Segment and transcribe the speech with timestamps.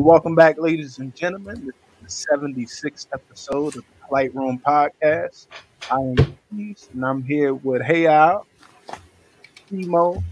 [0.00, 1.66] Hey, welcome back, ladies and gentlemen.
[1.66, 1.74] This
[2.10, 5.46] is the 76th episode of the Flight Room Podcast.
[5.90, 6.16] I am
[6.50, 8.46] Keith, and I'm here with Hey Al,
[9.70, 10.24] Emo,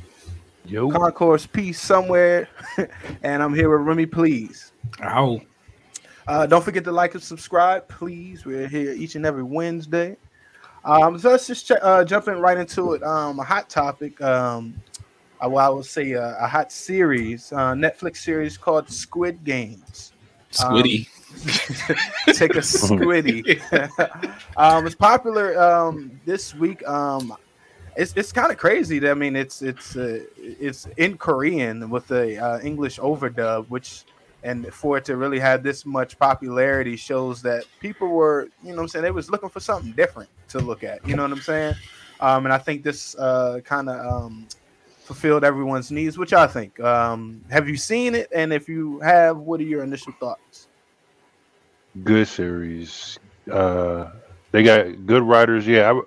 [0.65, 0.91] Yo.
[0.91, 2.49] Concourse Peace somewhere,
[3.23, 4.73] and I'm here with Remy Please.
[5.03, 5.39] Ow.
[6.27, 8.47] Uh, don't forget to like and subscribe, please.
[8.47, 10.17] We're here each and every Wednesday.
[10.83, 13.03] Um, so let's just ch- uh, jump in right into it.
[13.03, 14.19] Um, a hot topic.
[14.23, 14.81] Um,
[15.43, 20.13] well, I will say uh, a hot series, uh, Netflix series called Squid Games.
[20.51, 21.09] Squiddy.
[22.35, 23.61] Take a squiddy.
[24.57, 26.87] um, it's popular um, this week.
[26.89, 27.37] Um,
[27.97, 28.99] it's it's kind of crazy.
[28.99, 34.05] That, I mean, it's it's uh, it's in Korean with the uh, English overdub, which
[34.43, 38.77] and for it to really have this much popularity shows that people were, you know,
[38.77, 41.07] what I'm saying they was looking for something different to look at.
[41.07, 41.75] You know what I'm saying?
[42.21, 44.47] Um, and I think this uh, kind of um,
[45.09, 46.17] fulfilled everyone's needs.
[46.19, 46.79] Which I think.
[46.79, 48.29] Um, have you seen it?
[48.33, 50.69] And if you have, what are your initial thoughts?
[52.05, 53.19] Good series.
[53.51, 54.11] Uh,
[54.53, 55.67] they got good writers.
[55.67, 56.01] Yeah, I,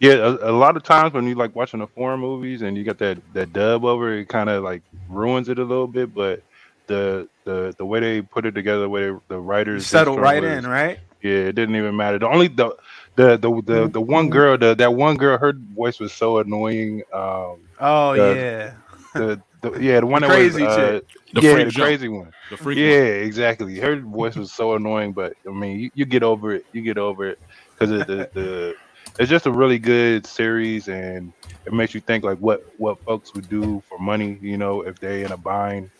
[0.00, 0.12] yeah.
[0.14, 2.98] A, a lot of times when you like watching the foreign movies and you got
[2.98, 6.12] that that dub over, it kind of like ruins it a little bit.
[6.14, 6.42] But
[6.86, 10.42] the the the way they put it together, the way the You writers settle right
[10.42, 10.98] was- in, right?
[11.22, 12.18] Yeah, it didn't even matter.
[12.18, 12.76] The only the
[13.16, 17.02] the the the, the one girl, the that one girl, her voice was so annoying.
[17.12, 18.74] Um, Oh Uh, yeah.
[19.16, 21.02] the, the yeah, the one The that crazy was uh, chick.
[21.32, 21.72] The yeah, the jump.
[21.72, 22.32] crazy one.
[22.50, 22.82] The freak.
[22.82, 23.02] Yeah, one.
[23.28, 23.78] exactly.
[23.78, 26.64] Her voice was so annoying, but I mean, you, you get over it.
[26.72, 27.38] You get over it
[27.78, 28.74] because the, the
[29.18, 31.32] it's just a really good series, and
[31.66, 34.38] it makes you think like what what folks would do for money.
[34.40, 35.90] You know, if they in a bind.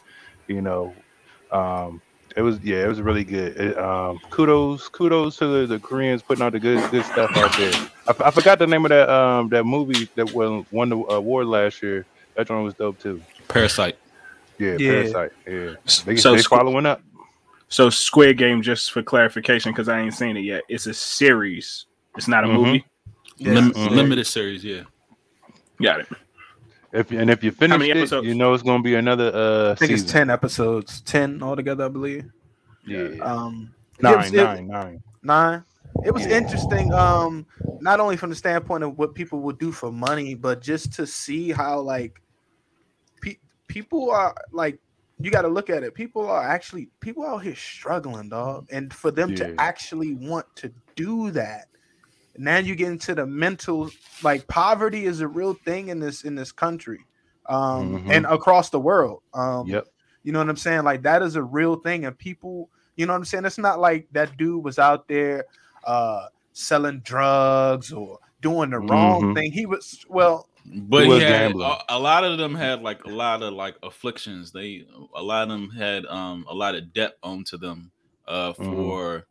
[0.49, 0.97] You know,
[1.53, 2.03] um,
[2.37, 3.57] it was yeah, it was really good.
[3.57, 7.57] It, um, kudos kudos to the, the Koreans putting out the good good stuff out
[7.57, 7.73] there.
[8.25, 11.83] I forgot the name of that um that movie that won won the award last
[11.83, 12.05] year.
[12.37, 13.23] That one was dope too.
[13.49, 13.97] Parasite.
[14.59, 14.91] Yeah, Yeah.
[14.93, 15.33] Parasite.
[15.47, 15.75] Yeah,
[16.05, 17.01] they, So they following up.
[17.69, 21.87] So Squid Game, just for clarification, because I ain't seen it yet, it's a series.
[22.17, 22.53] It's not a Mhm.
[22.55, 22.85] movie.
[23.39, 23.53] Yeah.
[23.55, 23.91] Lim- Mhm.
[23.91, 24.65] Limited series.
[24.65, 24.83] Yeah.
[25.83, 26.09] Got it.
[26.93, 28.27] If and if you finish many it, episodes?
[28.27, 30.05] you know it's gonna be another uh I think season.
[30.05, 32.25] it's ten episodes, ten altogether, I believe.
[32.87, 35.03] Yeah, Um, it nine, was- it- nine, nine.
[35.23, 35.65] nine.
[36.05, 36.93] It was interesting.
[36.93, 37.47] Um,
[37.81, 41.07] not only from the standpoint of what people would do for money, but just to
[41.07, 42.21] see how like
[43.21, 44.79] pe- people are like.
[45.19, 45.95] You got to look at it.
[45.95, 49.37] People are actually people out here struggling, dog, and for them Yeah.
[49.37, 51.69] to actually want to do that.
[52.39, 53.91] Now you get into the mental
[54.23, 57.01] like poverty is a real thing in this in this country,
[57.49, 58.11] um, Mhm.
[58.11, 59.23] and across the world.
[59.35, 59.87] Um, Yep.
[60.23, 60.83] You know what I'm saying?
[60.85, 63.45] Like that is a real thing, and people, you know what I'm saying?
[63.45, 65.45] It's not like that dude was out there
[65.85, 69.35] uh selling drugs or doing the wrong Mhm.
[69.35, 69.53] thing.
[69.53, 71.71] He was well, But He he was had gambling.
[71.71, 74.51] a, a lot of them had like a lot of like afflictions.
[74.51, 77.93] They a lot of them had um a lot of debt onto them
[78.27, 78.65] uh Mhm.
[78.65, 79.27] for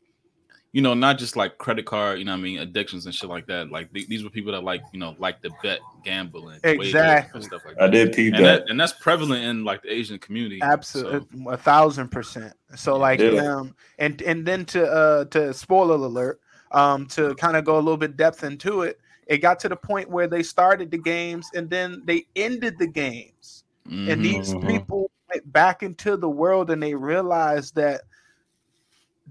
[0.76, 3.30] you know not just like credit card you know what I mean addictions and shit
[3.30, 3.72] like that.
[3.72, 7.32] Like th- these were people that like you know like to bet, gamble, and Exactly.
[7.40, 7.84] and stuff like that.
[7.86, 8.64] I did peep And that.
[8.66, 10.60] that and that's prevalent in like the Asian community.
[10.62, 12.54] absolutely a thousand percent.
[12.76, 13.40] So like Yeah.
[13.40, 16.42] um and and then to uh to spoiler alert,
[16.74, 19.78] um to kind of go a little bit depth into it, it got to the
[19.78, 23.64] point where they started the games and then they ended the games.
[23.88, 24.24] and Mhm.
[24.24, 24.68] these Mhm.
[24.68, 28.02] people went back into the world and they realized that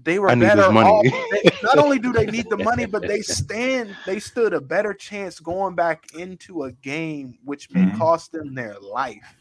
[0.03, 0.89] they were I need better money.
[0.89, 1.05] off.
[1.31, 4.93] They- not only do they need the money, but they stand they stood a better
[4.93, 7.93] chance going back into a game which may Mhm.
[7.97, 9.35] cost them their life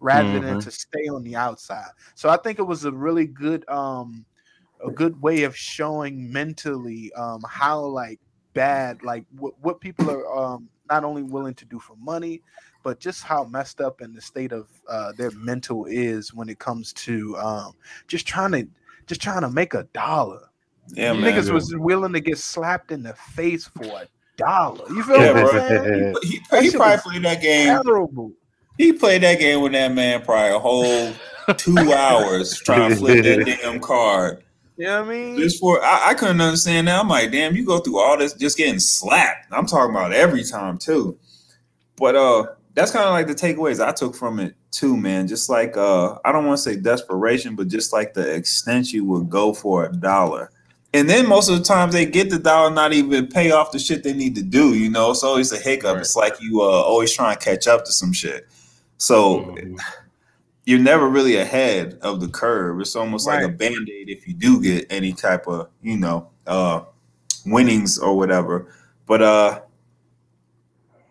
[0.00, 0.64] rather than Mhm.
[0.64, 1.90] to stay on the outside.
[2.14, 4.24] So I think it was a really good um
[4.84, 8.20] a good way of showing mentally um how like
[8.54, 12.42] bad like what, what people are um not only willing to do for money
[12.82, 16.58] but just how messed up in the state of uh, their mental is when it
[16.58, 17.72] comes to um,
[18.06, 18.68] just trying to
[19.06, 20.40] just trying to make a dollar.
[20.88, 21.22] Yeah, man.
[21.32, 24.88] Niggas was willing to get slapped in the face for a dollar.
[24.90, 26.14] You feel Yeah, what I'm saying?
[26.22, 27.82] He, That he probably played that game.
[27.82, 28.32] Terrible.
[28.76, 31.12] He played that game with that man probably a whole
[31.56, 34.42] two hours trying to flip that damn card.
[34.76, 35.38] You know what I mean?
[35.38, 36.98] Just for I, I couldn't understand that.
[37.00, 39.46] I'm like, damn, you go through all this just getting slapped.
[39.52, 41.16] I'm talking about every time too.
[41.96, 45.26] But uh that's kind of like the takeaways I took from it too, man.
[45.28, 49.04] Just like uh I don't want to say desperation, but just like the extent you
[49.06, 50.50] would go for a dollar.
[50.92, 53.78] And then most of the times they get the dollar, not even pay off the
[53.80, 54.74] shit they need to do.
[54.74, 55.94] You know, it's always a hiccup.
[55.94, 56.00] Right.
[56.00, 58.46] It's like you uh, always trying to catch up to some shit.
[58.98, 59.76] So Mhm.
[60.66, 62.80] you're never really ahead of the curve.
[62.80, 66.28] It's almost like a band aid if you do get any type of, you know,
[66.46, 66.82] uh,
[67.44, 68.68] winnings or whatever.
[69.06, 69.60] But uh,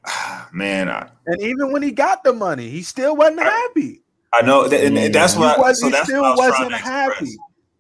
[0.54, 4.01] man, I, and even when he got the money, he still wasn't happy.
[4.33, 5.57] I know, that, and, and that's He, what.
[5.57, 7.35] I, was, so he that's still what I was wasn't happy.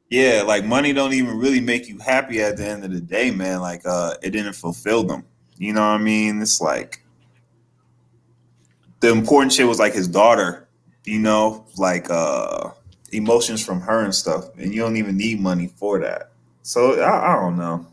[0.09, 3.31] Yeah, like money don't even really make you happy at the end of the day,
[3.31, 3.61] man.
[3.61, 5.23] Like, uh, it didn't fulfill them.
[5.57, 6.41] You know what I mean?
[6.41, 7.03] It's like
[8.99, 10.67] the important shit was like his daughter.
[11.05, 12.69] You know, like uh,
[13.11, 16.31] emotions from her and stuff, and you don't even need money for that.
[16.61, 17.85] So I, I don't know.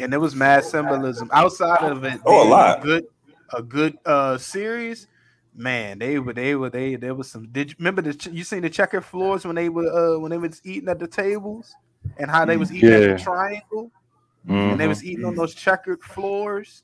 [0.00, 2.20] and there was mad symbolism outside of it.
[2.26, 2.82] Oh, a lot.
[2.82, 3.04] good,
[3.52, 5.08] a good uh series.
[5.56, 7.46] Man, they were they were they there was some.
[7.52, 10.38] Did you remember the you seen the checkered floors when they were uh when they
[10.38, 11.72] was eating at the tables
[12.18, 13.90] and how they was eating at the triangle
[14.48, 14.88] and they Mhm.
[14.88, 16.82] was eating on those checkered floors.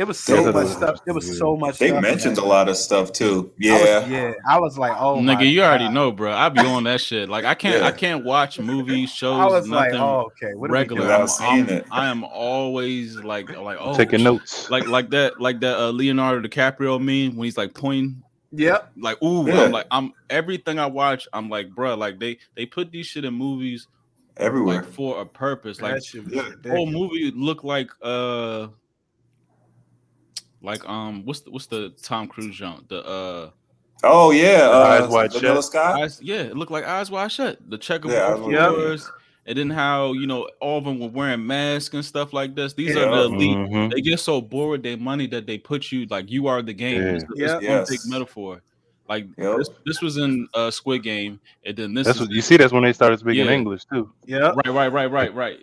[0.00, 1.00] It was so that much was- stuff.
[1.06, 1.76] It was so much.
[1.78, 3.50] They stuff in mentioned a lot of stuff too.
[3.52, 4.32] I Yeah, was, yeah.
[4.48, 5.92] I was like, oh, my Nigga, you already God.
[5.94, 6.32] know, bro.
[6.32, 7.28] I be on that shit.
[7.28, 7.88] Like I can't, Yeah.
[7.88, 10.54] I can't watch movies, shows, I was like, nothing oh, okay.
[10.54, 11.06] What regular.
[11.12, 11.86] I I'm, I'm- it.
[11.90, 14.70] I am always like, like, oh, Taking notes.
[14.70, 18.92] like, like that, like that uh, Leonardo DiCaprio meme when he's like pointing, Yep.
[18.96, 19.64] like, ooh, Yeah.
[19.64, 21.28] I'm like, I'm everything I watch.
[21.32, 23.86] I'm like, bro, like they they put these shit in movies
[24.38, 24.76] everywhere.
[24.82, 25.80] like for a purpose.
[25.82, 26.48] Like that shit yeah.
[26.72, 28.68] whole movie look like uh,
[30.62, 32.88] like um, what's the what's the Tom Cruise jump?
[32.88, 33.50] The uh.
[34.02, 35.64] Oh yeah, Eyes uh, Wide Shut.
[35.64, 36.02] Sky.
[36.02, 37.58] Eyes, yeah, it looked like eyes wide shut.
[37.68, 38.74] The checkerboard Yeah, Eyes Wide Shut.
[38.74, 39.12] floors,
[39.44, 42.72] and then how you know all of them were wearing masks and stuff like this.
[42.72, 43.56] These are the elite.
[43.58, 43.92] Mhm.
[43.92, 46.72] They get so bored with their money that they put you like you are the
[46.72, 47.02] game.
[47.02, 47.08] Yeah.
[47.12, 47.54] It's, it's Yeah.
[47.56, 47.90] one Yes.
[47.90, 48.62] big metaphor.
[49.06, 49.56] Like Yep.
[49.58, 52.56] this, this was in uh, Squid Game, and then this That's is what you see.
[52.56, 53.52] That's when they started speaking Yeah.
[53.52, 54.10] English too.
[54.24, 54.52] Yeah.
[54.64, 55.58] right, right, right, right, right.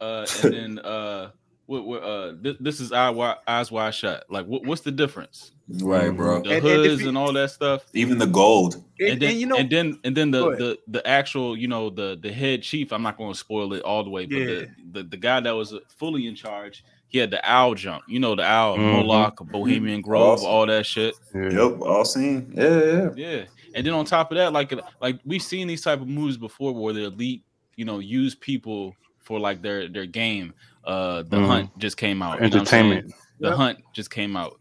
[0.00, 1.30] Uh, and then uh,
[1.72, 4.24] what, what, uh, this, this is eye wide, eyes wide shut.
[4.30, 5.52] Like, what, what's the difference?
[5.80, 6.42] Right, bro.
[6.42, 7.86] The And- and if hoods and all that stuff.
[7.94, 8.74] Even the gold.
[9.00, 11.56] And, and then and you know, and then and then Go the, the the actual
[11.56, 14.26] you know the the head chief i'm not going to spoil it all the way
[14.26, 14.44] but Yeah.
[14.46, 18.20] the, the the guy that was fully in charge he had the owl jump you
[18.20, 18.92] know the owl Mhm.
[19.06, 20.46] moloch bohemian grove Awesome.
[20.46, 21.50] all that shit Yeah.
[21.50, 22.52] Yep, all seen.
[22.54, 23.10] Yeah, yeah.
[23.16, 23.44] yeah
[23.74, 26.72] and then on top of that like like we've seen these type of movies before
[26.74, 27.42] where the elite
[27.76, 30.52] you know use people for like their their game
[30.84, 31.46] uh the Mhm.
[31.46, 32.84] hunt just came out you know what I'm saying?
[32.92, 33.14] Entertainment.
[33.40, 33.56] the Yep.
[33.56, 34.58] hunt just came out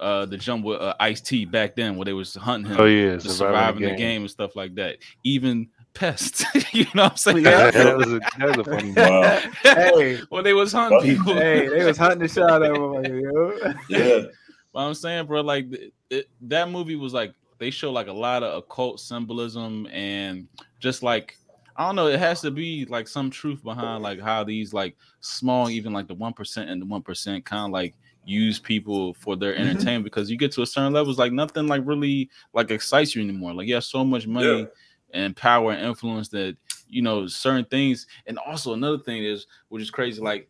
[0.00, 2.84] uh the jump with uh, ice t back then where they was hunting him Oh
[2.86, 3.98] yeah, to surviving, survive in the the game.
[3.98, 4.96] game and stuff like that.
[5.24, 6.44] Even Pest,
[6.74, 7.44] you know what I'm saying?
[7.44, 7.70] Yeah.
[7.70, 8.82] that was a that was a funny.
[8.88, 9.00] movie.
[9.00, 9.40] Wow.
[9.62, 11.14] hey, when they was hunting Funny.
[11.14, 11.34] people.
[11.34, 13.74] hey, they was hunting the shit out of everybody, yo.
[13.88, 14.22] Yeah.
[14.72, 18.12] But I'm saying, bro, like it, it, that movie was like they show like a
[18.12, 20.48] lot of occult symbolism and
[20.80, 21.36] just like
[21.76, 24.96] I don't know, it has to be like some truth behind like how these like
[25.20, 29.14] small, even like the one percent and the one percent kind of like use people
[29.14, 29.68] for their Mhm.
[29.68, 33.14] entertainment because you get to a certain level, it's like nothing like really like excites
[33.14, 33.54] you anymore.
[33.54, 34.66] Like you have so much money Yeah.
[35.12, 36.56] and power and influence that
[36.88, 38.06] you know certain things.
[38.26, 40.48] And also another thing is, which is crazy, like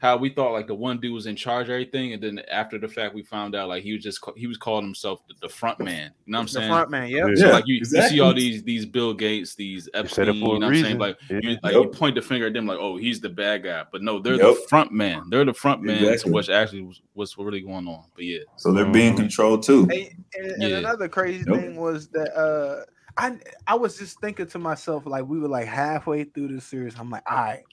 [0.00, 2.78] how we thought like the one dude was in charge of everything, and then after
[2.78, 5.34] the fact we found out like he was just ca- he was calling himself the,
[5.42, 6.12] the front man.
[6.24, 6.68] You know what I'm saying?
[6.68, 6.78] The saying?
[6.78, 7.26] front man, yep.
[7.30, 7.34] Yeah.
[7.34, 10.28] So Yeah, like you, you see all these these Bill Gates, these They set Epstein,
[10.28, 10.84] up you for know a what I'm saying?
[10.84, 10.98] reason.
[10.98, 11.38] Like, Yeah.
[11.42, 11.82] you, like Yep.
[11.82, 13.84] you point the finger at them like, oh, he's the bad guy.
[13.90, 14.42] But no, they're Yep.
[14.42, 15.24] the front man.
[15.30, 16.30] They're the front man Exactly.
[16.30, 18.04] to what's actually was, what's really going on.
[18.14, 19.18] But yeah, So they're being Mhm.
[19.18, 19.82] controlled too.
[19.82, 19.92] And,
[20.34, 20.76] and, and Yeah.
[20.78, 21.58] another crazy Nope.
[21.60, 22.84] thing was that uh
[23.16, 23.36] I
[23.66, 26.94] I was just thinking to myself, like we were like halfway through the series.
[26.96, 27.64] I'm like, all right.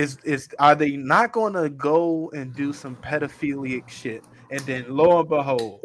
[0.00, 4.24] Is is are they not gonna go and do some pedophilic shit?
[4.48, 5.82] And then lo and behold,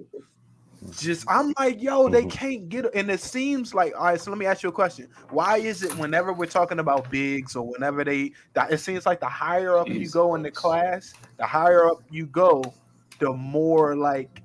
[0.98, 2.30] just I'm like, yo, they Mhm.
[2.32, 2.92] can't get it.
[2.96, 5.10] And it seems like, all right, so let me ask you a question.
[5.28, 9.20] Why is it whenever we're talking about bigs or whenever they that it seems like
[9.20, 12.74] the higher up you go in the class, the higher up you go,
[13.20, 14.42] the more like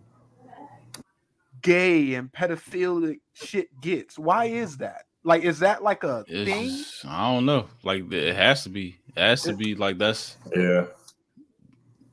[1.62, 4.19] gay and pedophilic shit gets.
[4.19, 5.05] Why is that?
[5.23, 7.11] Like, is that like a it's thing?
[7.11, 7.67] I don't know.
[7.83, 8.99] Like it has to be.
[9.17, 10.87] It has to be like that's Yeah.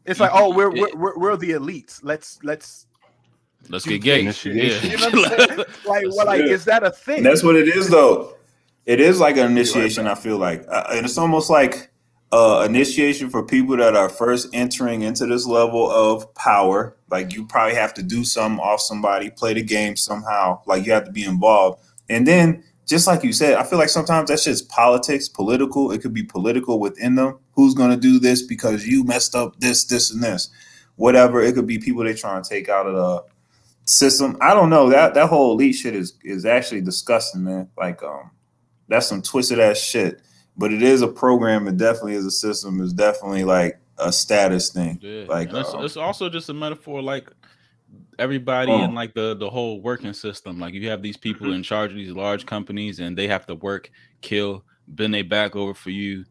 [0.05, 1.99] It's like, oh, we're we're, we're, we're the elites.
[2.01, 2.87] Let's let's
[3.69, 4.23] let's get gay.
[4.23, 4.33] gay.
[4.45, 4.81] Yeah.
[4.81, 5.57] You know what I'm?
[5.85, 7.17] Like, well, like, is that a thing?
[7.17, 8.35] And that's what it is, though.
[8.85, 10.07] It is like an initiation.
[10.07, 11.91] I feel like, uh, and it's almost like
[12.31, 16.95] uh, initiation for people that are first entering into this level of power.
[17.09, 20.61] Like you probably have to do something off somebody, play the game somehow.
[20.65, 23.89] Like you have to be involved, and then just like you said, I feel like
[23.89, 25.91] sometimes that's just politics, political.
[25.91, 27.37] It could be political within them.
[27.53, 30.49] Who's going to do this because you messed up this, this, and this,
[30.95, 31.41] whatever.
[31.41, 33.23] It could be people they're trying to take out of the
[33.85, 34.37] system.
[34.41, 34.89] I don't know.
[34.89, 37.69] That that whole elite shit is is actually disgusting, man.
[37.77, 38.31] Like um
[38.87, 40.21] that's some twisted ass shit.
[40.57, 44.69] But it is a program, it definitely is a system, it's definitely like a status
[44.71, 44.97] thing.
[45.01, 47.29] Yeah, Like, it's, uh, it's also just a metaphor, like
[48.19, 48.83] everybody Oh.
[48.83, 50.59] in like the the whole working system.
[50.59, 53.55] Like you have these people in charge of these large companies, and they have to
[53.55, 53.89] work,
[54.21, 56.25] kill, bend their back over for you,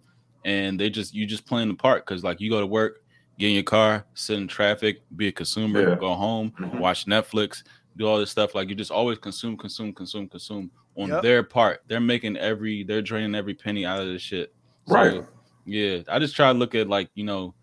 [0.45, 3.03] and they just you just playing the part because like you go to work,
[3.39, 5.97] get in your car, sit in traffic, be a consumer, Yeah.
[5.97, 6.79] go home, Mhm.
[6.81, 7.63] watch Netflix,
[7.97, 8.55] do all this stuff.
[8.55, 11.23] Like you just always consume, consume, consume, consume on Yep.
[11.23, 11.83] their part.
[11.89, 14.55] They're making every, they're draining every penny out of this shit.
[14.89, 15.23] Right.
[15.67, 17.55] Yeah, I just try to look at like you know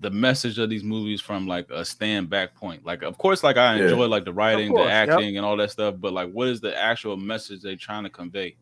[0.00, 2.84] the message of these movies from like a stand back point.
[2.86, 3.84] Like, of course, like I Yeah.
[3.84, 5.08] enjoy like the writing, course, the yep.
[5.10, 5.96] acting, and all that stuff.
[5.98, 8.56] But like, what is the actual message they're trying to convey?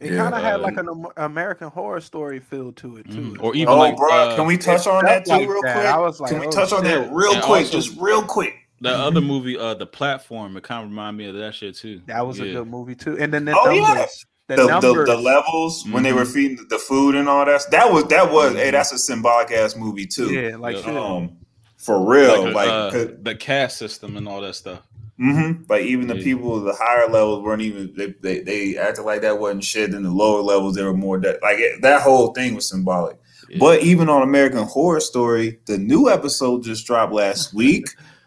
[0.00, 3.32] It Yeah, kind of had uh, like an American horror story feel to it too.
[3.34, 3.42] Mhm.
[3.42, 5.74] Or even Oh, like, bro, uh, can we touch on that too, like real that.
[5.74, 5.86] quick?
[5.86, 7.64] I was like, can we oh, touch on that real And quick?
[7.66, 8.54] also- just real quick.
[8.80, 12.02] The other movie, uh, the platform, it kind of reminded me of that shit too.
[12.06, 13.16] That was a good movie too.
[13.18, 13.80] And then the Oh, yeah.
[13.82, 16.32] numbers, the, The, the, the levels when they were Mhm.
[16.34, 17.62] feeding the food and all that.
[17.70, 18.56] That was that was Mhm.
[18.56, 20.32] hey, that's a symbolic ass movie too.
[20.32, 20.98] yeah, like Yeah.
[20.98, 21.30] Um,
[21.78, 24.80] for real, Like, like, uh, 'cause- the caste system and all that stuff.
[25.20, 25.64] Mhm.
[25.68, 26.24] Like even the Yeah.
[26.24, 29.94] people the higher levels weren't even they, they they acted like that wasn't shit.
[29.94, 33.16] And the lower levels they were more that like it, that whole thing was symbolic.
[33.48, 33.58] Yeah.
[33.60, 37.84] But even on American Horror Story, the new episode just dropped last week.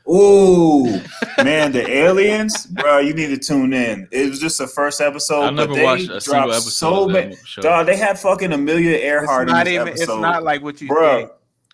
[0.10, 1.02] Ooh,
[1.44, 4.08] man, the aliens, bro, you need to tune in.
[4.12, 6.70] It was just the first episode, I but never they watched a single dropped episode
[6.72, 7.36] so of many.
[7.36, 7.62] that show.
[7.62, 9.88] Dog, they had fucking Amelia It's Earhart not in this even.
[9.90, 11.32] episode, It's not like what you Bruh, think.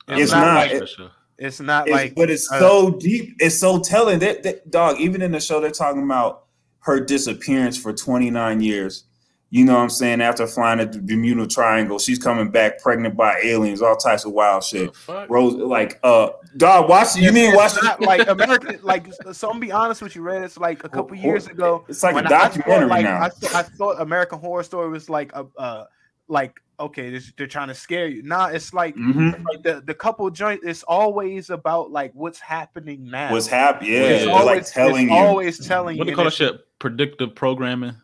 [0.08, 0.56] I it's never not.
[0.56, 1.10] watched It- that.
[1.40, 2.16] It's not It's- like.
[2.16, 3.36] but it's uh, so deep.
[3.40, 4.20] It's so telling.
[4.20, 6.44] That, that dog, even in the show, they're talking about
[6.82, 9.06] her disappearance for 29 years.
[9.56, 10.20] You know what I'm saying?
[10.20, 14.32] After flying at the Bermuda Triangle, she's coming back pregnant by aliens, all types of
[14.32, 14.90] wild shit.
[15.30, 17.16] Rose, like, uh, dog, watch.
[17.16, 18.80] You it's- need to watch it's not like American.
[18.82, 20.42] Like, so I'm gonna be honest with you, Red.
[20.42, 21.86] It's like a couple years ago.
[21.88, 23.22] It's like a when I- documentary I thought, like, now.
[23.22, 25.86] I, thought, I thought American Horror Story was like a, uh,
[26.28, 28.24] like okay, this, they're trying to scare you.
[28.24, 29.44] Nah, it's like Mhm.
[29.46, 30.62] like the the couple joint.
[30.64, 33.32] It's always about like what's happening now.
[33.32, 33.92] What's happening?
[33.94, 35.18] Yeah, It's always, like telling it's you.
[35.18, 36.12] always telling What you.
[36.12, 36.80] they call and that shit?
[36.80, 37.98] Predictive programming.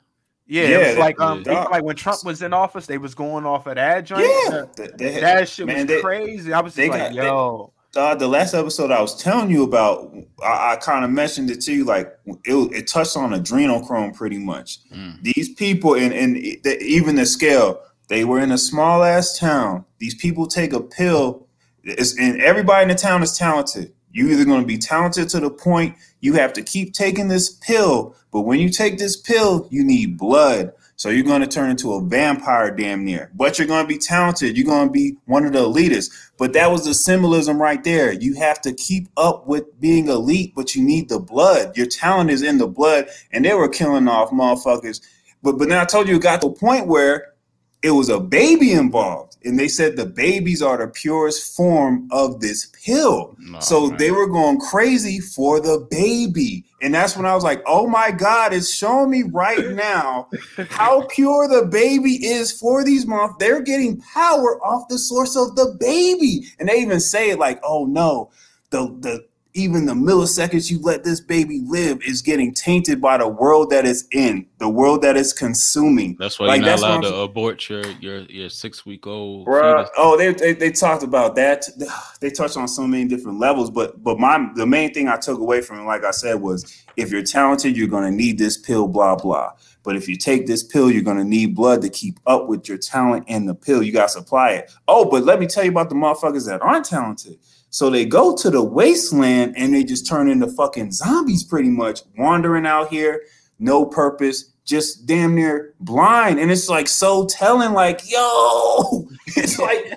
[0.52, 1.52] Yeah, Yeah, it's that- like um, yeah.
[1.62, 4.26] even like when Trump was in office, they was going off of that joint.
[4.50, 6.52] yeah, they- they- that shit man, was they- crazy.
[6.52, 9.50] I was they just like, got- they- yo, uh, the last episode I was telling
[9.52, 10.12] you about,
[10.44, 11.86] I, I kind of mentioned it to you.
[11.86, 12.12] Like
[12.46, 14.80] it, it touched on adrenochrome pretty much.
[14.92, 15.22] Mm.
[15.22, 19.86] These people, and and the, even the scale, they were in a small ass town.
[20.00, 21.48] These people take a pill,
[21.84, 23.94] it's, and everybody in the town is talented.
[24.12, 27.50] You either going to be talented to the point you have to keep taking this
[27.50, 30.74] pill, but when you take this pill, you need blood.
[30.96, 33.32] So you're going to turn into a vampire damn near.
[33.34, 34.58] But you're going to be talented.
[34.58, 36.12] You're going to be one of the elitists.
[36.38, 38.12] But that was the symbolism right there.
[38.12, 41.78] You have to keep up with being elite, but you need the blood.
[41.78, 45.00] Your talent is in the blood, and they were killing off motherfuckers.
[45.42, 47.34] But but then I told you it got to a point where
[47.82, 52.42] it was a baby involved, and they said the babies are the purest form of
[52.42, 53.38] this pill.
[53.40, 53.98] Nah, So man.
[53.98, 56.66] they were going crazy for the baby.
[56.82, 60.28] And that's when I was like, oh my God, it's showing me right now
[60.70, 63.36] how pure the baby is for these months.
[63.40, 66.48] They're getting power off the source of the baby.
[66.60, 68.30] And they even say it like, oh no,
[68.72, 73.28] the the even the milliseconds you let this baby live is getting tainted by the
[73.28, 76.16] world that it's in, the world that it's consuming.
[76.20, 79.48] That's why Like, you're not allowed to abort your your your six week old.
[79.48, 79.88] Bruh.
[79.98, 81.68] Oh, they, they they talked about that.
[82.20, 85.40] They touched on so many different levels, but but my the main thing I took
[85.40, 88.90] away from it, like I said, was if you're talented, you're gonna need this pill,
[88.90, 89.54] blah blah.
[89.84, 92.78] But if you take this pill, you're gonna need blood to keep up with your
[92.78, 93.82] talent and the pill.
[93.82, 94.72] You gotta supply it.
[94.88, 97.40] Oh, but let me tell you about the motherfuckers that aren't talented.
[97.70, 102.02] So they go to the wasteland and they just turn into fucking zombies, pretty much
[102.18, 103.22] wandering out here,
[103.60, 106.40] no purpose, just damn near blind.
[106.40, 109.94] And it's like so telling, like, yo, it's like,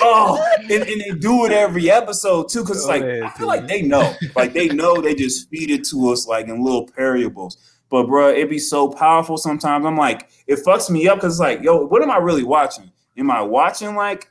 [0.00, 3.66] oh, and, and they do it every episode too, because it's like I feel like
[3.66, 7.56] they know, like they know they just feed it to us like in little variables.
[7.88, 9.86] But bro, it be so powerful sometimes.
[9.86, 12.90] I'm like, it fucks me up because it's like, yo, what am I really watching?
[13.16, 14.28] Am I watching like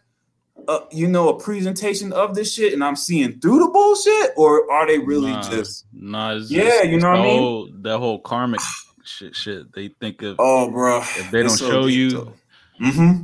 [0.67, 4.71] uh, you know, a presentation of this shit and I'm seeing through the bullshit, or
[4.71, 5.41] are they really Nah.
[5.49, 7.39] just Nah, it's, Yeah, it's- you know what I mean?
[7.39, 8.59] Whole, that whole karmic
[9.03, 9.35] shit.
[9.35, 10.99] Shit, they think of oh bro?
[10.99, 12.33] if they don't show you.
[12.81, 13.23] Mm-hmm.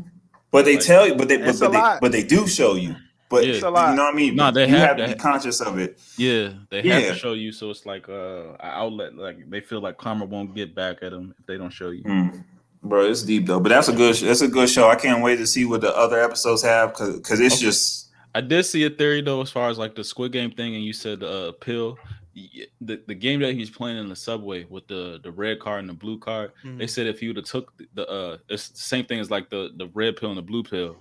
[0.52, 2.02] But they Like, tell you, but they but, It's a but they lot.
[2.02, 2.96] but they do show you.
[3.30, 3.54] But Yeah.
[3.54, 4.36] It's a you know what I mean?
[4.36, 5.98] Nah, they you have have to to- be conscious of it.
[6.18, 7.14] Yeah, they have Yeah.
[7.14, 9.16] to show you, so it's like uh, an outlet.
[9.16, 12.04] Like they feel like karma won't get back at them if they don't show you.
[12.04, 12.44] Mm.
[12.84, 13.60] Bro, it's deep though.
[13.60, 14.90] But that's a good that's a good show.
[14.90, 17.66] I can't wait to see what the other episodes have because because it's Okay.
[17.66, 20.74] just I did see a theory though, as far as like the Squid Game thing,
[20.76, 21.98] and you said uh, pill.
[22.80, 25.90] The, the game that he's playing in the subway with the the red card and
[25.90, 26.78] the blue card, Mhm.
[26.80, 29.30] they said if you would have took the, the uh, it's the same thing as
[29.30, 30.94] like the the red pill and the blue pill.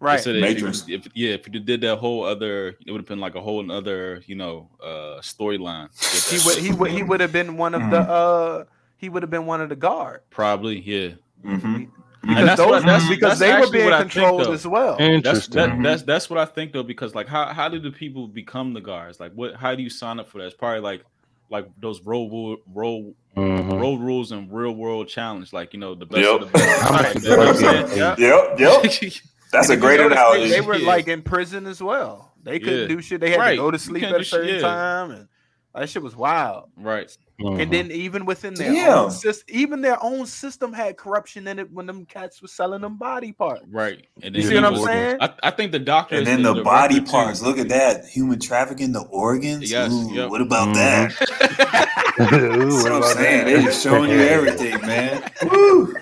[0.00, 0.20] They right.
[0.20, 0.86] said if Matrix.
[0.86, 3.40] you, if yeah, if you did that whole other, it would have been like a
[3.40, 5.88] whole another you know uh storyline.
[6.30, 8.64] He would he would he would have been one of the uh
[8.98, 11.10] he would have been one of the guard probably yeah.
[11.44, 11.88] mhm.
[12.20, 14.66] because that's what- those that's- because that's they were being what I think, controlled as
[14.66, 14.96] well.
[14.98, 15.54] That's Interesting.
[15.56, 18.74] that, that's that's what I think though, because like how how do the people become
[18.74, 19.18] the guards?
[19.20, 20.44] Like what how do you sign up for that?
[20.48, 21.04] It's probably like
[21.50, 23.80] like those road rule- road Mhm.
[23.80, 26.40] road rules and real world challenge, like you know the best Yep.
[26.42, 26.84] of the best.
[26.86, 27.86] I'm Like, like, you know what I'm yeah.
[27.86, 27.98] saying?
[27.98, 28.16] Yeah.
[28.18, 28.60] Yep,
[29.02, 29.12] yep.
[29.52, 30.48] That's a great analogy.
[30.48, 30.86] They, they were Yeah.
[30.88, 32.32] like in prison as well.
[32.42, 32.86] They couldn't Yeah.
[32.96, 33.20] do shit.
[33.20, 33.50] They had Right.
[33.52, 34.60] to go to sleep at do a shit, certain yeah.
[34.60, 35.28] time, and
[35.74, 36.68] that shit was wild.
[36.76, 37.16] right.
[37.40, 37.62] Mhm.
[37.62, 38.98] And then even within their Damn.
[38.98, 42.80] own system, even their own system had corruption in it when them cats were selling
[42.80, 43.62] them body parts.
[43.70, 44.04] Right.
[44.22, 45.18] And You see what I'm he- saying?
[45.20, 47.06] I, I think the doctor and then the, director, body too.
[47.06, 47.40] parts.
[47.40, 48.06] Look at that.
[48.06, 49.70] Human trafficking, the organs.
[49.70, 50.30] Yes, Ooh, yep.
[50.30, 50.74] What about Mhm.
[50.74, 51.12] that?
[52.20, 53.44] Ooh, That's what I'm about saying.
[53.46, 53.56] that?
[53.56, 55.30] They just showing you everything, man.
[55.48, 55.94] Woo.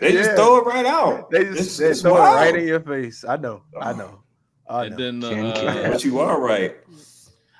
[0.00, 0.36] They just Yeah.
[0.36, 1.30] throw it right out.
[1.30, 3.24] They just It's- they it's throw it right in your face.
[3.28, 3.62] I know.
[3.80, 4.18] I know.
[4.68, 5.04] I and know.
[5.04, 5.92] then the, Ken uh, Ken.
[5.92, 6.76] But you are right.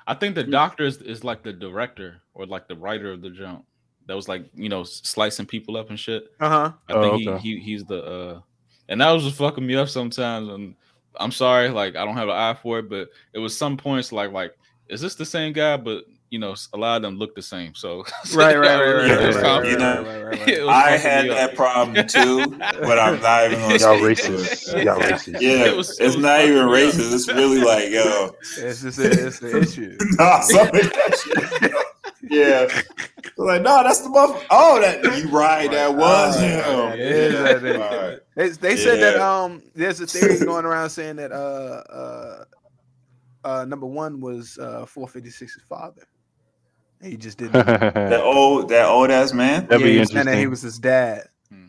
[0.09, 3.29] I think the doctor is, is like the director or like the writer of the
[3.29, 3.65] jump.
[4.07, 6.31] That was like you know slicing people up and shit.
[6.39, 6.71] Uh huh.
[6.89, 7.41] I Oh, think okay.
[7.43, 8.39] he, he he's the uh
[8.89, 10.73] and that was just fucking me up sometimes and
[11.19, 14.11] I'm sorry, like I don't have an eye for it, but it was some points
[14.11, 14.55] like like
[14.89, 15.77] is this the same guy?
[15.77, 17.73] But you know, a lot of them look the same.
[17.75, 22.55] So Right, right, right, right, you know, right, right, right, I had that problem too,
[22.81, 24.83] but I'm not even gonna Y'all speak racist.
[24.85, 25.41] Y'all racist.
[25.41, 26.93] Yeah, It was- it's was not even fucking up.
[26.93, 27.13] racist.
[27.13, 29.97] It's really like, yo, It's just a, it's an issue.
[30.17, 31.85] nah, something that.
[32.29, 32.67] Yeah,
[33.37, 34.45] like, no, that's the motherfucker.
[34.51, 35.71] Oh, that you right?
[35.71, 36.99] That was Oh, him.
[36.99, 38.19] that is Yeah, that right.
[38.35, 42.43] They, they said that um there's a theory going around saying that uh uh
[43.45, 46.03] uh number one was uh 456's father.
[47.01, 47.53] He just didn't.
[47.65, 49.67] That old, that old ass man.
[49.67, 51.67] That'd be he was that he was his dad, Hmm.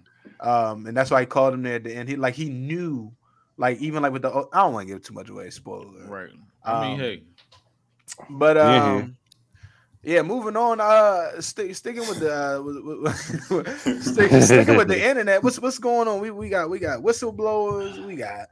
[0.49, 2.09] um, and that's why he called him there at the end.
[2.09, 3.13] He like he knew,
[3.57, 6.07] like even like with the I don't want to give too much away, spoiler.
[6.09, 6.31] Right.
[6.65, 7.23] I mean, Um, hey,
[8.29, 8.85] But Yeah.
[8.85, 9.17] um,
[10.03, 10.81] yeah, moving on.
[10.81, 15.43] Uh, stick, sticking with the uh, with, with, stick, sticking with the internet.
[15.45, 16.21] What's what's going on?
[16.21, 18.05] We we got we got whistleblowers.
[18.05, 18.49] We got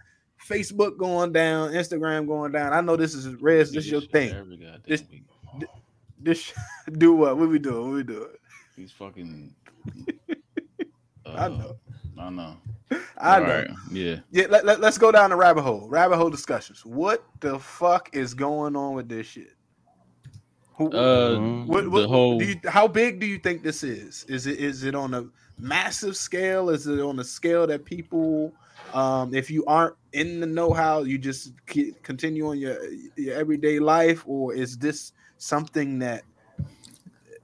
[0.48, 2.72] Facebook going down, Instagram going down.
[2.72, 3.72] I know this is Rez.
[3.72, 4.80] This is your thing.
[4.86, 5.24] This- week.
[6.20, 6.52] This
[6.92, 7.36] do what?
[7.36, 7.82] What we doing?
[7.84, 8.28] What we doing?
[8.76, 9.54] These fucking.
[11.26, 11.76] I uh, know.
[12.18, 12.56] I know.
[13.20, 13.46] I know.
[13.46, 14.16] Right, Yeah.
[14.30, 15.88] Yeah, let, let, let's go down the rabbit hole.
[15.88, 16.84] Rabbit hole discussions.
[16.86, 19.50] What the fuck is going on with this shit?
[20.76, 21.66] Who, Uh, Mhm.
[21.66, 22.38] what, what, the whole.
[22.38, 24.24] do you, how big do you think this is?
[24.28, 25.26] Is it is it on a
[25.58, 26.70] massive scale?
[26.70, 28.52] Is it on a scale that people,
[28.94, 32.78] um, if you aren't in the know-how, you just ke- continue on your
[33.16, 36.24] your everyday life, or is this something that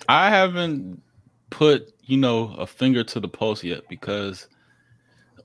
[0.08, 1.00] I haven't
[1.50, 4.48] put, you know, a finger to the pulse yet because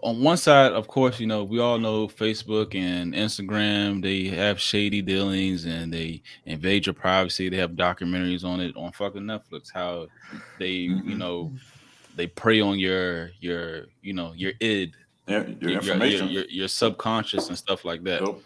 [0.01, 4.59] on one side, of course, you know, we all know Facebook and Instagram, they have
[4.59, 7.49] shady dealings and they invade your privacy.
[7.49, 10.07] They have documentaries on it on fucking Netflix, how
[10.57, 11.17] they, you Mhm.
[11.17, 11.53] know,
[12.15, 14.93] they prey on your your, you know, your id,
[15.27, 16.27] Yeah, your your, your, information.
[16.29, 18.41] your, your subconscious and stuff like that Yep.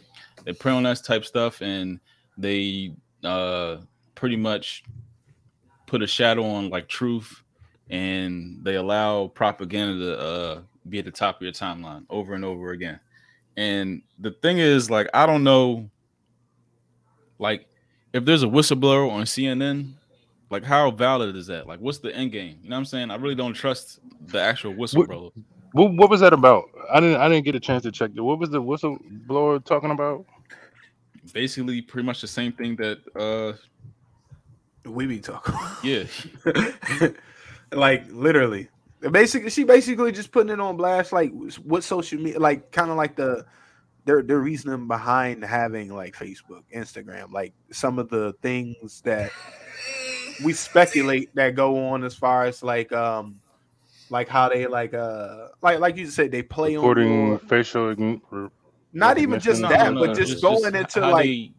[0.45, 1.99] they prey on that type stuff and
[2.37, 3.77] they uh
[4.23, 4.85] pretty much
[5.85, 7.43] put a shadow on like truth
[7.89, 12.45] and they allow propaganda to uh be at the top of your timeline over and
[12.45, 12.97] over again
[13.57, 15.89] and the thing is like i don't know
[17.37, 17.67] like
[18.13, 19.91] if there's a whistleblower on cnn
[20.49, 23.11] like how valid is that like what's the end game you know what i'm saying
[23.11, 25.33] i really don't trust the actual whistleblower
[25.73, 26.69] What, what was that about?
[26.93, 27.19] I didn't.
[27.19, 28.11] I didn't get a chance to check.
[28.15, 28.21] it.
[28.21, 30.23] What was the whistleblower talking about?
[31.31, 33.57] basically pretty much the same thing that uh
[34.85, 35.55] we be talking?
[35.83, 36.03] yeah
[37.71, 38.69] like literally
[39.11, 41.31] basically she basically just putting it on blast like
[41.63, 43.45] what social media like kind of like the
[44.05, 49.31] their their reasoning behind having like facebook instagram like some of the things that
[50.43, 53.39] we speculate that go on as far as like um
[54.09, 57.95] like how they like uh like like you said they play on Recording your, facial.
[57.95, 58.49] ign-
[58.93, 61.51] not even just No, that no, but no, just it's going into like they-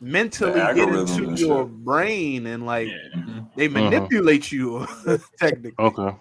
[0.00, 1.72] mentally get into your shit.
[1.84, 3.46] brain and like Yeah.
[3.56, 3.72] they Mhm.
[3.90, 4.86] manipulate you
[5.38, 6.16] technically Okay.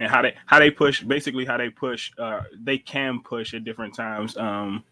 [0.00, 3.64] and how they how they push basically how they push uh they can push at
[3.64, 4.82] different times um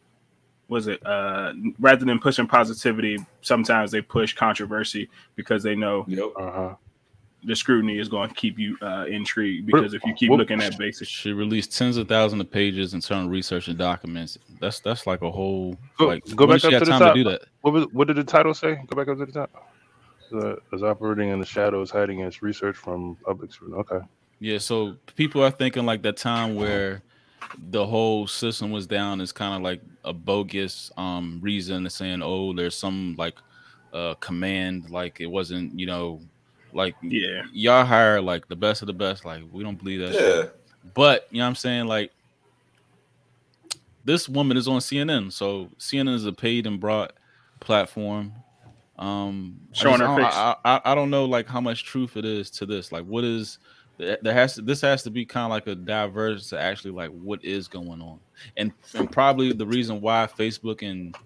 [0.69, 6.33] was it uh rather than pushing positivity sometimes they push controversy because they know Yep.
[6.37, 6.75] Uh huh.
[7.45, 10.61] The scrutiny is going to keep you uh intrigued because if you keep What- looking
[10.61, 14.37] at basic She released tens of thousands of pages internal research and documents.
[14.61, 17.15] That's that's like a whole Go- like go back up to the time top.
[17.15, 17.43] to do that.
[17.61, 17.87] What was?
[17.93, 18.77] What did the title say?
[18.89, 19.51] Go back up to the top.
[20.31, 23.79] The, is operating in the shadows, hiding its research from public scrutiny.
[23.81, 24.01] Okay.
[24.41, 27.03] Yeah, so people are thinking like that time where
[27.71, 32.21] the whole system was down is kind of like a bogus um reason to saying,
[32.23, 33.35] oh, there's some like
[33.93, 36.21] uh command, like it wasn't, you know,
[36.73, 39.25] like yeah y'all hire like the best of the best.
[39.25, 40.13] Like we don't believe that.
[40.13, 40.45] shit.
[40.45, 40.51] Yeah.
[40.95, 41.87] But you know what I'm saying?
[41.87, 42.13] Like
[44.05, 45.33] this woman is on CNN.
[45.33, 47.13] So CNN is a paid and brought
[47.61, 48.33] platform.
[48.99, 50.35] Um, I Showing just her don't- face.
[50.35, 52.91] I, I, I don't know like how much truth it is to this.
[52.91, 53.59] Like, what is
[53.99, 57.11] there has to this has to be kind of like a diverse to actually like
[57.11, 58.19] what is going on,
[58.57, 61.17] and and probably the reason why Facebook and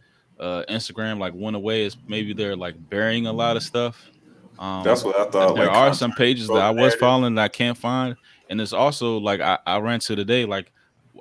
[0.40, 4.10] uh, Instagram like went away is maybe they're like burying a lot of stuff.
[4.58, 5.54] Um, That's what I thought.
[5.56, 8.16] there like, are some pages that I was following that I can't find,
[8.50, 10.70] and it's also like I, I ran to today like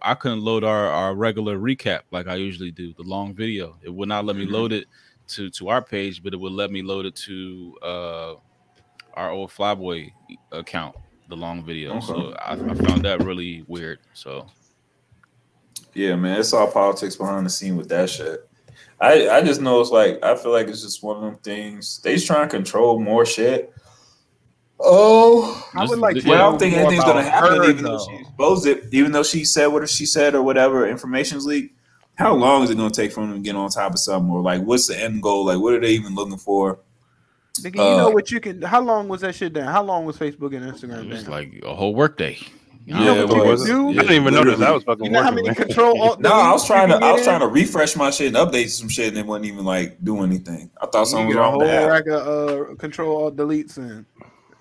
[0.01, 3.77] I couldn't load our, our regular recap like I usually do, the long video.
[3.83, 4.51] It would not let me Mhm.
[4.51, 4.87] load it
[5.29, 8.33] to to our page, but it would let me load it to uh
[9.13, 10.11] our old Flyboy
[10.51, 10.95] account,
[11.27, 11.99] the long video.
[11.99, 12.37] So Okay.
[12.39, 13.99] I, I found that really weird.
[14.13, 14.47] So
[15.93, 18.47] Yeah, man, it's all politics behind the scene with that shit.
[18.99, 21.99] I I just know it's like I feel like it's just one of them things.
[22.03, 23.73] They just trying to control more shit.
[24.83, 26.29] Oh, I would like yeah.
[26.31, 28.05] well, I don't think anything's gonna happen, her, even though though.
[28.07, 31.75] she exposed it, even though she said what she said or whatever, information's leaked.
[32.15, 34.41] How long is it gonna take for them to get on top of something, or
[34.41, 35.45] like, what's the end goal?
[35.45, 36.79] Like, what are they even looking for?
[37.59, 38.61] Nigga, you know Uh, what you can.
[38.61, 39.67] How long was that shit down?
[39.67, 41.31] How long was Facebook and Instagram it was down?
[41.31, 42.39] like a whole workday.
[42.85, 43.65] You know Yeah, what you it can was.
[43.65, 43.89] do?
[43.89, 45.35] I didn't even notice that, I was fucking You know how working.
[45.43, 45.55] many man.
[45.55, 46.01] control?
[46.01, 48.69] alt No, I was trying to I was trying to refresh my shit and update
[48.69, 50.71] some shit, and it wasn't even like do anything.
[50.81, 53.35] I thought You something get was a wrong whole with rack of uh, control alt
[53.35, 54.05] deletes in.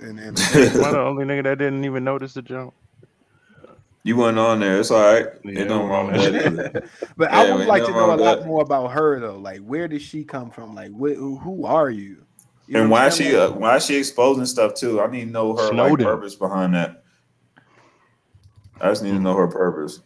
[0.00, 2.72] And, and Am I the only nigga that didn't even notice the jump?
[4.02, 4.80] You wasn't on there.
[4.80, 5.26] It's all right.
[5.44, 6.88] Yeah, Ain't nothing wrong with I'm that on either.
[7.18, 8.46] but I would like to know a lot that.
[8.46, 9.37] more about her though.
[9.37, 10.74] Like, where did she come from?
[10.74, 12.24] Like, wh- who, who are you?
[12.66, 15.00] You and why I'm she uh, why she exposing stuff too?
[15.02, 16.99] I need to know her like purpose behind that.
[18.80, 20.00] I just need to know her purpose.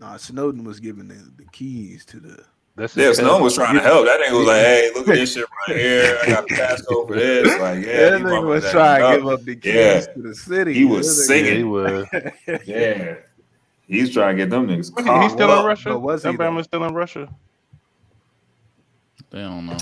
[0.00, 2.44] Nah, Snowden was giving the, the keys to the.
[2.76, 4.06] That's Yeah, Snowden was trying to help.
[4.06, 6.18] That nigga was like, "Hey, look at this shit right here.
[6.22, 9.18] I got the passcode for this." Like, yeah, that he nigga was acting trying to
[9.18, 10.00] give up the keys Yeah.
[10.00, 10.74] to the city.
[10.74, 11.50] He was That singing.
[11.52, 12.06] Yeah, he was.
[12.66, 13.14] Yeah,
[13.86, 14.96] he's trying to get them niggas.
[14.98, 15.22] He- caught.
[15.22, 15.88] He's still Well, in Russia.
[15.90, 16.62] but was he, that though?
[16.62, 17.28] Still in Russia.
[19.30, 19.76] They don't know.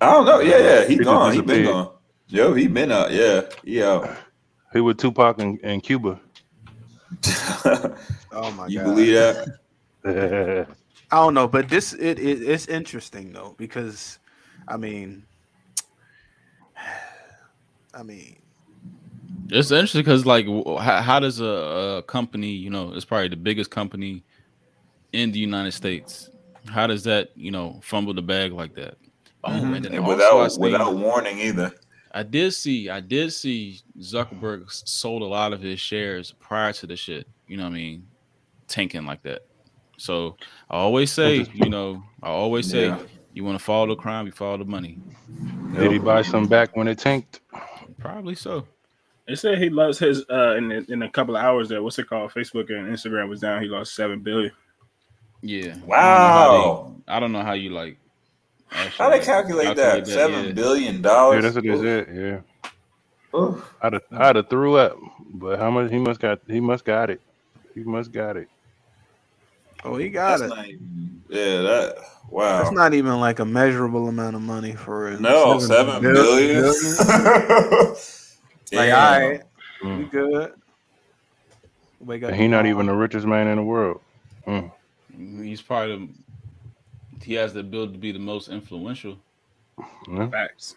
[0.00, 0.40] I don't know.
[0.40, 1.32] Yeah, yeah, he He gone.
[1.32, 1.90] He just been gone.
[2.28, 3.10] Yo, he been out.
[3.10, 4.16] Yeah, he out.
[4.72, 6.20] He with Tupac in, in Cuba.
[8.32, 8.84] Oh my you god!
[8.84, 9.58] believe that?
[11.10, 14.18] I don't know, but this it, it it's interesting though because,
[14.68, 15.24] I mean,
[17.94, 18.36] I mean,
[19.50, 21.44] It's interesting because, like, how, how does a,
[21.98, 24.24] a company, you know, it's probably the biggest company
[25.12, 26.28] in the United States.
[26.66, 28.98] How does that, you know, fumble the bag like that?
[29.44, 29.76] Oh, Mhm.
[29.76, 31.72] and then And also without seen- without warning either.
[32.18, 36.86] I did see, I did see Zuckerberg sold a lot of his shares prior to
[36.86, 37.28] the shit.
[37.46, 38.06] You know what I mean?
[38.66, 39.46] Tanking like that.
[39.98, 40.36] So
[40.68, 42.98] I always say, you know, I always say, Yeah.
[43.34, 44.98] you want to follow the crime, you follow the money.
[45.76, 47.40] Did he buy some back when it tanked?
[48.00, 48.66] Probably so.
[49.28, 51.82] They said he lost his uh in in a couple of hours there.
[51.84, 52.32] What's it called?
[52.32, 53.62] Facebook and Instagram was down.
[53.62, 54.50] He lost seven billion.
[55.42, 55.76] Yeah.
[55.84, 56.96] Wow.
[57.06, 57.96] I don't know how you like.
[58.70, 60.06] How they calculate that?
[60.06, 60.52] Seven yeah.
[60.52, 61.42] billion Yeah, dollars.
[61.42, 62.42] that's what it is.
[63.34, 63.74] Yeah, Oof.
[63.82, 64.96] I'd have, I'd have threw up,
[65.34, 66.40] but how much he must got?
[66.46, 67.20] He must got it.
[67.74, 68.48] He must got it.
[69.84, 70.56] oh, he got That's it.
[70.56, 71.96] not even, yeah, that
[72.30, 72.58] wow.
[72.62, 75.20] That's not even like a measurable amount of money for it.
[75.20, 76.64] no, seven billion.
[78.70, 79.22] Like, Damn.
[79.24, 79.42] all right,
[79.80, 80.10] we Mm.
[80.10, 80.52] good.
[82.00, 82.30] Wake up.
[82.30, 84.00] And he not even the richest man in the world.
[84.46, 84.70] Mm.
[85.42, 86.08] He's probably the,
[87.22, 89.18] he has the ability to be the most influential.
[90.10, 90.28] Yeah.
[90.28, 90.76] Facts.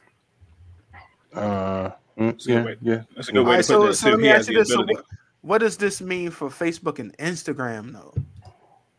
[1.33, 3.01] Uh, mm, That's a good yeah, way- yeah.
[3.15, 3.93] That's a good way right, to so, put that.
[3.95, 4.11] so too.
[4.11, 5.05] let me ask you this: so what,
[5.41, 8.13] what does this mean for Facebook and Instagram, though?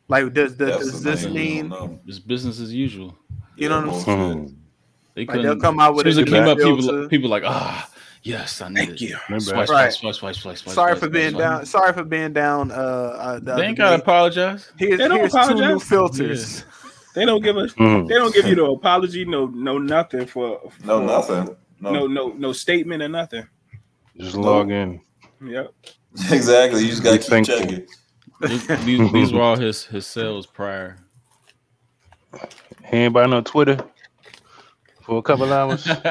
[0.09, 2.01] Like, does does, does this mean I don't know.
[2.07, 3.17] It's business as usual.
[3.57, 4.39] you know what I'm Yeah, saying?
[4.41, 4.57] bullshit.
[5.15, 7.09] They Like they'll come out with as soon as it came up, new people filter.
[7.09, 7.89] people like ah
[8.23, 9.01] yes, I need Thank it.
[9.03, 9.41] you.
[9.41, 9.93] Swipe, Right.
[9.93, 11.41] swipe, swipe, swipe, swipe, Sorry swipe, for being swipe.
[11.43, 11.67] down.
[11.67, 12.71] Sorry for being down.
[12.71, 14.73] Uh, uh the They ain't gotta apologize.
[14.79, 15.83] Here's, They don't here's two new apologize.
[15.89, 16.65] filters.
[17.15, 17.73] They don't give us.
[17.75, 18.09] Mm.
[18.09, 21.57] They don't give you no apology, no no nothing for, for No, nothing.
[21.81, 23.47] No, no no no statement or nothing.
[24.17, 25.01] Just log in.
[25.45, 25.73] Yep.
[26.31, 26.83] exactly.
[26.83, 27.59] You just gotta Be keep thankful.
[27.59, 27.87] checking.
[28.41, 30.97] These, these, these were all his his sales prior.
[32.91, 33.79] He ain't buy no Twitter
[35.03, 35.87] for a couple hours.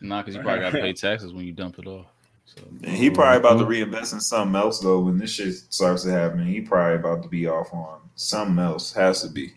[0.00, 2.06] nah, because you probably gotta pay taxes when you dump it off.
[2.54, 5.00] So And he probably about to reinvest in something else though.
[5.00, 8.92] When this shit starts to happen, he probably about to be off on something else.
[8.94, 9.52] Has to be,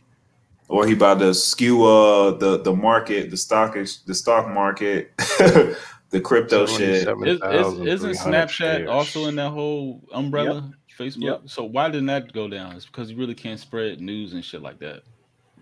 [0.67, 5.15] or he about to skew uh the the market, the stock is the stock market,
[5.17, 7.07] the crypto shit.
[7.25, 10.73] is, is, isn't Snapchat also in that whole umbrella?
[10.97, 11.23] Facebook.
[11.23, 11.41] Yep.
[11.45, 12.75] So why didn't that go down?
[12.75, 15.03] It's because you really can't spread news and shit like that.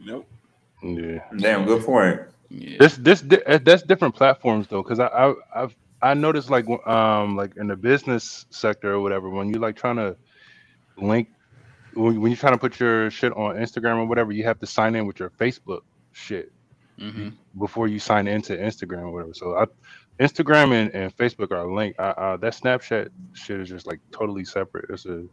[0.03, 0.27] Nope.
[0.83, 1.19] Yeah.
[1.37, 2.21] Damn, good point.
[2.49, 2.77] Yeah.
[2.79, 6.65] This this di- uh, that's different platforms though, because I, I I've I noticed like
[6.88, 10.15] um like in the business sector or whatever when you like trying to
[10.97, 11.29] link
[11.93, 14.67] when, when you're trying to put your shit on Instagram or whatever, you have to
[14.67, 15.81] sign in with your Facebook
[16.12, 16.51] shit.
[16.99, 17.33] Mhm.
[17.57, 19.33] before you sign into Instagram or whatever.
[19.33, 19.65] So I,
[20.21, 21.97] Instagram and, and Facebook are linked.
[21.97, 24.89] Uh, uh, that Snapchat shit is just like totally separate.
[24.89, 25.23] It's a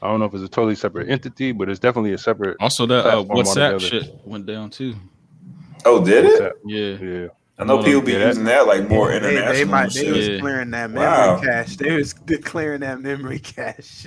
[0.00, 2.56] I don't know if it's a totally separate entity, but it's definitely a separate.
[2.60, 3.80] Also, that uh, WhatsApp altogether.
[3.80, 4.94] shit went down too.
[5.84, 6.40] Oh, did it?
[6.40, 6.52] WhatsApp.
[6.64, 7.06] Yeah.
[7.06, 7.28] Yeah.
[7.60, 9.52] I know people be using that like more They, international.
[9.52, 10.38] they might and they was Yeah.
[10.38, 11.40] clearing that memory Wow.
[11.40, 11.76] cache.
[11.76, 14.06] They was declaring that memory cache.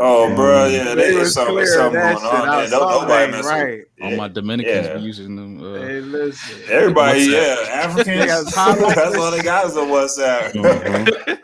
[0.00, 2.40] Oh, bro, yeah, They there's was something, clearing something that going shit.
[2.40, 2.70] on I there.
[2.70, 3.80] Nobody that, right.
[4.02, 4.94] All my Dominicans Yeah.
[4.96, 5.62] be using them.
[5.62, 6.62] Uh, Hey, listen.
[6.70, 8.06] Everybody, yeah, Africans.
[8.06, 8.94] They got highlights.
[8.94, 10.52] That's all they got is a WhatsApp.
[10.52, 11.36] Mhm.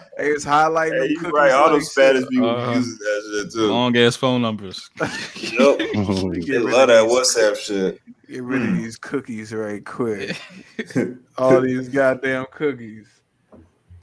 [0.18, 1.50] They was highlighting Hey, you cookies right.
[1.52, 2.72] All like those Spanish people Uh-huh.
[2.74, 3.66] using that shit too.
[3.68, 4.90] long ass phone numbers.
[5.00, 5.78] Yup.
[5.94, 6.46] Mhm.
[6.46, 7.98] They love of that WhatsApp shit.
[8.30, 8.76] Get rid of Mm.
[8.76, 10.40] these cookies right quick.
[11.38, 13.08] All these goddamn cookies.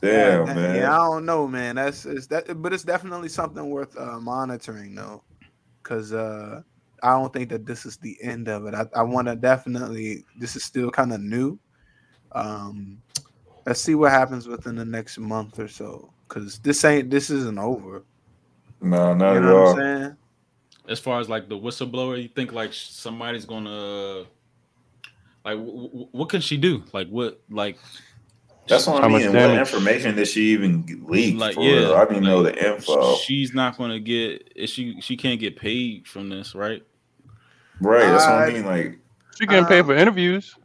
[0.02, 0.76] Damn, Yeah, man.
[0.76, 1.76] Yeah, I don't know, man.
[1.78, 5.24] That's it's that, but it's definitely something worth uh, monitoring, though,
[5.82, 6.62] because uh,
[7.04, 8.74] I don't think that this is the end of it.
[8.76, 10.26] I, I want to definitely.
[10.38, 11.58] This is still kind of new.
[12.34, 13.02] Um,
[13.66, 17.58] let's see what happens within the next month or so, because this ain't this isn't
[17.60, 18.04] over.
[18.82, 20.18] No, not You at know what all.
[20.88, 20.93] I'm saying?
[20.93, 24.26] As far as like the whistleblower, you think like somebody's gonna
[25.45, 26.84] like w- w- what can she do?
[26.93, 27.78] Like what like
[28.67, 29.34] That's what I mean.
[29.34, 31.38] What information did she even leak?
[31.38, 31.93] Like, for yeah.
[31.93, 33.15] I didn't know the info.
[33.17, 36.84] she's not gonna get is she she can't get paid from this, right?
[37.82, 38.02] right.
[38.08, 38.65] That's what I mean.
[38.65, 39.00] Like,
[39.38, 40.56] She getting Uh, paid for interviews.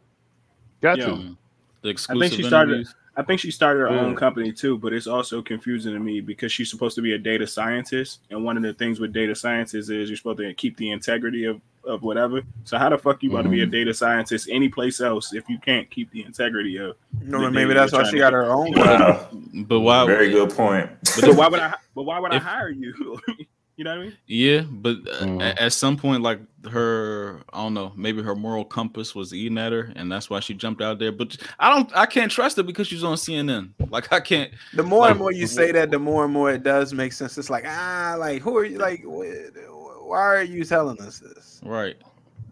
[0.80, 1.06] Got Yeah.
[1.06, 1.36] to.
[1.82, 2.94] The exclusive she started- interviews.
[3.16, 4.18] I think she started her own mm.
[4.18, 7.46] company too, but it's also confusing to me because she's supposed to be a data
[7.46, 10.90] scientist, and one of the things with data scientists is you're supposed to keep the
[10.90, 12.42] integrity of of whatever.
[12.64, 13.72] So how the fuck you want to be a mm-hmm.
[13.72, 16.96] data scientist any place else if you can't keep the integrity of?
[17.20, 18.72] No, The maybe data that's why she got her own.
[18.72, 19.28] wow.
[19.54, 20.90] But why Very good point.
[21.20, 21.74] But why would I?
[21.94, 23.20] But why would I hire you?
[23.76, 24.16] you know what I mean?
[24.26, 25.40] Yeah, but uh, Mhm.
[25.42, 29.58] a- at some point, like her, I don't know, maybe her moral compass was eating
[29.58, 31.10] at her, and that's why she jumped out there.
[31.12, 33.70] But I don't, I can't trust her because she's on CNN.
[33.90, 34.52] Like I can't.
[34.74, 37.36] The more and more you say that, the more and more it does make sense.
[37.38, 38.78] It's like ah, like who are you?
[38.78, 41.60] Like, wh- why are you telling us this?
[41.64, 41.96] Right.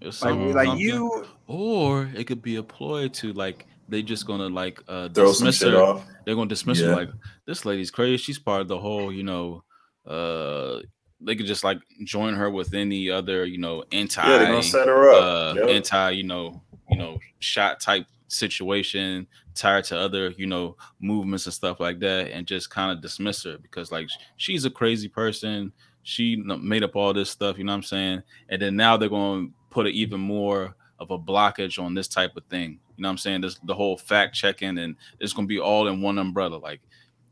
[0.00, 1.26] It's Like, some- like you.
[1.46, 5.46] or it could be a ploy to like they just gonna like uh Throw some
[5.46, 5.82] dismiss shit her.
[5.82, 6.06] off.
[6.24, 7.10] They're gonna dismiss her like
[7.46, 8.16] this lady's crazy.
[8.16, 9.62] She's part of the whole, you know,
[10.06, 10.80] uh
[11.20, 14.62] they could just like join her with any other, you know, anti Yeah, they're gonna
[14.62, 15.22] set her up.
[15.22, 15.68] uh Yep.
[15.68, 21.54] anti, you know, you know, shot type situation, tied to other, you know, movements and
[21.54, 25.72] stuff like that, and just kind of dismiss her because like she's a crazy person.
[26.02, 28.22] She made up all this stuff, you know what I'm saying?
[28.48, 32.08] And then now they're going to put an even more of a blockage on this
[32.08, 32.80] type of thing.
[32.96, 33.42] You know what I'm saying?
[33.42, 36.56] This the whole fact checking and it's going to be all in one umbrella.
[36.56, 36.80] Like,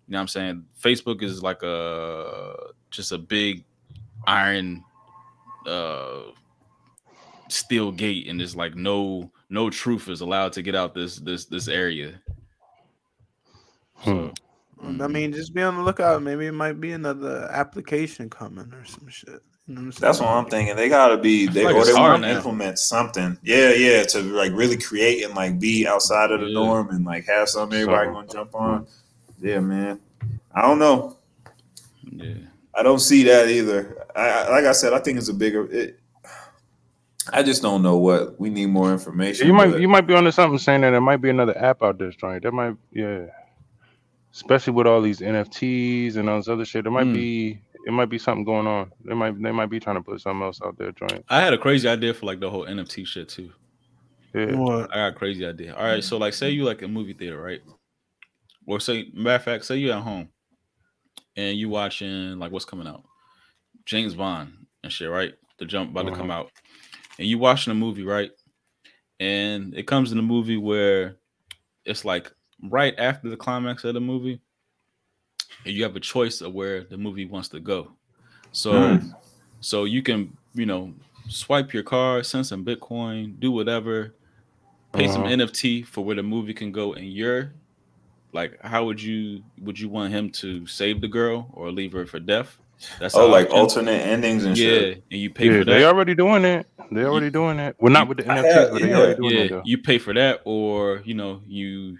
[0.06, 0.64] you know what I'm saying?
[0.80, 2.54] Facebook is like a
[2.90, 3.64] just a big
[4.28, 4.84] iron
[5.66, 6.20] uh
[7.48, 11.46] steel gate and it's like no no truth is allowed to get out this this
[11.46, 12.20] this area.
[13.96, 14.28] Hmm.
[15.00, 16.22] I mean, just be on the lookout.
[16.22, 19.42] Maybe it might be another application coming or some shit.
[19.66, 20.76] You know what That's what I'm thinking.
[20.76, 23.36] They gotta be they like or they want to implement something.
[23.42, 26.54] Yeah, yeah, to like really create and like be outside of the Yeah.
[26.54, 28.86] norm and like have something everybody So- gonna jump on.
[29.40, 30.00] Yeah, man.
[30.54, 31.16] I don't know.
[32.10, 32.34] Yeah.
[32.74, 33.97] I don't see that either.
[34.16, 35.66] I, I like I said, I think it's a bigger.
[35.70, 35.98] It,
[37.32, 39.46] I just don't know what we need more information.
[39.46, 41.82] You might but- you might be onto something saying that there might be another app
[41.82, 42.42] out there, joint.
[42.42, 43.26] That might yeah.
[44.32, 46.84] Especially with all these NFTs and all this other shit.
[46.84, 47.12] There might Hmm.
[47.14, 48.92] be it might be something going on.
[49.04, 51.24] They might they might be trying to put something else out there, joint.
[51.28, 53.50] I had a crazy idea for like the whole NFT shit too.
[54.34, 54.54] Yeah.
[54.56, 54.90] What?
[54.92, 55.74] I got a crazy idea.
[55.74, 57.60] All right, so like say you like a movie theater, right?
[58.66, 60.28] Or say matter of fact, say you at home
[61.36, 63.04] and you watching like what's coming out.
[63.88, 64.52] James Bond
[64.84, 65.32] and shit, right?
[65.58, 66.50] The jump about to come out.
[67.18, 68.30] And you watching a movie, right?
[69.18, 71.16] And it comes in a movie where
[71.86, 72.30] it's like
[72.62, 74.40] right after the climax of the movie,
[75.64, 77.90] and you have a choice of where the movie wants to go.
[78.52, 79.08] So Hmm.
[79.60, 80.92] so you can, you know,
[81.28, 84.14] swipe your card, send some Bitcoin, do whatever,
[84.92, 85.32] pay some Uh-huh.
[85.32, 86.92] NFT for where the movie can go.
[86.92, 87.54] And you're
[88.32, 92.04] like, how would you would you want him to save the girl or leave her
[92.04, 92.58] for death?
[93.00, 95.04] That's oh, like alternate endings and Yeah, shit.
[95.10, 95.72] and you pay Yeah, for that.
[95.72, 95.86] they that.
[95.88, 96.66] already doing it.
[96.90, 97.76] They already doing that.
[97.78, 98.96] Well, not with the I NFTs, have- but they yeah.
[98.96, 99.62] already doing yeah, it though.
[99.64, 101.98] you pay for that, or you know, you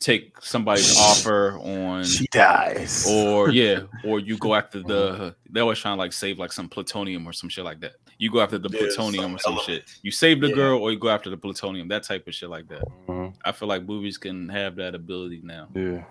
[0.00, 3.06] take somebody's offer on She dies.
[3.08, 6.68] or yeah, or you go after the they always trying to like save like some
[6.68, 7.92] plutonium or some shit like that.
[8.18, 9.84] You go after the Yeah, plutonium or some some shit.
[10.02, 10.54] You save the Yeah.
[10.54, 12.82] girl or you go after the plutonium, that type of shit like that.
[13.08, 13.34] Mhm.
[13.44, 15.68] I feel like movies can have that ability now.
[15.74, 16.04] Yeah.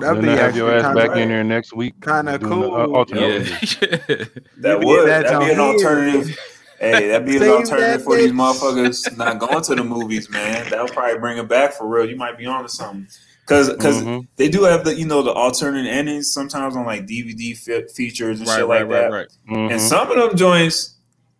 [0.00, 1.94] That'd then be have your ass kinda- back in there next week.
[2.02, 2.96] kinda doing the, uh, cool.
[2.96, 4.24] alternate Yeah.
[4.58, 6.38] That would that that'd be an alternative.
[6.80, 10.28] Hey, that'd be an Save alternative that for these motherfuckers not going to the movies,
[10.30, 10.66] man.
[10.70, 12.08] That'll probably bring it back for real.
[12.08, 13.06] You might be on to something.
[13.46, 14.26] Cause, cause Mhm.
[14.36, 18.38] they do have the, you know, the alternate endings sometimes on like DVD fe- features
[18.40, 19.10] and right, shit like right, that.
[19.12, 19.26] right.
[19.50, 19.72] Mhm.
[19.72, 20.94] And some of them joints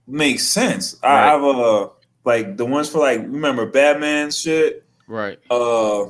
[0.07, 0.97] make sense.
[1.03, 1.91] I have a
[2.25, 4.85] like the ones for like remember Batman shit.
[5.09, 5.39] Right.
[5.51, 6.07] Uh,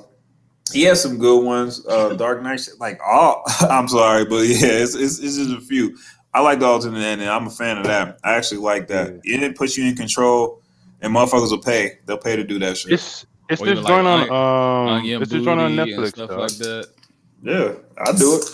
[0.72, 1.84] he has some good ones.
[1.86, 3.42] Uh, Dark Knight, shit, like all.
[3.60, 5.96] I'm sorry, but yeah, it's, it's it's just a few.
[6.34, 7.28] I like the alternate ending.
[7.28, 8.18] I'm a fan of that.
[8.24, 9.20] I actually like that.
[9.24, 10.62] It puts you in control,
[11.00, 11.98] and motherfuckers will pay.
[12.06, 12.92] They'll pay to do that shit.
[12.92, 15.92] It's it's Or this even joint like on um Onion it's this joint on booty
[15.92, 16.38] and Netflix stuff dog.
[16.38, 16.88] like that.
[17.42, 17.72] yeah,
[18.06, 18.44] I do it.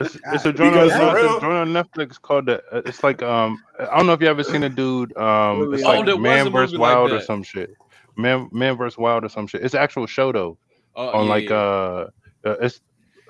[0.00, 2.62] It's, it's a joint on, Because no, for it's a real- on Netflix called the.
[2.70, 5.82] uh, It's like um I don't know if you ever seen a dude um it's
[5.82, 7.74] Oh, like there Man movie vs like Wild or some shit.
[8.16, 9.62] Man Man vs Wild or some shit.
[9.64, 10.58] It's an actual show though
[10.96, 11.56] Oh, on yeah, like yeah.
[11.56, 12.06] uh,
[12.44, 12.80] uh it's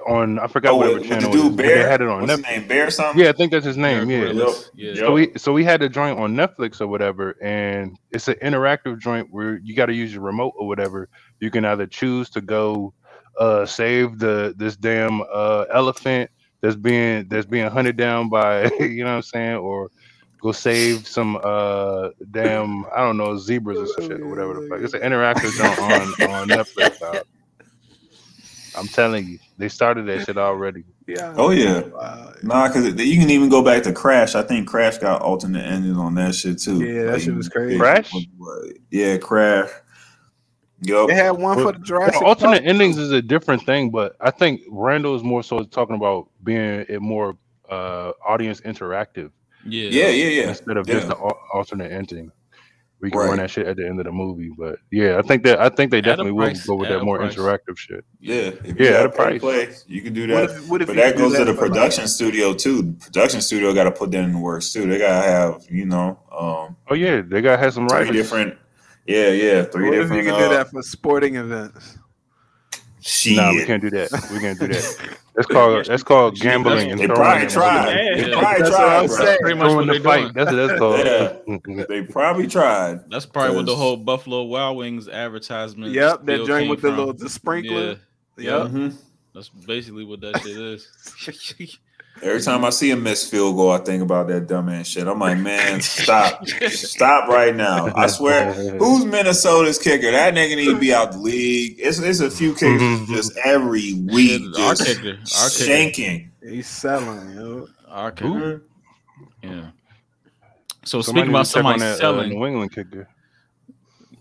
[0.07, 1.35] on I forgot Oh, whatever with, with the channel.
[1.35, 1.83] it is, dude Bear.
[1.83, 2.51] They had it on What's his Netflix.
[2.51, 2.69] name?
[2.69, 3.23] Bear something.
[3.25, 4.09] Yeah, I think that's his name.
[4.09, 4.45] Derek Yeah.
[4.75, 4.89] Yeah.
[4.89, 4.97] Yep.
[4.99, 8.99] So we so we had a joint on Netflix or whatever, and it's an interactive
[9.01, 11.09] joint where you got to use your remote or whatever.
[11.41, 12.95] You can either choose to go
[13.39, 19.03] uh, save the this damn uh, elephant that's being that's being hunted down by you
[19.03, 19.91] know what I'm saying, or
[20.41, 24.69] go save some uh damn I don't know zebras or some shit or whatever the
[24.69, 24.81] fuck.
[24.83, 26.99] It's an interactive joint on on Netflix.
[27.01, 27.25] dog.
[28.77, 30.85] I'm telling you, they started that shit already.
[31.07, 31.35] Yeah.
[31.37, 31.83] Oh yeah.
[31.83, 32.35] Wow.
[32.43, 34.35] Nah, because you can even go back to Crash.
[34.37, 36.85] I think Crash got alternate endings on that shit too.
[36.85, 37.79] Yeah, that Like, shit was crazy.
[37.79, 38.29] Crash?
[38.91, 39.71] Yeah, Crash.
[40.83, 41.09] Yup.
[41.09, 42.23] They had one for the Jurassic.
[42.23, 42.65] Well, alternate Park.
[42.65, 46.87] endings is a different thing, but I think Randall is more so talking about being
[46.89, 47.37] it more
[47.71, 49.33] uh audience interactive
[49.65, 49.91] Yeah.
[49.91, 50.49] Yeah, yeah, yeah.
[50.49, 50.95] instead of yeah.
[50.95, 51.15] just the
[51.55, 52.33] alternate ending.
[53.01, 53.29] We can Right.
[53.29, 55.69] run that shit at the end of the movie, but yeah, I think that I
[55.69, 57.35] think they definitely will go with that more price.
[57.35, 58.05] interactive shit.
[58.21, 59.39] Yeah, Yeah, at a price.
[59.41, 60.57] play, you can do What that.
[60.57, 62.83] if, what if But that do goes to the for, like- production studio too.
[62.83, 64.87] The production studio got to put that in the works too.
[64.89, 68.17] They gotta have, you know, um, Oh yeah, they gotta have some three writers.
[68.17, 68.55] different.
[69.07, 71.99] Yeah, yeah, three What if you can uh, do that for sporting events?
[73.07, 73.37] Shit.
[73.37, 74.11] No, we can't do that.
[74.33, 75.19] We can't do that.
[75.37, 77.91] That's called that's called gambling and They probably tried.
[77.93, 78.25] Yeah.
[78.25, 78.97] They probably That's what tried.
[79.03, 79.39] I'm saying.
[79.43, 80.21] Pretty much Throwing the they're fight.
[80.21, 80.33] doing.
[80.33, 80.79] That's what that's
[81.77, 81.87] called.
[81.89, 83.11] They probably tried.
[83.11, 85.93] That's probably what the whole Buffalo Wild Wings advertisement.
[85.93, 87.99] Yep, that still joint came with the little the sprinkler.
[88.39, 88.71] Yeah, Yep.
[88.73, 88.95] Mhm.
[89.35, 91.79] that's basically what that shit is.
[92.23, 95.07] Every time I see a missed field goal, I think about that dumbass shit.
[95.07, 97.93] I'm like, man, stop, stop right now.
[97.95, 100.11] I swear, who's Minnesota's kicker?
[100.11, 101.77] That nigga need to be out the league.
[101.79, 106.29] It's it's a few kickers just every week, Shit, our just kicker, our kicker, shanking.
[106.43, 107.69] He's selling, yo.
[107.89, 108.63] our kicker.
[109.43, 109.49] Who?
[109.49, 109.71] Yeah.
[110.85, 113.09] So Somebody speaking about need to check on somebody that, uh, selling, New England kicker.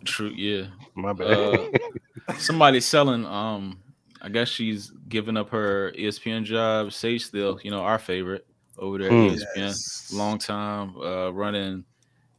[0.03, 0.65] true, yeah.
[0.95, 1.27] My bad.
[1.27, 1.69] Uh,
[2.37, 3.25] somebody selling.
[3.25, 3.79] Um,
[4.25, 6.91] I guess she's giving up her ESPN job.
[6.91, 8.47] Sage Steele, you know, our favorite
[8.79, 9.11] over there.
[9.11, 9.35] at Hmm.
[9.35, 10.09] ESPN, Yes.
[10.11, 11.85] long time uh, running.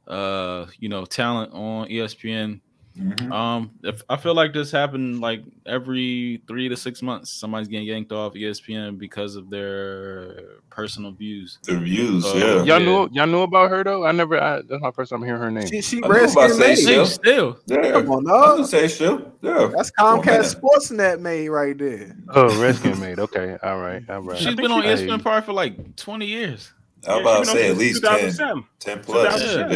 [0.09, 2.61] Uh, you know, talent on ESPN.
[2.97, 3.31] Mhm.
[3.31, 7.31] Um, if, I feel like this happened like every three to six months.
[7.31, 11.59] Somebody's getting yanked off ESPN because of their personal views.
[11.65, 12.45] Their views, Uh, yeah.
[12.55, 12.79] y'all yeah.
[12.79, 14.07] knew y'all knew about her though.
[14.07, 14.41] I never.
[14.43, 15.67] I, that's my first time hearing her name.
[15.67, 16.77] She she I about Redskin made.
[16.77, 17.05] Still.
[17.07, 17.59] Sage Steele.
[17.67, 18.57] Yeah, Come on, I was dog.
[18.57, 19.33] gonna say still.
[19.43, 20.25] Yeah, That's Come on.
[20.25, 22.17] Comcast Sportsnet made right there.
[22.31, 23.19] Oh, Redskin made.
[23.19, 24.39] Okay, all right, all right.
[24.39, 26.73] She's been on she- ESPN probably for like twenty years.
[27.07, 29.35] I was Yeah, about to say at least 10, 10 plus.
[29.41, 29.71] 2007.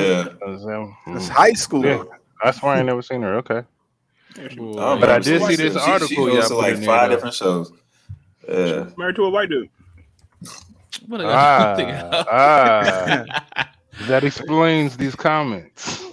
[1.07, 1.15] Yeah.
[1.17, 1.85] It's high school.
[1.85, 2.03] Yeah.
[2.43, 3.37] I swear I never seen her.
[3.39, 3.63] Okay.
[4.37, 4.75] Yeah, she Cool.
[4.75, 6.81] was I But I did see this she- she article goes y'all to like in
[6.81, 7.17] there, five though.
[7.17, 7.73] different shows.
[8.49, 8.87] Yeah.
[8.97, 9.69] married to a white dude.
[11.07, 12.27] What I got to think Ah, of?
[12.31, 13.71] ah,
[14.09, 16.03] that explains these comments.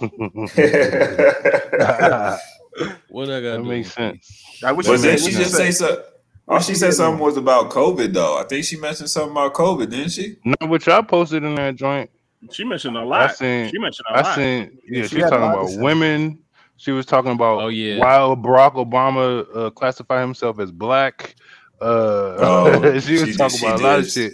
[3.08, 3.56] What I got?
[3.56, 4.44] that makes sense.
[4.64, 6.04] I wish Was you She just say so.
[6.46, 8.38] Oh, she said something was about COVID though.
[8.38, 10.36] I think she mentioned something about COVID, didn't she?
[10.44, 12.08] No, what y'all posted in that joint,
[12.52, 13.34] She mentioned a lot.
[13.36, 13.70] seen.
[13.70, 14.34] She mentioned a I lot.
[14.36, 14.78] seen.
[14.88, 16.38] Yeah, she she's had a talking about women.
[16.76, 17.98] She was talking about Oh, yeah.
[17.98, 21.34] while Barack Obama uh, classified himself as black.
[21.80, 24.32] Uh, Oh, she was talking she about a lot of shit.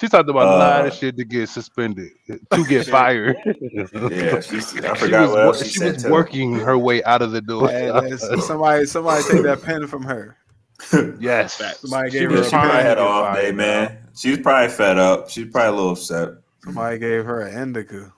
[0.00, 2.10] She talked about a lot of Uh, shit to get suspended,
[2.50, 3.36] to get fired.
[3.44, 5.94] Yeah, she's, I she was, what she, she said.
[5.94, 6.10] was too.
[6.10, 7.68] working her way out of the door.
[7.68, 10.36] Hey, let's- somebody somebody take that pen from her.
[11.20, 13.98] yes, Somebody gave was her she a trying probably had an off day, man.
[14.16, 15.30] She was probably fed up.
[15.30, 16.28] She's probably a little upset.
[16.64, 18.12] Somebody gave her an indica.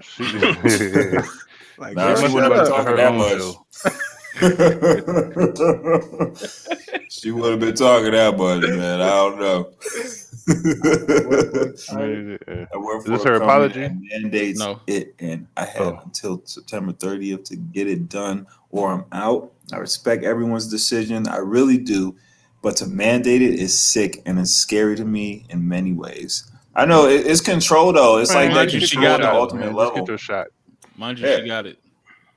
[0.00, 0.24] She,
[1.78, 2.64] Like, Nah, she wouldn't have up.
[2.64, 3.42] been talking that own much.
[7.10, 9.00] she would have been talking that much, man.
[9.00, 9.70] I don't know.
[12.74, 13.88] I work Is this her apology?
[14.12, 14.80] mandates No.
[14.86, 16.00] it, and I have Oh.
[16.04, 19.52] until September 30th to get it done, or I'm out.
[19.72, 22.14] I respect everyone's decision, I really do,
[22.62, 26.44] but to mandate it is sick and it's scary to me in many ways.
[26.76, 28.18] I know it, it's control though.
[28.18, 29.94] It's like that you, she got the it, ultimate Man, just level.
[29.96, 30.46] get your shot.
[30.96, 31.36] Mind you, Yeah.
[31.40, 31.78] she got it.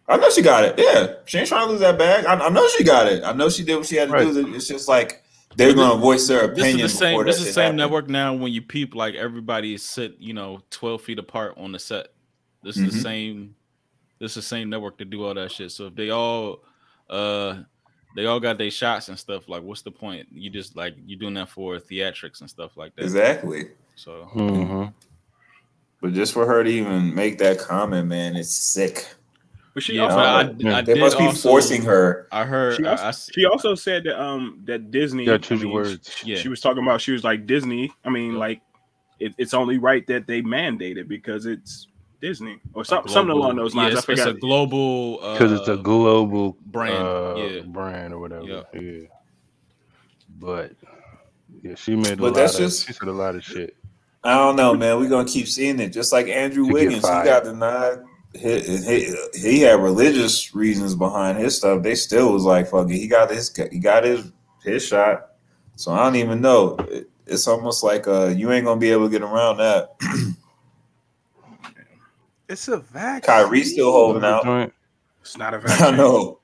[0.10, 0.76] I know she got it.
[0.78, 2.26] Yeah, she ain't trying to lose that bag.
[2.26, 3.24] I, I know she got it.
[3.24, 4.34] I know she did what she had to Right.
[4.34, 4.56] do.
[4.56, 5.24] It's just like
[5.58, 6.86] they're gonna voice their This opinion.
[6.86, 7.26] is the same.
[7.26, 7.76] This that is the same happen.
[7.78, 8.34] network now.
[8.34, 12.08] When you peep, like everybody is sit, you know, twelve feet apart on the set.
[12.64, 13.04] This is the Mhm.
[13.04, 13.56] same.
[14.20, 15.72] This is the same network to do all that shit.
[15.72, 16.64] So if they all,
[17.10, 17.60] uh,
[18.16, 19.48] they all got their shots and stuff.
[19.50, 20.28] Like, what's the point?
[20.32, 23.04] You just like you're doing that for theatrics and stuff like that.
[23.04, 23.70] Exactly.
[23.98, 24.94] So Mhm.
[26.02, 29.08] But just for her to even make that comment, man, it's sick.
[29.74, 32.28] But she yeah, also but I, I They did must be also- forcing her.
[32.32, 32.78] I heard.
[32.78, 35.26] She also, I s- she also said that um that Disney.
[35.26, 36.12] Yeah, I choose your mean, words.
[36.16, 36.38] She, Yeah.
[36.38, 37.92] she was talking about she was like Disney.
[38.06, 38.40] I mean, Yeah.
[38.40, 38.62] like
[39.20, 41.88] it, it's only right that they mandate it because it's
[42.22, 43.94] Disney or a something, something along those lines.
[43.94, 47.62] Yeah, I it's, it's a global Because it's a uh, global brand, uh, yeah.
[47.62, 48.46] brand or whatever.
[48.46, 48.62] Yeah.
[48.80, 49.08] Yeah.
[50.40, 50.74] But
[51.64, 53.76] yeah, she made a But lot that's of just- she said a lot of shit.
[54.28, 55.00] I don't know, man.
[55.00, 55.90] We're gonna keep seeing it.
[55.90, 58.00] Just like Andrew To Wiggins, he got denied.
[58.34, 61.82] He, he, he had religious reasons behind his stuff.
[61.82, 64.32] They still was like, "Fuck it." He got his he got his
[64.64, 65.30] his shot.
[65.76, 66.76] So I don't even know.
[66.90, 69.96] It, it's almost like uh, you ain't gonna be able to get around that.
[72.50, 73.28] It's a vaccine.
[73.28, 74.72] Kyrie still holding out.
[75.22, 75.94] It's not a vaccine.
[75.94, 76.40] I know.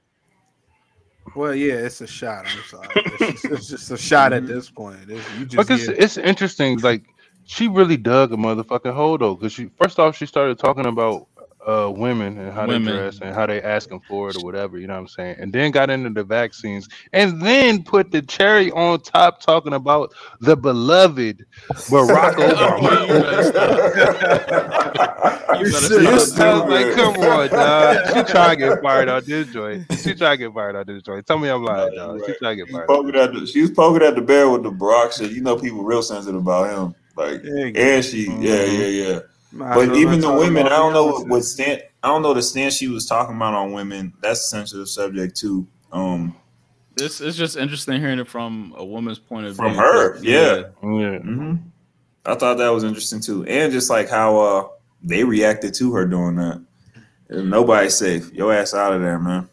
[1.36, 2.46] Well, yeah, it's a shot.
[2.46, 2.88] I'm sorry.
[2.96, 5.00] It's just, it's just a shot at this point.
[5.08, 7.04] It's, you just Because get- it's interesting, like
[7.46, 9.36] she really dug a motherfucking hole though.
[9.36, 11.28] Because she first off, she started talking about
[11.66, 12.84] uh women and how Women.
[12.84, 14.78] they dress and how they asking for it or whatever.
[14.78, 15.38] You know what I'm saying?
[15.40, 20.14] And then got into the vaccines, and then put the cherry on top, talking about
[20.42, 21.46] the beloved
[21.90, 23.08] Barack Obama.
[23.16, 23.70] You better stop.
[25.50, 26.38] I was
[26.70, 28.08] like, come on, dog.
[28.08, 29.86] She trying to get fired out this joint.
[30.00, 31.26] She trying to get fired out this joint.
[31.26, 32.20] Tell me I'm lying, dog.
[32.26, 32.84] She trying to get She's fired.
[32.84, 35.32] out poking at the, she was poking at the bear with the Barack shit.
[35.32, 36.96] You know, people real sensitive about him.
[37.16, 39.20] Like, Yeah, and she, yeah, yeah, yeah.
[39.52, 41.84] might But even the women, I don't know what, what stand.
[42.02, 44.14] I don't know the stance she was talking about on women.
[44.22, 45.68] That's a sensitive subject too.
[45.92, 46.36] Um,
[46.98, 49.76] It's it's just interesting hearing it from a woman's point of From view.
[49.76, 50.56] From her, yeah.
[50.82, 51.20] Yeah.
[51.20, 51.60] mhm.
[52.26, 54.68] I thought that was interesting too, and just like how uh
[55.04, 56.64] they reacted to her doing that.
[57.30, 58.32] And nobody's safe.
[58.32, 59.50] Your ass out of there, man.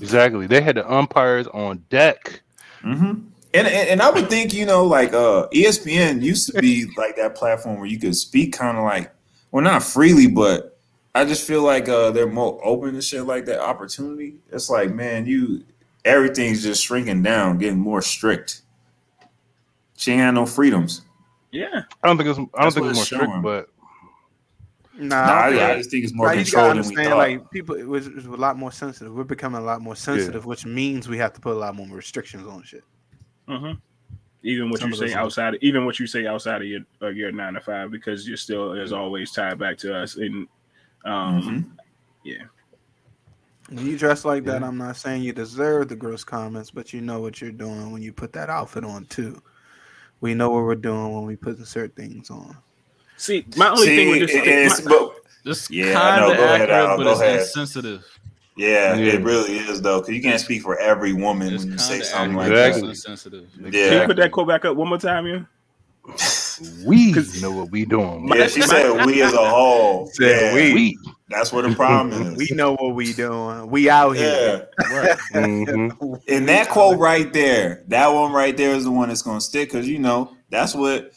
[0.00, 0.46] Exactly.
[0.46, 2.42] They had the umpires on deck.
[2.82, 3.14] hmm
[3.54, 7.16] And, and and I would think you know like uh ESPN used to be like
[7.16, 9.12] that platform where you could speak kind of like
[9.50, 10.78] well not freely but
[11.14, 14.36] I just feel like uh they're more open to shit like that opportunity.
[14.50, 15.64] It's like man you
[16.04, 18.62] everything's just shrinking down, getting more strict.
[19.96, 21.02] She ain't had no freedoms.
[21.52, 21.82] Yeah.
[22.02, 22.38] I don't think it's.
[22.38, 23.68] I don't That's think it's more it's strict, but
[24.94, 27.18] Nah, Nah, I I, I just think it's more Right, controlled than we understand, thought.
[27.18, 29.12] like people, it was, it was a lot more sensitive.
[29.14, 31.86] We're becoming a lot more sensitive, which means we have to put a lot more
[31.88, 32.84] restrictions on shit.
[33.58, 33.72] Hmm
[34.44, 37.16] Even what Some you say those- outside, even what you say outside of your of
[37.16, 40.16] your nine to five, because you're still as always tied back to us.
[40.16, 40.48] And
[41.04, 41.42] um,
[42.24, 42.48] Mhm.
[43.70, 44.68] When you dress like that, Yeah.
[44.68, 48.02] I'm not saying you deserve the gross comments, but you know what you're doing when
[48.02, 49.40] you put that outfit on too.
[50.20, 52.56] We know what we're doing when we put certain things on.
[53.16, 56.70] see, my only thing with this, it's, my- but Just Yeah, kind of Go ahead,
[56.70, 57.40] accurate, but it's ahead.
[57.40, 58.04] insensitive.
[58.56, 59.14] Yeah, Yeah.
[59.14, 62.00] it really is though, because you can't speak for every woman It's when you say
[62.00, 62.90] something accurate, like but Exactly.
[62.90, 63.48] it's insensitive.
[63.72, 65.40] can you put that quote back up one more time, yeah?
[66.86, 68.26] we know what we doing.
[68.26, 68.38] that.
[68.38, 70.06] Yeah, she said we as a whole.
[70.12, 70.98] Said yeah, we.
[71.28, 72.36] That's where the problem is.
[72.36, 73.70] We know what we doing.
[73.70, 74.68] We out here.
[74.90, 74.98] Yeah.
[74.98, 75.18] Right.
[75.32, 76.20] Mhm.
[76.28, 79.70] And that quote right there, that one right there is the one that's gonna stick
[79.70, 81.12] because you know that's what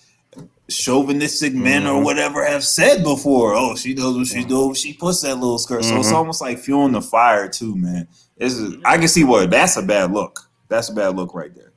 [0.69, 2.05] chauvinistic men or Mhm.
[2.05, 3.53] whatever have said before.
[3.53, 4.73] Oh, she knows what she's doing.
[4.73, 6.15] She puts that little skirt, so it's Mhm.
[6.15, 8.07] almost like fueling the fire too, man.
[8.37, 10.39] It's, I can see what that's a bad look.
[10.67, 11.71] That's a bad look right there.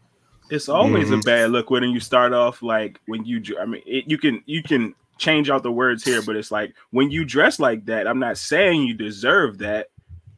[0.51, 1.21] It's always Mhm.
[1.21, 3.43] a bad look when you start off like when you.
[3.61, 6.73] I mean, it, you can you can change out the words here, but it's like
[6.91, 8.07] when you dress like that.
[8.09, 9.89] I'm not saying you deserve that,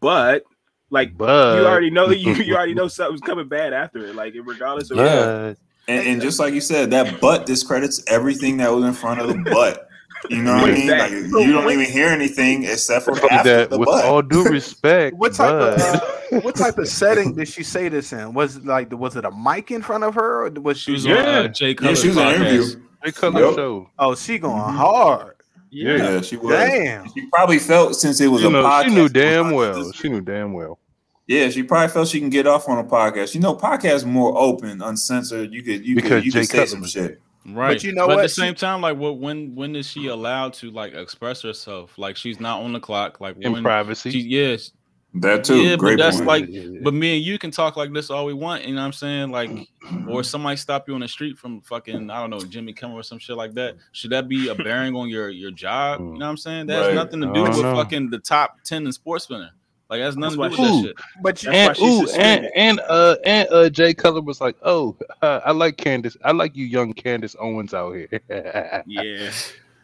[0.01, 0.43] but
[0.91, 4.17] like But you already know you you already know something's coming bad after it.
[4.17, 5.55] Like regardless of Yeah.
[5.91, 9.29] And, and just like you said, that butt discredits everything that was in front of
[9.29, 9.89] the butt.
[10.29, 10.89] You know what I mean?
[10.89, 11.45] Like, Exactly.
[11.45, 13.71] you don't even hear anything except for Fuck after that.
[13.71, 14.05] the With butt.
[14.05, 15.81] all due respect, What type but of
[16.35, 18.35] uh, what type of setting did she say this in?
[18.35, 20.45] Was it like was it a mic in front of her?
[20.47, 20.93] Or was She she?
[20.93, 21.15] was Yeah.
[21.17, 22.81] on uh, Jay yeah, she was in an interview.
[23.03, 23.55] they color Yep.
[23.55, 23.91] show.
[23.99, 24.77] Oh, she going Mhm.
[24.77, 25.37] hard.
[25.71, 25.97] Yeah.
[25.97, 26.51] Yeah, she was.
[26.55, 27.07] Damn.
[27.15, 28.85] She probably felt since it was You a know, podcast.
[28.89, 29.93] she knew damn well.
[29.93, 30.79] She knew damn well.
[31.31, 33.37] Yeah, she probably felt she can get off on a podcast.
[33.37, 35.53] You know, podcasts more open, uncensored.
[35.53, 37.21] You could you Because could you Jay could say Cutler some was shit.
[37.47, 37.75] Right.
[37.75, 38.19] But you know but what?
[38.19, 41.41] at the She- same time, like what when when is she allowed to like express
[41.43, 41.97] herself?
[41.97, 43.21] Like she's not on the clock.
[43.21, 44.11] Like In when privacy.
[44.11, 44.73] she yes.
[45.15, 45.63] That too.
[45.63, 46.27] Yeah, but that's point.
[46.27, 48.87] like- But me and you can talk like this all we want, you know what
[48.87, 49.31] I'm saying?
[49.31, 49.51] Like,
[50.09, 53.03] or somebody stop you on the street from fucking, I don't know, Jimmy Kimmel or
[53.05, 53.77] some shit like that.
[53.93, 56.01] Should that be a bearing on your your job?
[56.01, 56.13] You mm.
[56.15, 56.67] know what I'm saying?
[56.67, 56.95] That has Right.
[56.97, 57.75] nothing to do with know.
[57.77, 59.51] fucking the top 10 in SportsCenter.
[59.91, 60.97] Like, that's nothing to do That's with why- that shit.
[61.23, 65.41] But you, and ooh, and and uh and uh Jay Cutler was like, oh, uh,
[65.45, 68.09] I like Candace, I like you, young Candace Owens out here.
[68.87, 69.31] Yeah.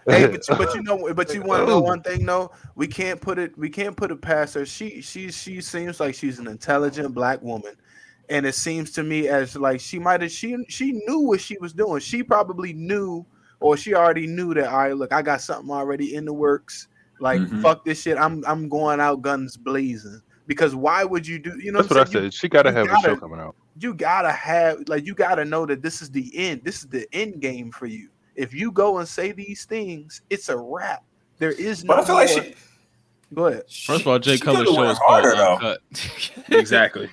[0.06, 2.52] hey, but you, but you know, but you want to know one thing though?
[2.76, 3.58] We can't put it.
[3.58, 4.64] We can't put it past her.
[4.64, 7.74] She, she, she seems like she's an intelligent black woman,
[8.28, 10.30] and it seems to me as like she might have.
[10.30, 11.98] She, she knew what she was doing.
[11.98, 13.26] She probably knew,
[13.58, 14.68] or she already knew that.
[14.68, 16.86] All right, look, I got something already in the works.
[17.20, 17.62] Like Mhm.
[17.62, 18.18] fuck this shit.
[18.18, 20.20] I'm, I'm going out guns blazing.
[20.46, 21.58] Because why would you do?
[21.60, 22.24] You know, That's what I I'm saying?
[22.26, 22.38] You- said.
[22.38, 23.56] She gotta have a gotta- show coming out.
[23.80, 26.60] you gotta have like you gotta know that this is the end.
[26.64, 28.08] This is the end game for you.
[28.36, 31.02] If you go and say these things, it's a wrap.
[31.38, 31.94] There is no.
[31.96, 32.54] But I feel like she.
[33.34, 33.62] Go ahead.
[33.68, 35.54] First of all, Jay she Cutler's show went is called harder, though.
[35.54, 35.80] Uncut.
[36.50, 37.10] Exactly.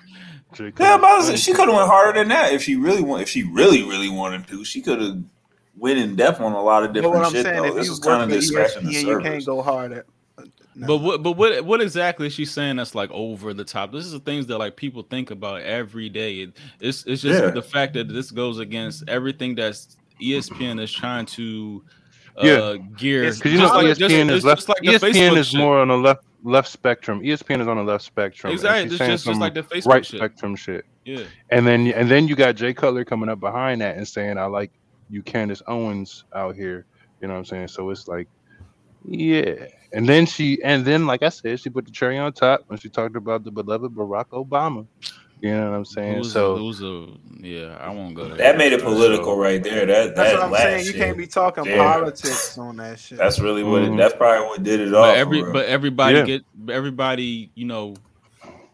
[0.54, 3.02] Jay Yeah, but I was- she could have went harder than that if she really
[3.02, 3.24] want.
[3.24, 5.18] If she really, really wanted to, she could have
[5.76, 7.46] went in depth on a lot of different what I'm shit.
[7.46, 7.74] saying, though.
[7.74, 10.06] This you was work kind of just scratching the ESPN, you can't go hard at.
[10.76, 10.88] no.
[10.88, 13.92] But what but what what exactly is she saying that's like over the top?
[13.92, 16.42] This is the things that like people think about every day.
[16.42, 17.50] It, it's it's just Yeah.
[17.52, 21.84] the fact that this goes against everything that's E ESPN is trying to
[22.42, 22.76] uh Yeah.
[22.98, 23.32] gear.
[23.32, 24.70] Because you know like- ESPN just- is left.
[24.70, 25.60] like ESPN Facebook is shit.
[25.60, 27.22] more on the left left spectrum.
[27.22, 28.52] ESPN is on the left spectrum.
[28.52, 28.90] Exactly.
[28.90, 30.18] she's It's just, just like the Facebook right shit.
[30.20, 30.86] spectrum shit.
[31.06, 31.24] Yeah.
[31.52, 34.46] And then and then you got Jay Cutler coming up behind that and saying, "I
[34.46, 34.72] like
[35.14, 36.86] you, Candace Owens out here."
[37.22, 37.68] You know what I'm saying?
[37.70, 38.28] So it's like,
[39.06, 39.66] yeah.
[39.94, 42.80] And then she and then like I said, she put the cherry on top when
[42.80, 44.86] she talked about the beloved Barack Obama.
[45.42, 46.18] You know what I'm saying?
[46.20, 47.08] Who's so a, who's a
[47.42, 48.38] yeah, I won't go there.
[48.38, 49.86] That made it political right there.
[49.86, 50.86] That That's what I'm last saying.
[50.86, 51.78] You can't be talking Yeah.
[51.78, 53.18] politics on that shit.
[53.18, 53.82] That's really what.
[53.84, 53.94] Mhm.
[53.94, 55.04] It, that's probably what did it all.
[55.04, 56.24] but for every but everybody Yeah.
[56.26, 57.94] get everybody, you know,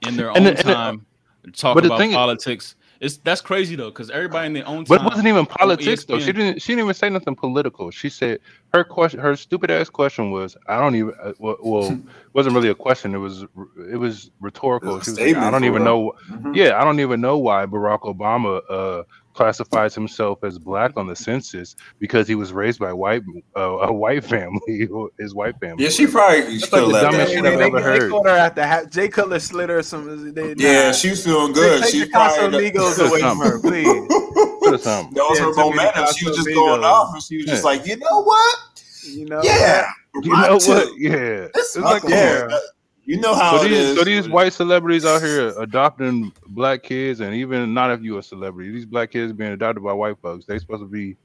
[0.08, 1.06] in their And own the- and the- time
[1.54, 2.76] talk but the about thing is- politics.
[3.00, 6.20] It's that's crazy though, because everybody in their own But it wasn't even politics though.
[6.20, 6.62] She didn't.
[6.62, 7.92] She didn't even say nothing political.
[7.92, 8.40] She said
[8.74, 12.56] her question, her stupid ass question was, "I don't even." Uh, well, well, it wasn't
[12.56, 13.16] really a question.
[13.16, 13.46] It was.
[13.90, 14.96] It was rhetorical.
[14.96, 15.86] It was She was like, "I don't even real.
[15.86, 16.56] know." Mhm.
[16.56, 19.04] Yeah, I don't even know why Barack Obama uh,
[19.40, 23.22] classifies himself as black on the census because he was raised by white
[23.56, 25.82] uh, a white family, his white family.
[25.86, 27.54] Yeah, she probably That's could like the have dumbest left shit that.
[27.54, 28.12] I've they, ever they heard.
[28.12, 30.34] caught her at the ha- Jay Cutler slid her some.
[30.34, 30.92] They, Yeah, nah.
[30.92, 31.82] she was feeling good.
[31.84, 33.08] Take She the Casamigos probably.
[33.08, 33.86] away from her, please.
[34.60, 35.14] Put us on.
[35.14, 36.06] That was Yeah, her took me to momentum.
[36.18, 36.56] She was just Casamigos.
[36.56, 38.58] going off, and she was just like, you know what?
[39.06, 39.42] You know.
[39.42, 39.88] Yeah,
[40.22, 41.00] You know what?
[41.00, 41.48] Yeah.
[41.54, 42.48] This It's is like like yeah.
[42.48, 42.62] that-
[43.06, 43.98] You know how So it these, is.
[43.98, 48.24] so these white celebrities out here adopting black kids, and even not if you a
[48.24, 51.16] celebrity, these black kids being adopted by white folks, they supposed to be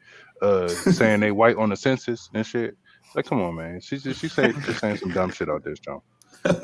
[0.43, 2.77] uh saying they white on the census and shit.
[3.14, 3.81] Like, come on, man.
[3.81, 6.01] She's just she say she's saying some dumb shit out this John.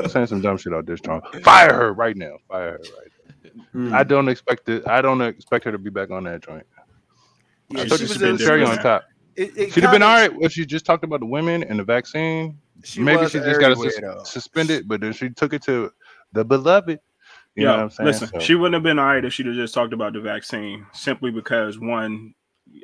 [0.09, 1.21] saying some dumb shit out this John.
[1.45, 2.37] Fire her right now.
[2.49, 3.53] Fire her right.
[3.73, 3.91] Hmm.
[3.91, 3.99] Now.
[3.99, 4.87] I don't expect it.
[4.89, 6.67] I don't expect her to be back on that joint.
[7.69, 8.83] Yeah, I she thought she you was should in- be cherry on different.
[8.83, 9.05] top.
[9.37, 11.79] It, it She'd have been all right if she just talked about the women and
[11.79, 12.59] the vaccine.
[12.85, 14.83] She Maybe she just got everywhere, to though.
[14.87, 15.93] but then she took it to
[16.33, 17.01] the beloved.
[17.57, 19.47] You know what Yeah, I'm listen, So- she wouldn't have been all right if she'd
[19.47, 22.35] have just talked about the vaccine simply because one,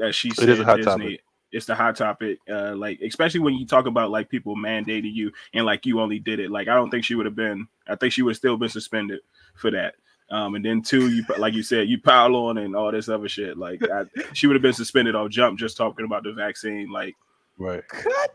[0.03, 1.21] as she said, is a hot Disney, topic.
[1.53, 2.39] it's the hot topic.
[2.51, 6.19] Uh, like especially when you talk about like people mandating you and like you only
[6.19, 6.51] did it.
[6.51, 7.69] Like I don't think she would have been.
[7.89, 9.21] I think she would have still been suspended
[9.55, 9.95] for that.
[10.29, 13.29] Um, and then two, you like you said, you pile on and all this other
[13.29, 13.57] shit.
[13.57, 16.91] Like I, she would have been suspended off jump just talking about the vaccine.
[16.91, 17.15] Like
[17.59, 17.83] right.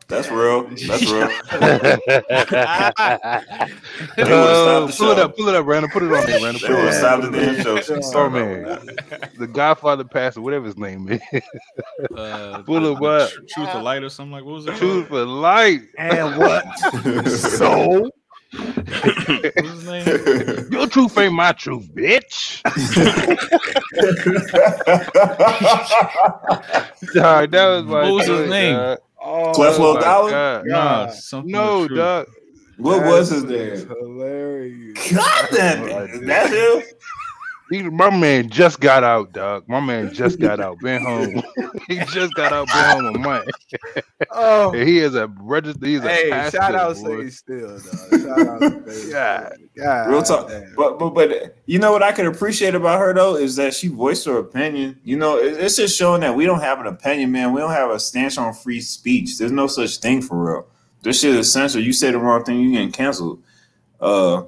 [0.07, 0.63] That's real.
[0.87, 1.29] That's real.
[4.17, 5.89] Oh, pull it up, pull it up, Randall.
[5.91, 6.59] Put it on there, Randall.
[6.61, 7.53] They Put would it have on stopped there.
[7.53, 8.19] the damn show.
[8.19, 8.63] Oh, man.
[8.63, 9.31] that.
[9.37, 11.21] The Godfather Pastor, whatever his name is.
[12.15, 13.31] uh, Full the- of the what?
[13.47, 14.75] Truth or light or something like what was it?
[14.75, 15.07] Truth called?
[15.09, 15.81] for light.
[15.97, 16.65] And what?
[17.29, 18.09] so
[18.53, 20.67] What his name?
[20.71, 22.61] Your truth ain't my truth, bitch.
[27.13, 28.75] Dog, that was my What was his name?
[28.75, 28.99] dog.
[29.23, 30.29] Oh, Clef Lil my Dollar?
[30.31, 30.65] God.
[30.67, 31.97] Nah, something No, with truth.
[31.99, 32.27] dog.
[32.77, 33.87] What was his name?
[33.87, 35.11] Hilarious.
[35.13, 36.25] God damn No it.
[36.25, 36.83] That's him?
[37.71, 39.63] He, my man just got out, dog.
[39.67, 40.77] My man just got out.
[40.81, 41.41] Been home.
[41.87, 42.67] he just got out.
[42.67, 43.49] Been home a month.
[44.33, 45.83] Oh, And he is a registered.
[45.87, 46.57] He's a hey, pastor.
[46.57, 47.23] shout out boy.
[47.23, 47.81] Say Still, dog.
[48.21, 49.53] Shout out to Say God.
[49.55, 49.67] Still.
[49.83, 50.09] God.
[50.09, 50.47] Real talk.
[50.47, 50.73] damn.
[50.75, 53.87] But but but you know what I could appreciate about her though is that she
[53.87, 54.99] voiced her opinion.
[55.03, 57.51] You know, it's just showing that we don't have an opinion, man.
[57.51, 59.37] We don't have a stance on free speech.
[59.37, 60.67] There's no such thing for real.
[61.01, 61.83] This shit is censored.
[61.83, 63.41] You say the wrong thing, you getting canceled.
[63.99, 64.43] Uh,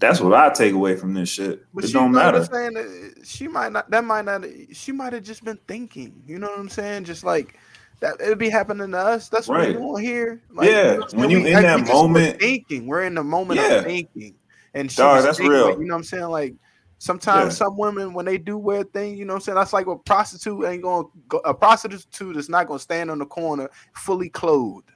[0.00, 1.64] that's what I take away from this shit.
[1.72, 2.38] But it don't matter.
[2.38, 3.90] have saying that she might not.
[3.90, 4.44] That might not.
[4.72, 6.22] She might have just been thinking.
[6.26, 7.04] You know what I'm saying?
[7.04, 7.58] Just like
[8.00, 9.28] that, it'd be happening to us.
[9.28, 9.68] That's what Right.
[9.74, 10.42] we're doing here.
[10.50, 12.86] Like, Yeah, you know I'm when you We- in like, that we moment- thinking.
[12.86, 13.72] We're in the moment Yeah.
[13.74, 14.34] of thinking.
[14.76, 15.66] and she Dog, that's thinking, real.
[15.68, 16.24] like, you know what I'm saying?
[16.24, 16.54] Like
[16.98, 17.66] sometimes Yeah.
[17.66, 19.56] some women when they do weird things, you know what I'm saying?
[19.56, 23.08] That's like a prostitute ain't going to go, a prostitute is not going to stand
[23.10, 24.90] on the corner fully clothed.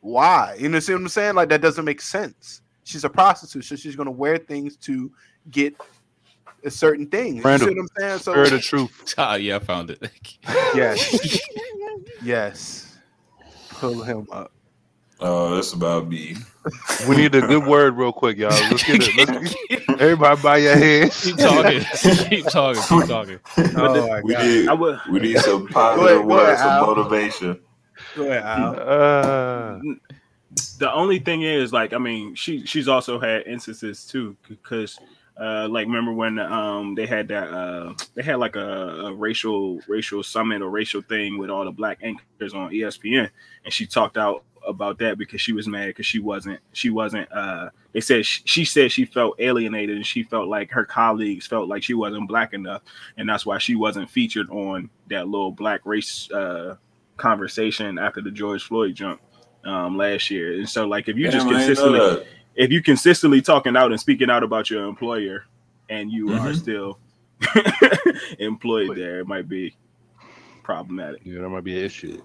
[0.00, 0.54] Why?
[0.58, 1.34] You know what I'm saying?
[1.34, 2.62] Like that doesn't make sense.
[2.86, 5.10] She's a prostitute, so she's going to wear things to
[5.50, 5.74] get
[6.64, 7.34] a certain thing.
[7.34, 8.18] You see what I'm saying?
[8.20, 9.14] So Spirit of truth.
[9.18, 10.00] Ah, yeah, I found it.
[10.46, 11.40] yes,
[12.22, 12.96] yes.
[13.70, 14.52] Pull him up.
[15.18, 16.36] Oh, that's about me.
[17.08, 18.50] We need a good word real quick, y'all.
[18.50, 19.16] Let's get it.
[19.16, 21.24] Let's, everybody bow your heads.
[21.24, 21.80] keep talking.
[22.28, 22.82] keep talking.
[22.82, 23.40] Keep talking.
[23.76, 24.44] Oh We god.
[24.44, 25.00] need I would.
[25.10, 27.60] we need some positive ahead, words, some motivation.
[28.14, 28.78] Go ahead, Al.
[28.78, 29.78] Uh,
[30.78, 34.98] the only thing is like i mean she she's also had instances too because
[35.38, 39.80] uh like remember when um they had that uh they had like a, a racial
[39.86, 43.28] racial summit or racial thing with all the black anchors on espn
[43.64, 47.30] and she talked out about that because she was mad because she wasn't she wasn't
[47.32, 51.46] uh they said she, she said she felt alienated and she felt like her colleagues
[51.46, 52.82] felt like she wasn't black enough
[53.16, 56.74] and that's why she wasn't featured on that little black race uh
[57.16, 59.20] conversation after the george floyd jump
[59.66, 60.54] um last year.
[60.54, 64.00] And so like if you just Damn, I consistently if you consistently talking out and
[64.00, 65.44] speaking out about your employer
[65.88, 66.56] and you are Mhm.
[66.56, 66.98] still
[68.38, 69.76] employed there, it might be
[70.62, 71.20] problematic.
[71.24, 72.20] yeah, that might be an issue.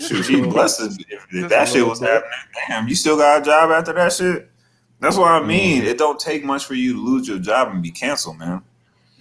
[0.00, 2.30] Shoot, she blessed if, if, if that shit was happening.
[2.66, 4.50] Damn, you still got a job after that shit?
[4.98, 5.82] That's what I mean.
[5.84, 8.62] It don't take much for you to lose your job and be canceled, man.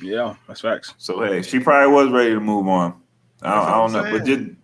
[0.01, 0.93] Yeah, that's facts.
[0.97, 2.95] So hey, she probably was ready to move on.
[3.43, 4.37] I, I don't I'm know, but saying.
[4.45, 4.55] did,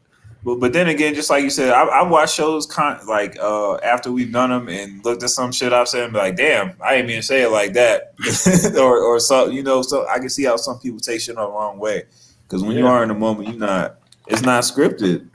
[0.43, 3.75] but but then again, just like you said, I, I watch shows con- like uh
[3.77, 6.75] after we've done them and looked at some shit I've said and be like, damn,
[6.81, 8.13] I didn't mean to say it like that,
[8.77, 11.41] or or so you know, so I can see how some people take shit the
[11.41, 12.03] wrong way
[12.43, 13.99] because when you are in the moment, you're not.
[14.27, 15.29] It's not scripted.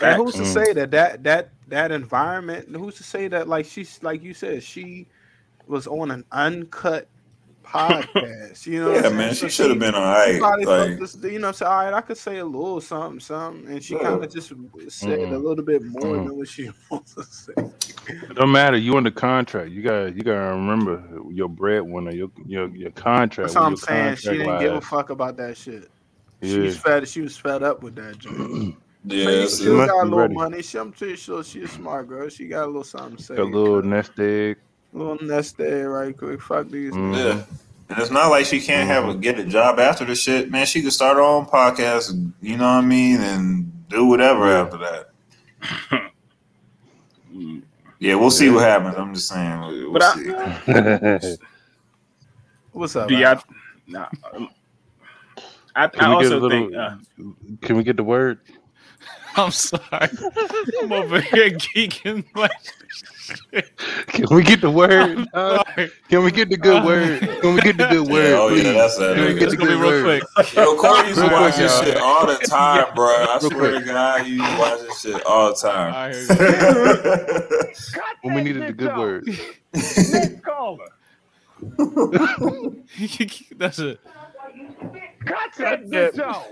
[0.00, 0.46] And who's to Mm.
[0.46, 2.68] say that that that that environment?
[2.74, 5.06] Who's to say that like she's like you said she
[5.66, 7.08] was on an uncut
[7.68, 8.66] podcast?
[8.66, 10.40] You know, what yeah, I'm man, she So should have been all right.
[10.40, 13.70] Like, felt this, you know, say, all right, I could say a little something, something,
[13.70, 14.00] and she Yeah.
[14.04, 15.32] kind of just said Mhm.
[15.34, 16.26] a little bit more Mhm.
[16.28, 17.52] than what she wants to say.
[18.08, 18.76] It don't matter.
[18.76, 19.70] You under contract.
[19.70, 20.14] You got.
[20.16, 22.12] You gotta remember your breadwinner.
[22.12, 23.48] Your your your contract.
[23.48, 24.16] That's what I'm saying.
[24.16, 25.90] She didn't give a fuck about that shit.
[26.42, 26.62] She Yeah.
[26.64, 27.06] was fed.
[27.08, 28.16] She was fed up with that.
[28.18, 28.76] Joint.
[29.04, 30.34] yeah, So she You still got a little ready.
[30.34, 30.62] money.
[30.62, 32.28] She, I'm pretty sure she's a smart girl.
[32.28, 33.36] She got a little something to say.
[33.36, 34.56] A little nest egg.
[34.92, 36.40] Little nest egg right quick.
[36.42, 36.92] Fuck these.
[36.92, 37.16] Mm.
[37.16, 37.42] Yeah.
[37.90, 40.50] And it's not like she can't have a get a job after the shit.
[40.50, 44.04] Man, she could start her own podcast, and, you know what I mean, and do
[44.06, 44.60] whatever Yeah.
[44.62, 46.10] after that.
[48.00, 48.94] Yeah, we'll see what happens.
[48.96, 49.60] I'm just saying.
[49.60, 51.36] We'll But I- see.
[52.72, 53.08] What's up?
[53.08, 53.40] Do y'all
[53.88, 54.06] nah,
[55.74, 56.50] I, I Can a also little?
[56.50, 56.94] think uh,
[57.60, 58.38] Can we get the word?
[59.38, 60.08] I'm sorry.
[60.82, 62.50] I'm over here geeking like
[64.08, 65.24] Can we get the word?
[65.32, 65.62] Uh,
[66.08, 67.20] can we get the good word?
[67.40, 68.30] Can we get the good word?
[68.30, 68.74] Yeah, oh yeah, please?
[68.74, 69.14] that's that.
[69.16, 70.22] Can we get It's the good real word?
[70.36, 70.54] quick.
[70.54, 73.06] Yo, Corey used to watch this shit all the time, bro.
[73.06, 73.84] I Real swear quick.
[73.84, 75.94] to God, you used to watch this shit all the time.
[75.94, 76.30] I heard
[77.64, 77.72] you.
[78.22, 79.28] When we needed the good word.
[79.72, 80.88] Next caller.
[83.56, 84.00] That's it.
[85.26, 86.46] Cut that bitch off.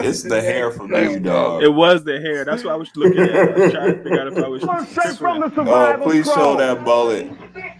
[0.00, 1.62] It's the hair from me, dog.
[1.62, 2.44] it was the hair.
[2.44, 3.30] That's why I was looking at.
[3.34, 6.02] I was trying to figure out if I was straight from the survival.
[6.02, 7.30] Oh, please show that bullet.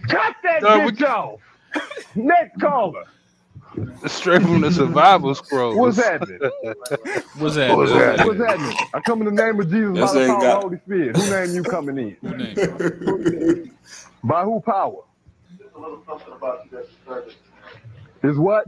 [0.07, 1.39] Cut that No, we- bitch off.
[2.15, 3.03] Next caller.
[4.07, 5.77] Straight from the survival scroll.
[5.77, 6.39] What's happening?
[7.37, 7.77] What's happening?
[7.77, 8.25] What's that?
[8.25, 8.77] What's happening?
[8.93, 10.67] I come in the name of Jesus Yes, by the they power of got- the
[10.67, 11.17] Holy Spirit.
[11.17, 12.17] Who name you coming in?
[12.21, 13.71] Who name?
[14.23, 15.01] By who power?
[18.23, 18.65] Is what?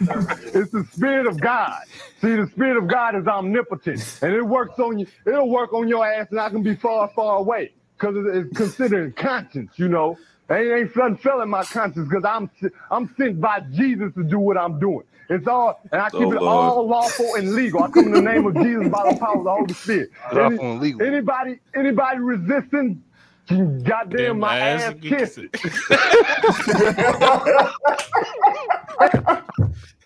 [0.54, 1.82] it's the spirit of God.
[2.22, 5.06] See, the spirit of God is omnipotent, and it works on you.
[5.26, 9.16] It'll work on your ass, and I can be far, far away because it's considered
[9.16, 9.72] conscience.
[9.76, 10.20] You know,
[10.50, 12.50] it ain't nothing failing my conscience because I'm
[12.90, 15.04] I'm sent by Jesus to do what I'm doing.
[15.30, 16.46] It's all, and I keep Oh, it Lord.
[16.46, 17.82] all lawful and legal.
[17.82, 20.10] I come in the name of Jesus by the power of the Holy Spirit.
[20.36, 20.60] Any-.
[21.00, 23.02] Anybody, anybody resisting,
[23.48, 25.50] can goddamn my ass kiss it.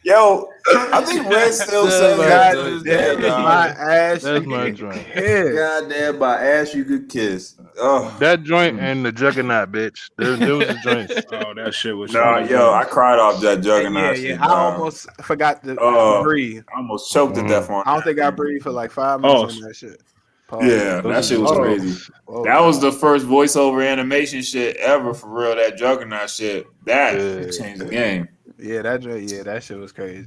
[0.03, 0.49] Yo,
[0.93, 2.29] I think Red still That's saying my.
[2.29, 2.85] God, joint.
[2.85, 3.43] that is dog.
[3.43, 4.23] my ass.
[4.23, 5.05] That's you my can joint.
[5.13, 5.55] kiss.
[5.57, 7.57] Goddamn, by ass you could kiss.
[7.77, 8.17] Oh.
[8.21, 10.09] That joint and the juggernaut, bitch.
[10.17, 11.13] There, there was a joints.
[11.33, 12.13] Oh, that shit was.
[12.13, 14.23] No, yo, I cried off that Yeah, juggernaut yeah.
[14.35, 14.41] shit.
[14.41, 14.75] I dog.
[14.75, 16.23] almost forgot to Oh.
[16.23, 16.63] breathe.
[16.73, 17.49] I almost choked to Mm.
[17.49, 19.47] death on I don't think I breathed for like five minutes Oh.
[19.57, 20.01] on that shit.
[20.49, 20.65] Pause.
[20.65, 21.61] Yeah, that shit was Oh.
[21.61, 22.01] crazy.
[22.27, 22.45] Whoa.
[22.45, 25.57] That was the first voiceover animation shit ever for real.
[25.57, 26.67] That juggernaut shit.
[26.85, 27.51] That Yeah.
[27.51, 28.29] changed the game.
[28.59, 30.27] yeah, that yeah, that shit was crazy.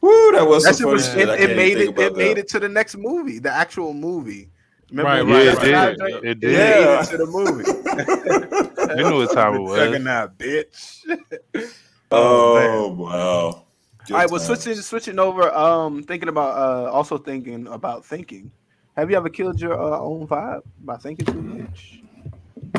[0.00, 1.28] Woo, that was That shit was shit.
[1.28, 2.38] it, it made even it think it made that.
[2.42, 4.50] it to the next movie, the actual movie.
[4.90, 6.24] Remember Right, when Yeah, right, it got did.
[6.24, 6.52] It Yeah, did.
[6.52, 7.00] Yeah.
[7.00, 7.64] into the movie.
[9.02, 9.78] you knew what time it was.
[9.80, 11.72] Juggernaut, bitch.
[12.12, 13.62] Oh wow.
[14.06, 15.52] Good All right, well, switching switching over.
[15.52, 18.52] Um, thinking about uh, also thinking about thinking.
[18.96, 22.00] Have you ever killed your uh, own vibe by thinking too much?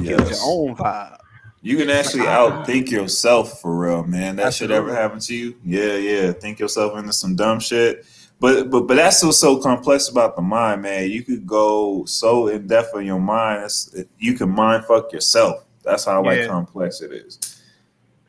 [0.03, 1.18] Killed your own vibe.
[1.61, 4.36] You can actually outthink yourself for real, man.
[4.38, 5.55] That should ever happen to you?
[5.63, 6.32] Yeah, yeah.
[6.32, 8.05] Think yourself into some dumb shit.
[8.39, 11.09] But but but that's what's so complex about the mind, man.
[11.09, 13.63] You could go so in depth in your mind.
[13.65, 15.65] It's, you can mind fuck yourself.
[15.84, 16.47] That's how like Yeah.
[16.47, 17.39] complex it is.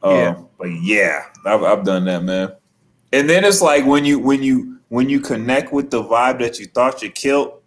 [0.02, 0.40] Uh, Yeah.
[0.58, 2.52] But yeah, I've I've done that, man.
[3.12, 6.58] And then it's like when you when you when you connect with the vibe that
[6.58, 7.57] you thought you killed,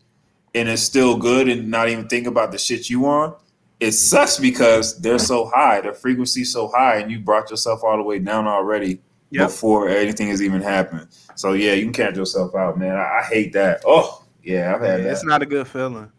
[0.56, 3.36] and it's still good, and not even think about the shit you on
[3.82, 7.98] it sucks because they're so high, the frequency's so high, and you brought yourself all
[7.98, 9.02] the way down already
[9.34, 9.48] Yep.
[9.48, 11.08] before anything has even happened.
[11.36, 12.98] So yeah, you can count yourself out, man.
[12.98, 13.82] I, I hate that.
[13.86, 16.12] Oh yeah, I've Yeah, had it's not a good feeling.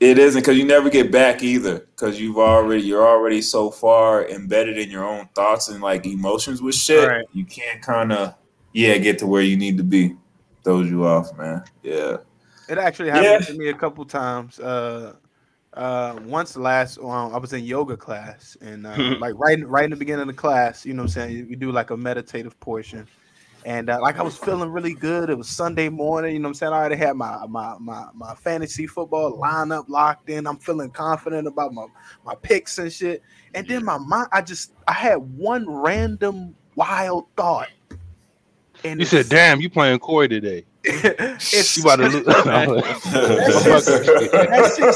[0.00, 4.26] It isn't because you never get back either because you've already you're already so far
[4.26, 7.06] embedded in your own thoughts and like emotions with shit.
[7.06, 7.26] Right.
[7.34, 8.34] You can't kind of
[8.72, 10.16] yeah get to where you need to be.
[10.64, 11.62] Throws you off, man.
[11.82, 12.16] Yeah.
[12.68, 13.52] It actually happened Yeah.
[13.52, 14.58] to me a couple times.
[14.58, 15.14] Uh,
[15.74, 19.90] uh, once last, um, I was in yoga class, and uh, like right, right in
[19.90, 22.58] the beginning of the class, you know, what I'm saying we do like a meditative
[22.60, 23.06] portion,
[23.64, 25.30] and uh, like I was feeling really good.
[25.30, 28.06] It was Sunday morning, you know, what I'm saying I already had my my my
[28.14, 30.46] my fantasy football lineup locked in.
[30.46, 31.86] I'm feeling confident about my
[32.24, 33.22] my picks and shit,
[33.54, 37.68] and then my mind, I just I had one random wild thought.
[38.84, 40.64] And You said, "Damn, you playing Corey today?
[40.84, 42.24] It's You about to lose?"
[44.24, 44.94] that shit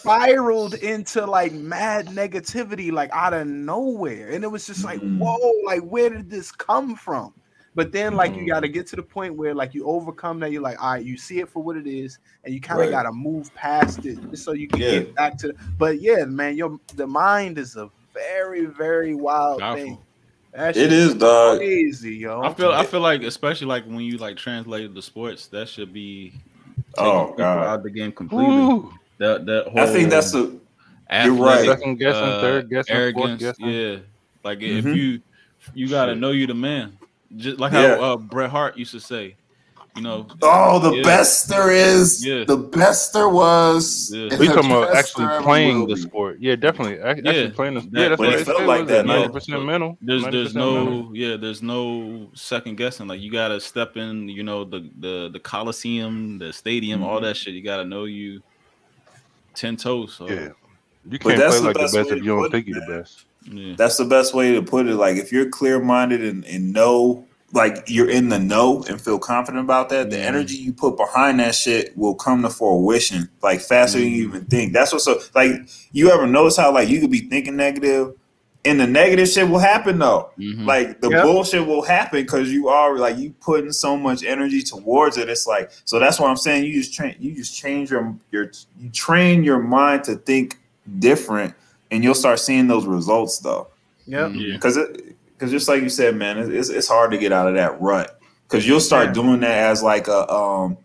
[0.00, 4.28] spiraled into like mad negativity, like out of nowhere.
[4.30, 5.18] And it was just like, Mm.
[5.18, 7.34] whoa, like where did this come from?
[7.76, 8.48] But then, like, you Mm.
[8.48, 10.50] got to get to the point where, like, you overcome that.
[10.50, 12.86] You're like, all right, you see it for what it is, and you kind of
[12.86, 12.90] Right.
[12.90, 14.90] got to move past it just so you can Yeah.
[14.90, 15.48] get back to.
[15.48, 19.84] The, But yeah, man, your the mind is a very, very wild Powerful.
[19.84, 19.98] thing.
[20.52, 21.58] That It dog.
[21.58, 22.42] crazy, yo.
[22.42, 25.92] I feel I feel like especially like when you like translate the sports, that should
[25.92, 26.32] be
[26.98, 27.66] Oh, God.
[27.66, 28.56] out of the game completely.
[28.56, 28.92] Ooh.
[29.18, 30.58] That that whole I think that's the
[31.08, 31.64] athletic, you're right.
[31.66, 33.42] Second guessing, uh, third guessing, fourth arrogance.
[33.42, 33.66] guessing.
[33.68, 33.96] Yeah,
[34.42, 34.96] like if Mhm.
[34.96, 35.20] you
[35.74, 36.96] you gotta know you the man.
[37.36, 37.96] Just like Yeah.
[37.96, 39.36] how uh, Bret Hart used to say,
[39.96, 40.26] you know.
[40.42, 41.02] Oh, the Yeah.
[41.02, 42.24] best there is.
[42.24, 42.44] Yeah.
[42.44, 44.10] The best there was.
[44.14, 44.36] Yeah.
[44.38, 46.38] We the talking about actually playing the sport.
[46.40, 46.94] Yeah, definitely.
[47.00, 47.30] Ac- Yeah.
[47.30, 49.98] Actually playing the That- Yeah, that's But what it they felt like that, 90% mental.
[50.00, 51.02] There's there's 90% mental.
[51.02, 55.30] no yeah there's no second guessing like you gotta step in you know the the
[55.32, 57.22] the coliseum the stadium all Mhm.
[57.22, 58.40] that shit you gotta know you
[59.54, 60.50] ten toes so Yeah.
[61.10, 62.92] You can't that's play the like the best best if you don't think you're the
[63.00, 63.24] best.
[63.50, 64.96] yeah That's the best way to put it.
[64.96, 69.18] Like if you're clear minded and, and know like you're in the know and feel
[69.18, 70.24] confident about that, the Mhm.
[70.24, 74.44] energy you put behind that shit will come to fruition like faster than you even
[74.44, 74.72] think.
[74.72, 75.52] That's what's so like
[75.92, 78.12] you ever notice how like you could be thinking negative
[78.64, 80.28] and the negative shit will happen though.
[80.38, 80.64] Mhm.
[80.66, 81.24] Like the Yep.
[81.24, 85.28] bullshit will happen because you are like you putting so much energy towards it.
[85.28, 88.52] It's like so that's why I'm saying you just train you just change your your
[88.80, 90.56] you train your mind to think
[91.00, 91.54] different
[91.90, 93.66] and you'll start seeing those results though.
[94.06, 94.32] Yep.
[94.34, 94.54] Yeah.
[94.54, 95.09] Because it
[95.40, 98.20] because just like you said, man, it's it's hard to get out of that rut
[98.46, 99.12] because you'll start Yeah.
[99.14, 100.76] doing that as like a um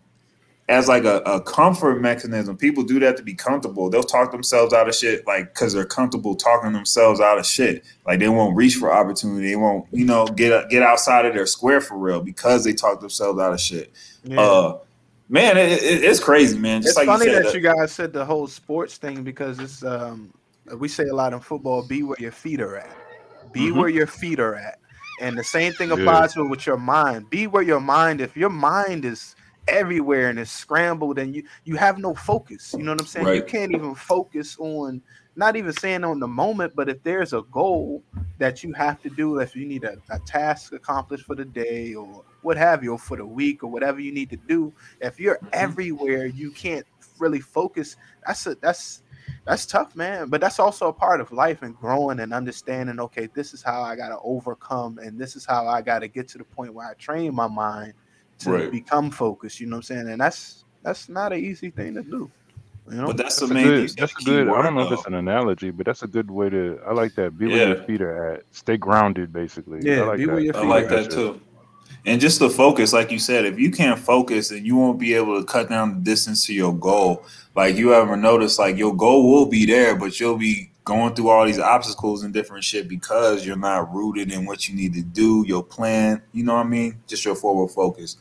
[0.66, 2.56] as like a, a comfort mechanism.
[2.56, 3.90] People do that to be comfortable.
[3.90, 7.84] They'll talk themselves out of shit like because they're comfortable talking themselves out of shit.
[8.06, 9.50] Like they won't reach for opportunity.
[9.50, 13.00] They won't you know get get outside of their square for real because they talk
[13.00, 13.92] themselves out of shit.
[14.24, 14.40] Yeah.
[14.40, 14.78] Uh,
[15.28, 16.80] man, it, it, it's crazy, man.
[16.80, 19.58] Just it's like funny you said, that you guys said the whole sports thing because
[19.58, 20.32] it's um
[20.78, 23.05] we say a lot in football be where your feet are at
[23.56, 23.78] be Mhm.
[23.78, 24.78] where your feet are at.
[25.20, 25.94] And the same thing Yeah.
[25.94, 27.30] applies with, with your mind.
[27.30, 29.34] Be where your mind if your mind is
[29.68, 33.34] everywhere and is scrambled and you you have no focus you know what i'm saying?
[33.34, 35.02] You can't even focus on
[35.34, 38.04] not even saying on the moment but if there's a goal
[38.38, 41.94] that you have to do if you need a, a task accomplished for the day
[41.94, 45.18] or what have you or for the week or whatever you need to do if
[45.18, 46.86] you're everywhere you can't
[47.18, 49.02] really focus that's a that's
[49.44, 53.28] that's tough man but that's also a part of life and growing and understanding okay
[53.34, 56.28] this is how i got to overcome and this is how i got to get
[56.28, 57.92] to the point where i train my mind
[58.38, 58.70] to Right.
[58.70, 62.02] become focused you know what i'm saying and that's that's not an easy thing to
[62.02, 62.30] do
[62.90, 63.64] you know but that's, That's the main.
[63.64, 63.88] good.
[63.88, 63.96] thing.
[63.98, 64.48] That's a Key good.
[64.48, 66.78] I don't know if it's an analogy, but that's a good way to.
[66.86, 67.36] I like that.
[67.36, 67.74] Be where Yeah.
[67.74, 68.44] your feet are at.
[68.52, 69.80] Stay grounded, basically.
[69.82, 70.32] Yeah, I like be that.
[70.32, 71.40] where your I like are that too.
[72.04, 75.14] And just the focus, like you said, if you can't focus, then you won't be
[75.14, 77.24] able to cut down the distance to your goal.
[77.56, 81.30] Like you ever notice, like your goal will be there, but you'll be going through
[81.30, 85.02] all these obstacles and different shit because you're not rooted in what you need to
[85.02, 86.22] do, your plan.
[86.32, 86.98] You know what I mean?
[87.06, 88.18] Just your forward focus.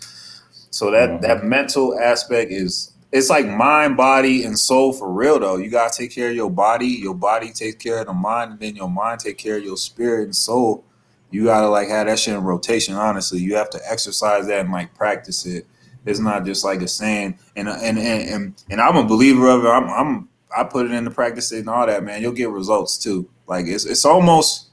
[0.72, 1.22] So that Mhm.
[1.22, 5.58] that mental aspect is it's like mind, body, and soul for real though.
[5.58, 6.88] You gotta take care of your body.
[6.88, 9.78] Your body takes care of the mind, and then your mind take care of your
[9.78, 10.84] spirit and soul.
[11.32, 12.96] You gotta like have that shit in rotation.
[12.96, 15.68] Honestly, you have to exercise that and like practice it.
[16.06, 17.38] It's not just like a saying.
[17.56, 19.70] And and and and, and I'm a believer of it.
[19.70, 22.22] I'm, I'm I put it into practice and all that, man.
[22.22, 23.30] You'll get results too.
[23.48, 24.70] Like it's it's almost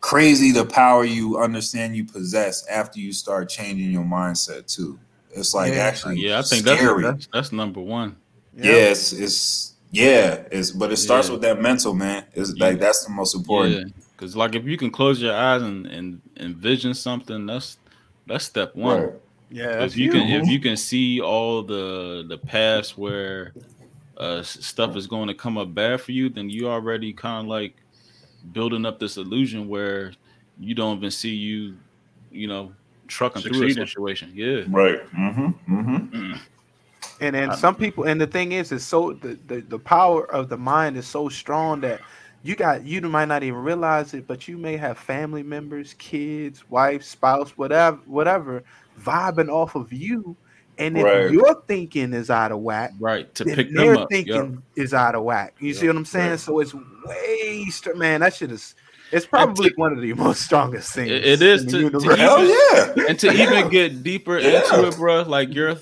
[0.00, 4.98] crazy the power you understand you possess after you start changing your mindset too.
[5.30, 5.78] It's like Yeah.
[5.80, 7.02] actually Yeah, I think scary.
[7.02, 8.16] that's, that's that's number one.
[8.56, 11.32] Yeah, it's, it's yeah, it's but it starts Yeah.
[11.34, 12.24] with that mental man.
[12.34, 12.66] It's Yeah.
[12.66, 13.74] like that's the most important.
[13.88, 17.78] Yeah, because like if you can close your eyes and, and envision something, that's
[18.26, 19.00] that's step one.
[19.00, 19.12] Right.
[19.50, 23.52] Yeah, if you can if you can see all the the paths where
[24.16, 27.48] uh stuff is going to come up bad for you, then you already kind of
[27.48, 27.74] like
[28.52, 30.12] building up this illusion where
[30.58, 31.76] you don't even see you,
[32.30, 32.72] you know,
[33.08, 34.32] trucking through a situation.
[34.34, 34.64] Yeah.
[34.68, 35.00] Right.
[35.12, 35.76] Mm-hmm.
[35.76, 36.32] Mm-hmm.
[37.20, 40.48] and and some people and the thing is is so the, the the power of
[40.48, 42.00] the mind is so strong that
[42.42, 46.68] you got you might not even realize it but you may have family members kids
[46.70, 48.62] wife spouse whatever whatever
[49.00, 50.36] vibing off of you
[50.78, 51.30] and if Right.
[51.30, 53.32] your thinking is out of whack Right.
[53.36, 54.08] To then pick their them up.
[54.10, 58.34] thinking is out of whack you see what i'm saying so it's way man that
[58.34, 58.74] shit is
[59.12, 62.16] it's probably one of the most strongest things It- it is to- to universe.
[62.18, 62.94] Hell yeah.
[63.08, 65.76] and to even get deeper into it, bro, like your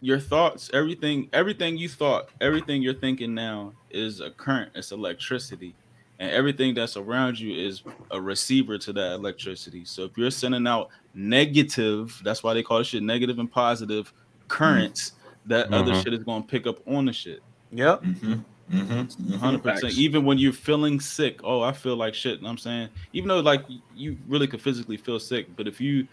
[0.00, 4.70] your thoughts, everything, everything you thought, everything you're thinking now is a current.
[4.76, 5.74] It's electricity,
[6.18, 9.84] and everything that's around you is a receiver to that electricity.
[9.84, 14.12] So if you're sending out negative, that's why they call it shit negative and positive
[14.48, 15.12] currents.
[15.46, 16.04] That other Mhm.
[16.04, 17.40] shit is going to pick up on the shit.
[17.70, 18.34] yep Mm-hmm.
[18.70, 19.32] Mm-hmm.
[19.34, 19.94] Hundred percent.
[19.94, 22.36] Even when you're feeling sick, oh, I feel like shit.
[22.36, 23.64] You know what I'm saying, even though like
[23.94, 26.06] you really could physically feel sick, but if you,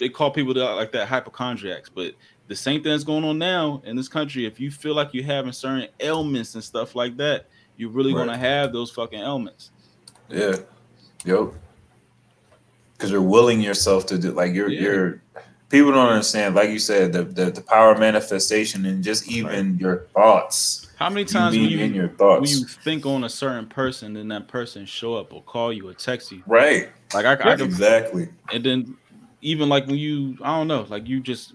[0.00, 1.90] they call people that like that hypochondriacs.
[1.90, 2.14] But
[2.46, 4.46] the same thing that's going on now in this country.
[4.46, 7.46] If you feel like you're having certain ailments and stuff like that,
[7.78, 8.26] you're really Right.
[8.26, 9.70] gonna have those fucking ailments.
[10.28, 10.56] Yeah.
[11.24, 11.54] Yep.
[12.92, 14.80] Because you're willing yourself to do like you're Yeah.
[14.82, 15.22] you're
[15.70, 19.78] people don't understand, like you said, the the, the power of manifestation and just even
[19.78, 20.84] your thoughts.
[20.98, 22.50] How many You times when you in your when thoughts.
[22.58, 25.94] you think on a certain person, and that person show up or call you or
[25.94, 26.42] text you?
[26.46, 26.88] right.
[27.14, 28.28] Like I, I can exactly.
[28.52, 28.96] and then
[29.40, 31.52] even like when you i don't know like you just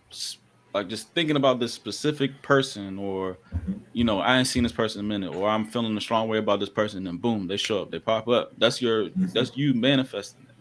[0.73, 3.37] like just thinking about this specific person or
[3.93, 6.27] you know i ain't seen this person in a minute or i'm feeling a strong
[6.27, 9.09] way about this person and then boom they show up they pop up that's your
[9.33, 10.55] that's you manifesting it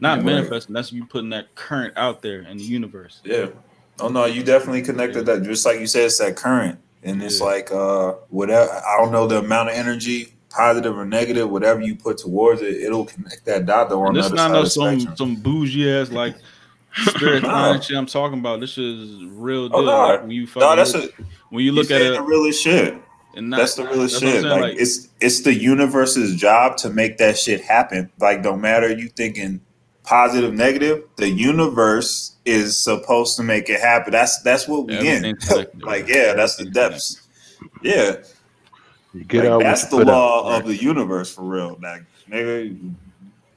[0.00, 0.24] not Yeah, right.
[0.24, 3.46] manifesting that's you putting that current out there in the universe Yeah.
[4.00, 5.42] Oh no, you definitely connected that.
[5.42, 7.46] Just like you said, it's that current, and it's Yeah.
[7.46, 8.70] like uh, whatever.
[8.72, 12.80] I don't know the amount of energy, positive or negative, whatever you put towards it,
[12.82, 15.88] it'll connect that dot though on and the this other not no some some bougie
[15.92, 16.36] ass like
[16.96, 17.80] spirit No.
[17.80, 20.06] shit i'm talking about this is real oh, deal Oh, no.
[20.08, 22.22] like when you fucking No, that's look, a, when you look at said it the
[22.22, 22.94] realest shit.
[23.34, 24.42] and not, that's the realest that's shit.
[24.42, 28.10] saying, Like, it's it's the universe's job to make that shit happen.
[28.18, 29.60] Like no matter you thinking
[30.04, 34.12] positive, negative, the universe is supposed to make it happen.
[34.12, 35.38] That's that's what we in.
[35.80, 37.20] Like yeah, that's the depths.
[37.82, 38.16] Yeah,
[39.14, 39.62] You get like, out.
[39.62, 41.78] that's the put out, law of the universe for real.
[41.82, 42.92] Like nigga,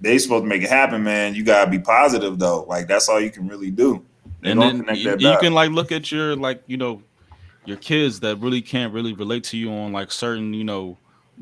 [0.01, 1.35] they supposed to make it happen, man.
[1.35, 2.63] You gotta be positive though.
[2.63, 4.05] Like that's all you can really do.
[4.41, 7.01] They and then you, you can like look at your like you know
[7.65, 10.97] your kids that really can't really relate to you on like certain you know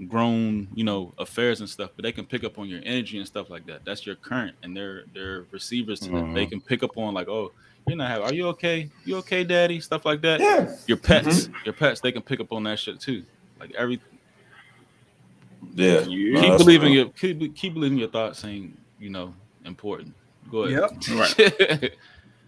[0.08, 3.28] grown you know affairs and stuff but they can pick up on your energy and
[3.28, 3.84] stuff like that.
[3.86, 6.50] That's your current and they're they're receivers to that they mm-hmm.
[6.50, 7.52] can pick up on like oh
[7.88, 8.90] you're not happy are you okay?
[9.04, 9.82] You okay daddy?
[9.82, 10.40] Stuff like that.
[10.40, 11.54] Yeah, your pets mm-hmm.
[11.66, 13.24] your pets they can pick up on that shit too.
[13.60, 14.00] Like every
[15.74, 16.00] yeah.
[16.02, 16.34] Yeah.
[16.34, 16.94] No, keep that's believing real.
[16.94, 19.34] your keep, keep believing your thoughts ain't you know
[19.66, 20.14] important
[20.52, 21.94] go ahead Right.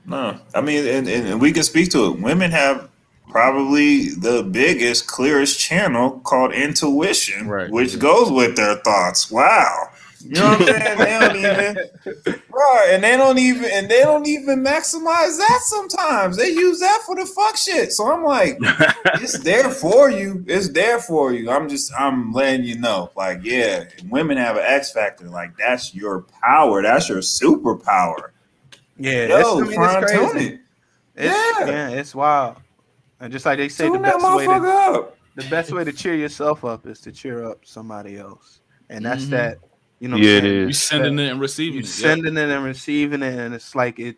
[0.05, 2.19] No, I mean, and, and, and we can speak to it.
[2.19, 2.89] Women have
[3.29, 7.71] probably the biggest, clearest channel called intuition, Right.
[7.71, 9.31] which goes with their thoughts.
[9.31, 9.89] Wow,
[10.25, 10.97] you know what I'm saying?
[10.97, 12.87] they don't even, right?
[12.91, 15.59] And they don't even, and they don't even maximize that.
[15.63, 17.91] Sometimes they use that for the fuck shit.
[17.91, 18.57] So I'm like,
[19.21, 20.43] it's there for you.
[20.47, 21.49] It's there for you.
[21.51, 23.11] I'm just, I'm letting you know.
[23.15, 25.29] Like, yeah, women have an X factor.
[25.29, 26.81] Like, that's your power.
[26.81, 28.29] That's your superpower.
[28.97, 30.17] yeah Yo, it's, I mean, it's Prime, crazy.
[30.17, 30.59] tune it.
[31.15, 31.65] It's, Yeah.
[31.67, 31.89] yeah.
[31.89, 32.57] it's wild.
[33.19, 35.17] And just like they say, the Tune that best way to up.
[35.35, 38.59] the best way to cheer yourself up is to cheer up somebody else,
[38.89, 39.29] and that's Mhm.
[39.29, 39.57] that.
[39.99, 40.55] You know, Yeah, what I'm saying?
[40.61, 40.67] is.
[40.67, 41.93] you sending it and receiving You it yep.
[41.93, 44.17] sending it and receiving it, and it's like it,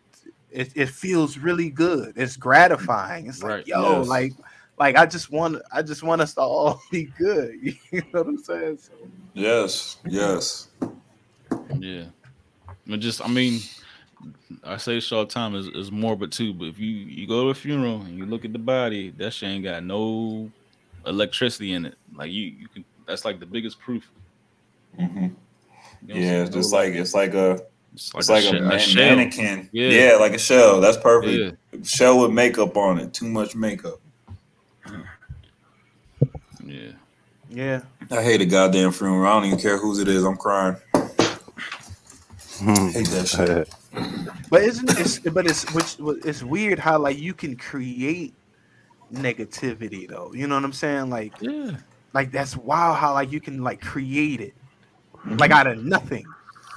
[0.50, 2.14] it, it feels really good.
[2.16, 3.26] It's gratifying.
[3.28, 4.08] It's like, yo, Yes.
[4.08, 4.32] like,
[4.78, 7.54] like I just want, I just want us to all be good.
[7.62, 8.78] You know what I'm saying?
[8.78, 8.92] So,
[9.34, 10.68] Yes, yes.
[11.78, 12.06] Yeah.
[12.86, 13.60] But just I mean,
[14.64, 17.44] I say this all the time is, is morbid too, but if you you go
[17.44, 20.50] to a funeral and you look at the body, that shit ain't got no
[21.06, 21.94] electricity in it.
[22.14, 24.10] Like you you can that's like the biggest proof.
[24.98, 25.28] hmm
[26.06, 27.60] You don't Yeah, it's just like it's like a
[27.94, 29.16] it's it's like a, man- shell.
[29.16, 29.68] mannequin.
[29.72, 29.88] Yeah.
[29.88, 30.16] Yeah.
[30.16, 30.80] like a shell.
[30.80, 31.02] That's Yeah.
[31.02, 31.86] perfect.
[31.86, 33.12] Shell with makeup on it.
[33.12, 34.00] Too much makeup.
[36.64, 36.92] Yeah.
[37.50, 37.80] Yeah.
[38.10, 39.26] I hate a goddamn funeral.
[39.26, 40.24] I don't even care whose it is.
[40.24, 40.76] I'm crying.
[42.58, 42.88] Hmm.
[42.88, 43.68] hate that shit.
[44.50, 48.32] But isn't it's but it's which it's weird how like you can create
[49.12, 50.32] negativity though.
[50.32, 51.10] You know what I'm saying?
[51.10, 51.72] Like Yeah.
[52.14, 54.54] like that's wild how like you can like create it
[55.28, 55.38] Mm-hmm.
[55.38, 56.24] like out of nothing.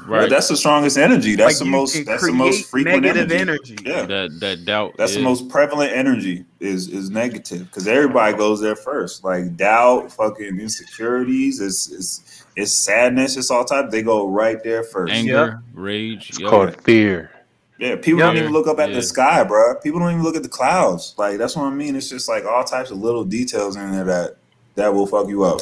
[0.06, 0.22] Right.
[0.22, 0.30] Right.
[0.32, 1.36] That's the strongest energy.
[1.36, 2.06] That's like the most.
[2.06, 3.76] That's the most frequent negative energy.
[3.78, 3.84] energy.
[3.86, 4.06] Yeah.
[4.08, 4.94] that that doubt.
[4.98, 9.24] That's the most prevalent energy is is negative because everybody goes there first.
[9.24, 13.92] Like doubt, fucking insecurities, it's it's it's sadness, it's all type.
[13.92, 15.14] They go right there first.
[15.14, 16.30] anger, rage.
[16.32, 16.50] It's yo.
[16.50, 17.30] called fear.
[17.78, 18.28] Yeah, people Yeah.
[18.28, 18.96] don't even look up at Yeah.
[18.96, 19.76] the sky, bro.
[19.76, 21.14] People don't even look at the clouds.
[21.18, 21.96] Like that's what I mean.
[21.96, 24.38] It's just like all types of little details in there that
[24.76, 25.62] that will fuck you up.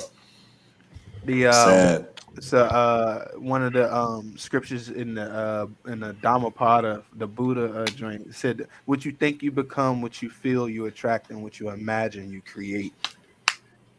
[1.25, 2.07] The um, Sad.
[2.39, 7.83] So uh, one of the um, scriptures in the uh, in the Dhammapada, the Buddha
[7.83, 11.59] uh, joint said, "What you think you become, what you feel you attract, and what
[11.59, 12.93] you imagine you create."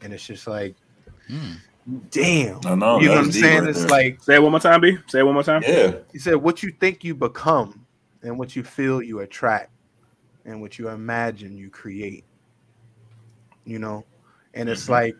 [0.03, 0.75] And it's just like,
[1.29, 1.53] Hmm.
[2.11, 3.01] damn, I know.
[3.01, 3.61] you know what I'm saying?
[3.61, 3.89] right it's there.
[3.89, 4.97] like Say it one more time, B.
[5.09, 5.63] Say it one more time.
[5.67, 7.85] yeah, he said, "What you think you become,
[8.23, 9.71] and what you feel you attract,
[10.47, 12.25] and what you imagine you create."
[13.65, 14.05] You know,
[14.55, 14.91] and it's Mhm.
[14.91, 15.17] like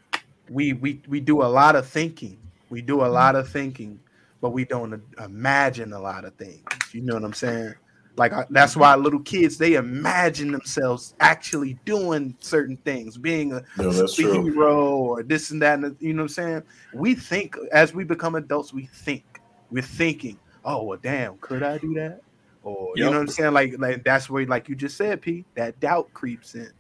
[0.49, 2.39] we we we do a lot of thinking.
[2.71, 4.01] We do a lot of thinking,
[4.41, 6.63] but we don't imagine a lot of things.
[6.93, 7.75] You know what I'm saying?
[8.17, 13.63] Like I- that's why little kids they imagine themselves actually doing certain things, being a
[13.77, 14.45] no, that's true.
[14.45, 15.79] superhero or this and that.
[15.81, 16.63] And, you know what I'm saying?
[16.93, 19.25] We think as we become adults, we think.
[19.71, 22.21] We're thinking, oh well, damn, could I do that?
[22.63, 23.53] Or you know what I'm saying?
[23.53, 26.71] Like, like that's where, like you just said, P, that doubt creeps in.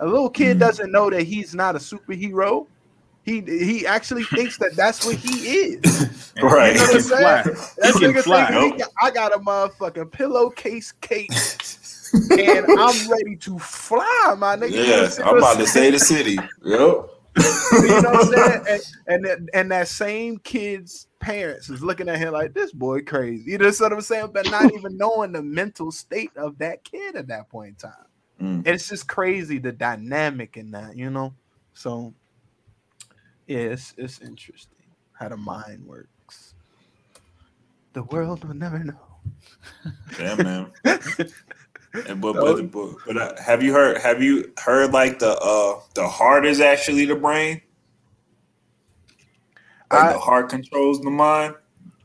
[0.00, 0.60] A little kid Mhm.
[0.60, 2.66] doesn't know that he's not a superhero.
[3.22, 6.32] He he actually thinks that that's what he is.
[6.42, 6.72] Right.
[6.76, 7.22] You know what I'm saying?
[7.78, 8.46] That nigga fly.
[8.46, 11.30] thinking he I got a motherfucking pillowcase cape
[12.30, 14.70] and I'm ready to fly, my nigga.
[14.70, 15.66] You know yeah, I'm about to saying?
[15.66, 16.38] say the city.
[16.64, 17.10] Yep.
[17.82, 18.64] you know what I'm saying?
[18.68, 23.02] And, and that, and that same kid's parents is looking at him like this boy
[23.02, 23.52] crazy.
[23.52, 24.30] You know what I'm saying?
[24.32, 28.06] But not even knowing the mental state of that kid at that point in time.
[28.40, 28.66] Mm.
[28.66, 31.34] It's just crazy the dynamic in that, you know.
[31.74, 32.19] So yeah,
[33.58, 36.54] it's it's interesting how the mind works.
[37.92, 39.00] The world will never know.
[40.18, 40.72] Yeah, man.
[42.06, 45.80] And but but, but, but uh, have you heard have you heard like the uh
[45.94, 47.60] the heart is actually the brain?
[49.92, 51.56] Like I- the heart controls the mind.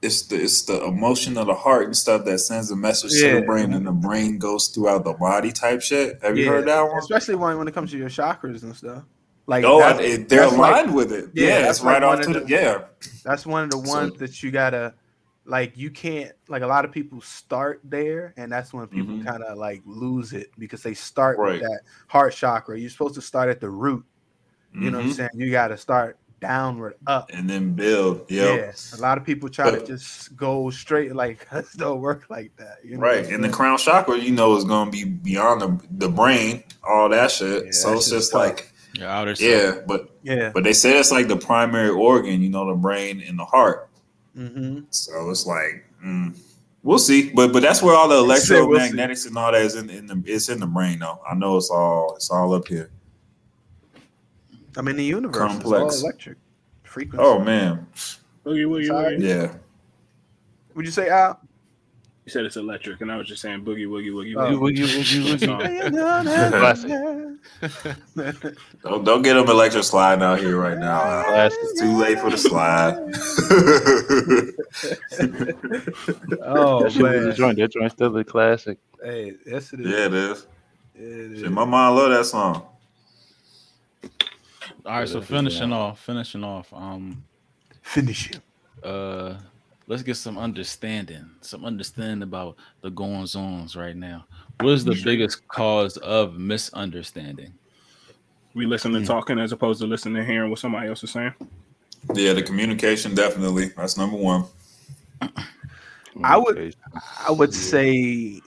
[0.01, 3.29] It's the it's the emotion of the heart and stuff that sends a message to
[3.39, 6.21] the brain and the brain goes throughout the body type shit.
[6.21, 6.99] Have you Yeah, heard that one?
[6.99, 9.03] Especially when, when it comes to your chakras and stuff.
[9.47, 11.29] Like Oh, that- it, they're aligned like- with it.
[11.33, 12.81] yeah, Yeah, that's it's right like off to the the- yeah.
[13.23, 14.93] That's one of the So- ones that you gotta
[15.45, 15.77] like.
[15.77, 19.25] You can't like a lot of people start there, and that's when people Mhm.
[19.27, 21.53] kind of like lose it because they start Right.
[21.53, 22.79] with that heart chakra.
[22.79, 24.03] You're supposed to start at the root.
[24.73, 25.15] You know what I'm Mhm.
[25.15, 25.29] saying?
[25.35, 27.29] You got to start downward up.
[27.33, 28.25] And then build.
[28.29, 28.59] Yep.
[28.59, 31.15] Yeah, a lot of people try to just go straight.
[31.15, 32.79] Like it don't work like that.
[32.83, 35.79] You know Right, and the crown chakra, you know, is going to be beyond the,
[35.91, 37.65] the brain, all that shit.
[37.67, 38.41] Yeah, so it's just tough.
[38.41, 39.49] like, Your outer self.
[39.75, 40.51] yeah, but yeah.
[40.53, 43.89] but they say it's like the primary organ, you know, the brain and the heart.
[44.35, 46.37] hmm So it's like, mm,
[46.83, 47.31] we'll see.
[47.31, 50.05] But but that's where all the Say we'll electromagnetics and all that is in, in
[50.07, 51.19] the it's in the brain though.
[51.29, 52.89] I know it's all it's all up here.
[54.77, 55.95] I mean, the universe Complex.
[55.95, 56.37] is all electric
[56.83, 57.25] frequency.
[57.25, 57.87] Oh man,
[58.45, 59.17] Boogie, woogie, Sorry.
[59.17, 59.23] woogie.
[59.27, 59.53] yeah.
[60.73, 61.39] would you say Al?
[62.25, 64.35] You said it's electric, and I was just saying boogie, woogie, woogie.
[64.35, 64.57] Oh.
[64.57, 64.79] woogie.
[64.79, 65.47] Woogie, woogie,
[65.93, 66.59] woogie.
[66.59, 66.89] Classic.
[68.81, 71.21] Don't don't get them electric slide out here right now.
[71.23, 71.59] Classic.
[71.61, 72.95] It's too late for the slide.
[76.41, 77.57] oh that shit was man, joint.
[77.59, 78.79] That joint still a classic.
[79.03, 79.87] hey, yes it is.
[79.87, 80.47] yeah, it is.
[80.95, 81.39] It is.
[81.41, 82.63] Shit, my mom love that song.
[84.83, 86.73] All right, so finishing off, finishing off.
[86.73, 87.23] Um,
[87.83, 88.41] Finish him.
[88.83, 89.35] uh,
[89.87, 94.25] let's get some understanding, some understanding about the goings ons right now.
[94.59, 97.53] What is the biggest cause of misunderstanding?
[98.53, 101.33] We listen to talking as opposed to listening to hearing what somebody else is saying.
[102.13, 103.69] Yeah, the communication definitely.
[103.75, 104.45] That's number one.
[106.23, 106.75] I would-
[107.27, 108.41] I would say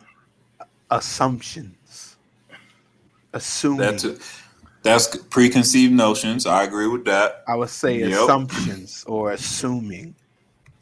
[0.90, 2.16] assumptions.
[3.34, 3.78] Assuming.
[3.80, 4.06] That's
[4.82, 6.46] that's preconceived notions.
[6.46, 7.44] I agree with that.
[7.46, 8.10] I would say Yep.
[8.22, 10.14] assumptions or assuming.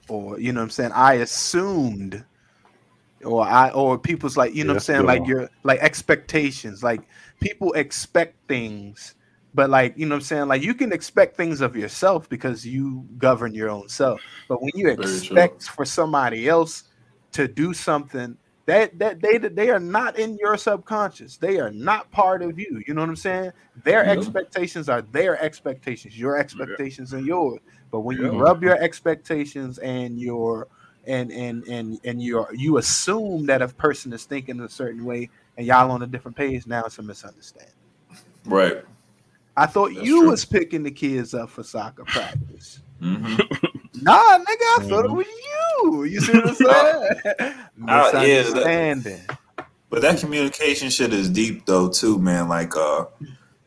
[0.09, 0.92] Or you know what I'm saying?
[0.92, 2.24] I assumed
[3.24, 5.07] or I or people's like you know Yeah, what I'm saying?
[5.07, 6.82] like your like expectations.
[6.82, 7.02] Like
[7.40, 9.14] people expect things
[9.57, 10.48] but like you know what I'm saying?
[10.48, 14.20] Like you can expect things of yourself because you govern your own self.
[14.48, 16.84] But when you expect for somebody else
[17.32, 18.36] to do something
[18.66, 21.38] that that they they are not in your subconscious.
[21.38, 22.82] They are not part of you.
[22.86, 23.52] You know what I'm saying?
[23.82, 24.12] Their Yeah.
[24.12, 26.18] expectations are their expectations.
[26.18, 27.61] Your expectations are yours
[27.91, 28.39] but when you Yeah.
[28.41, 30.68] rub your expectations and your
[31.07, 35.30] and and and and you you assume that a person is thinking a certain way
[35.57, 37.72] and y'all on a different page now it's a misunderstanding
[38.45, 38.78] Right.
[39.57, 40.30] i thought That's you true.
[40.30, 43.37] was picking the kids up for soccer practice hmm
[43.95, 45.16] nah nigga i thought it Mhm.
[45.16, 47.57] was you you see what i'm saying
[47.89, 49.20] Uh, yeah, that- misunderstanding
[49.89, 52.49] But that communication shit is deep though too, man.
[52.49, 53.05] Like, uh,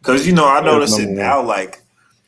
[0.01, 1.41] cause you know I That's notice it now.
[1.41, 1.81] Like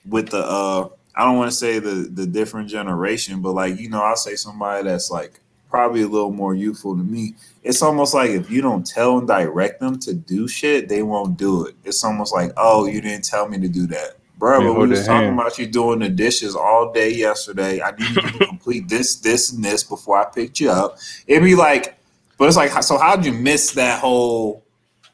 [0.07, 0.87] with the, uh,
[1.21, 4.33] I don't want to say the the different generation, but like you know, I'll say
[4.33, 7.35] somebody that's like probably a little more youthful to me.
[7.61, 11.37] It's almost like if you don't tell and direct them to do shit, they won't
[11.37, 11.75] do it.
[11.83, 14.17] It's almost like, oh, you didn't tell me to do that.
[14.39, 15.39] Bro, but we was talking hand.
[15.39, 17.83] about you doing the dishes all day yesterday.
[17.83, 20.97] I needed you to complete this, this, and this before I picked you up.
[21.27, 21.99] It'd be like,
[22.39, 24.63] but it's like, so how'd you miss that whole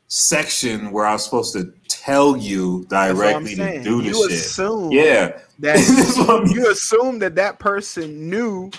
[0.08, 1.74] section where I was supposed to
[2.08, 4.39] tell you That's what I'm directly to do this you shit?
[4.39, 5.78] assume Yeah, that
[6.28, 8.72] what you assume that that person knew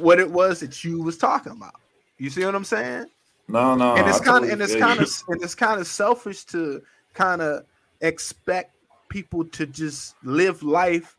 [0.00, 1.74] what it was that you was talking about.
[2.18, 3.06] You see what i'm saying?
[3.48, 6.44] No, no, and it's kind of and it's kind of and it's kind of selfish
[6.46, 6.82] to
[7.14, 7.64] kind of
[8.00, 8.74] expect
[9.08, 11.16] people to just live life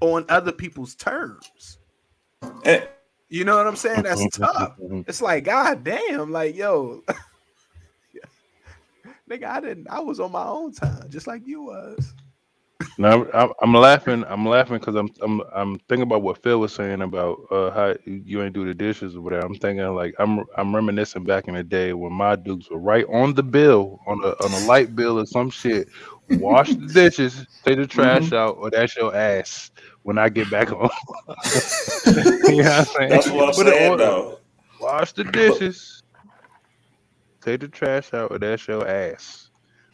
[0.00, 1.78] on other people's terms.
[2.64, 2.84] Eh,
[3.28, 4.02] you know what i'm saying?
[4.02, 4.74] That's tough.
[5.06, 7.02] It's like god damn like yo
[9.28, 12.14] nigga i didn't i was on my own time just like you was
[12.98, 14.24] No, I'm, I'm laughing.
[14.28, 17.94] I'm laughing because I'm I'm I'm thinking about what Phil was saying about uh, how
[18.06, 19.46] you ain't do the dishes or whatever.
[19.46, 23.04] I'm thinking like I'm I'm reminiscing back in the day when my dukes were right
[23.12, 25.88] on the bill on a on a light bill or some shit.
[26.28, 28.32] Wash the dishes, take the trash Mm-hmm.
[28.32, 29.70] out, or that's your ass
[30.02, 30.90] when I get back home.
[32.46, 33.20] you know what I'm saying?
[33.20, 34.38] that's what I'm Put saying though.
[34.78, 35.97] Wash the dishes,
[37.52, 39.50] take the trash out, or that's your ass.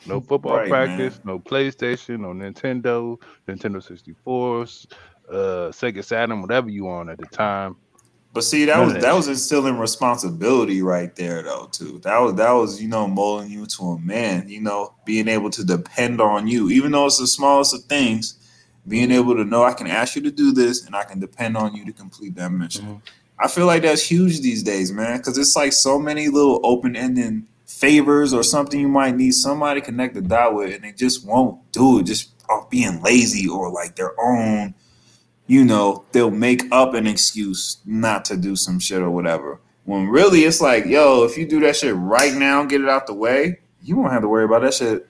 [0.07, 1.23] No football Right, practice, man.
[1.25, 3.83] no PlayStation, no Nintendo, Nintendo
[4.27, 4.87] 64s,
[5.31, 7.77] uh, Sega Saturn, whatever you on at the time.
[8.33, 11.69] But see, that None was that that was instilling responsibility right there, though.
[11.73, 14.49] Too that was that was you know molding you to a man.
[14.49, 18.39] You know, being able to depend on you, even though it's the smallest of things.
[18.89, 21.57] Being able to know I can ask you to do this, and I can depend
[21.57, 22.87] on you to complete that mission.
[22.87, 23.03] Mhm.
[23.39, 27.43] I feel like that's huge these days, man, because it's like so many little open-ended
[27.67, 31.27] favors or something you might need somebody to connect the dot with, and they just
[31.27, 34.75] won't do it, just off being lazy or like their own
[35.47, 39.61] you know, they'll make up an excuse not to do some shit or whatever.
[39.85, 43.07] When really it's like, yo, if you do that shit right now, get it out
[43.07, 45.07] the way, you won't have to worry about that shit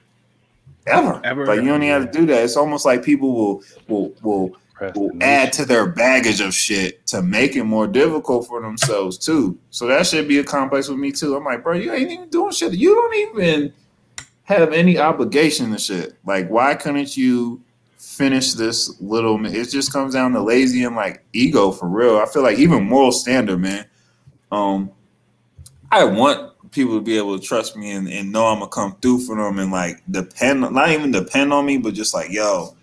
[0.86, 1.20] ever.
[1.22, 1.46] Ever.
[1.46, 2.42] Like you don't even have to do that.
[2.42, 5.22] It's almost like people will will will Procrastination.
[5.22, 9.58] add to their baggage of shit to make it more difficult for themselves too.
[9.70, 11.36] So that should be a complex with me too.
[11.36, 12.72] I'm like, bro, you ain't even doing shit.
[12.72, 13.72] You don't even
[14.44, 16.16] have any obligation to shit.
[16.26, 17.62] Like, why couldn't you
[17.98, 19.44] finish this little?
[19.46, 22.18] It just comes down to lazy and like ego for real.
[22.18, 23.86] I feel like even moral standard, man.
[24.50, 24.90] Um,
[25.90, 28.96] I want people to be able to trust me and, and know I'm gonna come
[29.00, 32.73] through for them and like depend, not even depend on me, but just like, yo,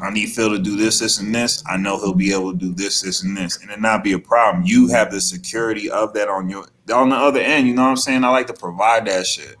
[0.00, 1.62] I need Phil to do this, this, and this.
[1.66, 4.12] I know he'll be able to do this, this, and this, and it not be
[4.12, 4.64] a problem.
[4.64, 7.66] You have the security of that on your on the other end.
[7.66, 8.24] You know what I'm saying?
[8.24, 9.56] I like to provide that shit.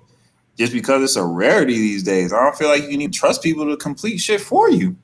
[0.56, 3.42] Just because it's a rarity these days, I don't feel like you need to trust
[3.42, 4.96] people to complete shit for you.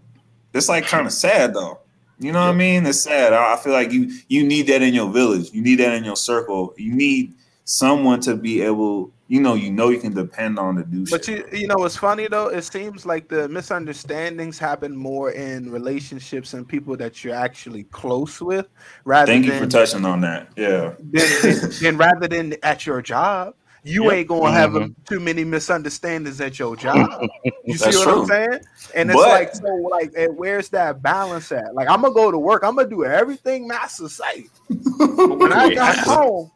[0.53, 1.81] It's like kind of sad though.
[2.19, 2.87] You know what I mean?
[2.87, 3.33] It's sad.
[3.33, 5.51] I I feel like you you need that in your village.
[5.53, 6.75] You need that in your circle.
[6.77, 7.35] You need
[7.65, 11.25] someone to be able, you know, you know you can depend on to do But
[11.25, 11.51] shit.
[11.53, 12.49] you, you know what's funny though?
[12.49, 18.41] It seems like the misunderstandings happen more in relationships and people that you're actually close
[18.41, 18.67] with,
[19.05, 20.49] rather Thank you for touching on that.
[20.57, 20.95] Yeah.
[20.99, 23.55] than, than, than rather than at your job.
[23.87, 24.13] You Yep.
[24.15, 24.95] ain't gonna have a, Mhm.
[25.07, 27.21] too many misunderstandings at your job.
[27.67, 28.21] You see what true.
[28.23, 28.61] I'm saying?
[28.95, 31.75] And it's But- like so, like, where's that balance at?
[31.75, 32.63] Like, I'm gonna go to work.
[32.65, 34.47] I'm gonna do everything master say.
[34.99, 36.51] When I got home,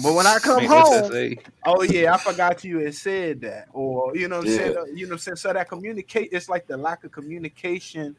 [0.00, 1.36] but when I come home,
[1.66, 4.80] oh yeah, I forgot you had said that, or you know, what I'm saying, Yeah.
[4.80, 5.36] Uh, you know, what I'm saying.
[5.36, 8.16] So that communicate, it's like the lack of communication.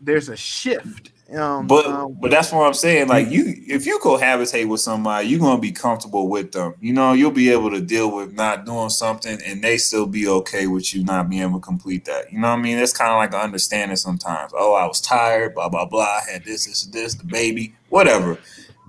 [0.00, 1.10] There's a shift.
[1.34, 3.08] Um, But um, but that's what I'm saying.
[3.08, 6.74] Like you, if you cohabitate with somebody, you're gonna be comfortable with them.
[6.80, 10.28] You know, you'll be able to deal with not doing something, and they still be
[10.28, 12.32] okay with you not being able to complete that.
[12.32, 12.78] You know what I mean?
[12.78, 14.52] That's kind of like an understanding sometimes.
[14.54, 15.54] Oh, I was tired.
[15.54, 16.02] Blah blah blah.
[16.02, 18.38] I had this, this, this, the baby, whatever.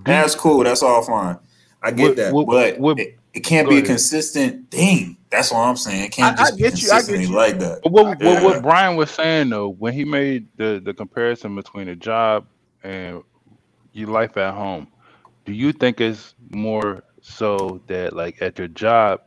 [0.04, 0.64] That's cool.
[0.64, 1.38] That's all fine.
[1.82, 3.86] I get What- that, what- but what- it, it can't go be a ahead.
[3.88, 5.16] consistent thing.
[5.30, 6.04] That's what I'm saying.
[6.04, 7.36] It can't I- I just be get you, I get consistently you.
[7.36, 7.80] like that.
[7.82, 8.34] But what, Yeah.
[8.34, 12.46] what what Brian was saying though, when he made the the comparison between a job
[12.84, 13.22] and
[13.92, 14.88] your life at home,
[15.44, 19.22] do you think it's more so that like at your job,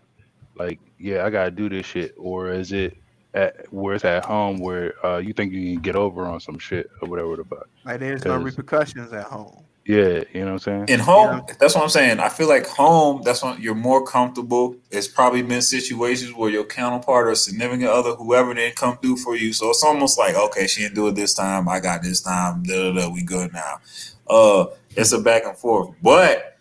[0.57, 2.95] like yeah, I gotta do this shit, or is it
[3.33, 6.57] at where it's at home where uh, you think you can get over on some
[6.59, 7.67] shit or whatever the fuck?
[7.83, 9.63] Like there's no repercussions at home.
[9.87, 10.85] Yeah, you know what I'm saying.
[10.87, 12.19] In home, that's what I'm saying.
[12.19, 14.75] I feel like home, that's when you're more comfortable.
[14.89, 19.35] It's probably been situations where your counterpart or significant other, whoever didn't come through for
[19.35, 19.53] you.
[19.53, 21.69] So it's almost like, okay, she didn't do it this time.
[21.69, 22.63] I got this time.
[22.63, 23.79] Da, da, da, we good now.
[24.27, 25.93] Uh, it's a back and forth.
[26.01, 26.57] But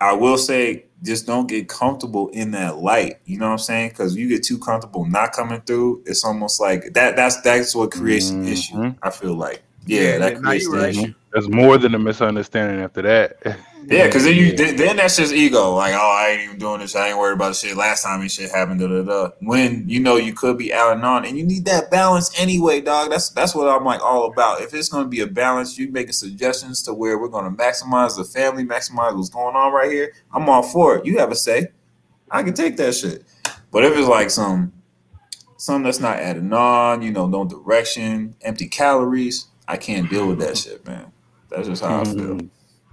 [0.00, 3.20] I will say, just don't get comfortable in that light.
[3.26, 3.90] You know what I'm saying?
[3.90, 7.14] Because you get too comfortable not coming through, it's almost like that.
[7.14, 8.74] That's that's what creates an issue.
[8.74, 8.96] Mhm.
[9.02, 10.96] I feel like, yeah, Yeah, that creates you the right.
[10.96, 11.14] issue.
[11.34, 13.38] There's more than a misunderstanding after that.
[13.86, 15.74] Yeah, because then you then, then that's just ego.
[15.74, 16.94] Like, oh, I ain't even doing this.
[16.94, 17.76] I ain't worried about the shit.
[17.76, 18.78] Last time this shit happened.
[18.78, 19.30] Da, da, da.
[19.40, 22.80] When you know you could be out and on, and you need that balance anyway,
[22.82, 23.10] dog.
[23.10, 24.60] That's that's what I'm like all about.
[24.60, 27.62] If it's going to be a balance, you making suggestions to where we're going to
[27.62, 30.12] maximize the family, maximize what's going on right here.
[30.32, 31.04] I'm all for it.
[31.04, 31.66] You have a say.
[32.30, 33.24] I can take that shit.
[33.72, 34.72] But if it's like some
[35.56, 40.38] something that's not adding on, you know, no direction, empty calories, I can't deal with
[40.38, 41.10] that shit, man.
[41.54, 42.36] That's just how I feel.
[42.36, 42.48] Mhm.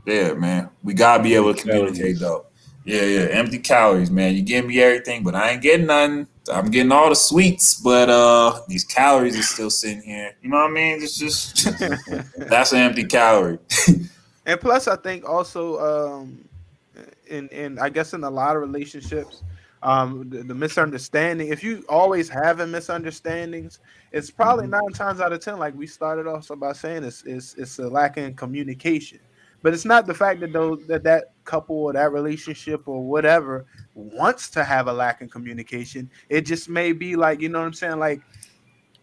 [0.06, 0.70] Yeah, man.
[0.84, 2.20] We gotta be able to communicate calories.
[2.20, 2.46] though.
[2.86, 3.28] Yeah, yeah.
[3.32, 4.36] Empty calories, man.
[4.36, 6.28] You give me everything, but I ain't getting nothing.
[6.52, 10.34] I'm getting all the sweets, but uh these calories are still sitting here.
[10.42, 11.04] You know what I mean?
[11.04, 11.70] It's just
[12.38, 13.60] that's an empty calorie.
[14.46, 16.50] And plus, I think also, um,
[17.28, 19.44] in in I guess in a lot of relationships,
[19.84, 21.50] um, the, the misunderstanding.
[21.50, 23.80] If you always having misunderstandings,
[24.12, 24.72] it's probably Mm-hmm.
[24.72, 27.80] nine times out of ten, like we started off so by saying, it's it's it's
[27.80, 29.20] a lack in communication.
[29.64, 33.66] But it's not the fact that those that that couple or that relationship or whatever
[33.94, 36.10] wants to have a lack in communication.
[36.30, 38.24] It just may be like you know what I'm saying, like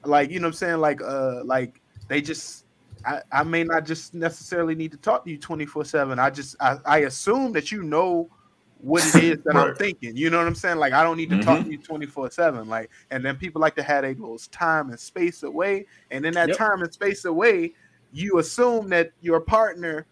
[0.04, 2.66] like you know what I'm saying, like uh like they just
[3.04, 6.56] I, I may not just necessarily need to talk to you 24 7 i just
[6.60, 8.28] I, I assume that you know
[8.80, 11.30] what it is that i'm thinking you know what i'm saying like i don't need
[11.30, 11.64] to talk Mhm.
[11.64, 15.00] to you 24 7 like and then people like to have a little time and
[15.00, 16.56] space away and in that Yep.
[16.56, 17.74] time and space away
[18.12, 20.06] you assume that your partner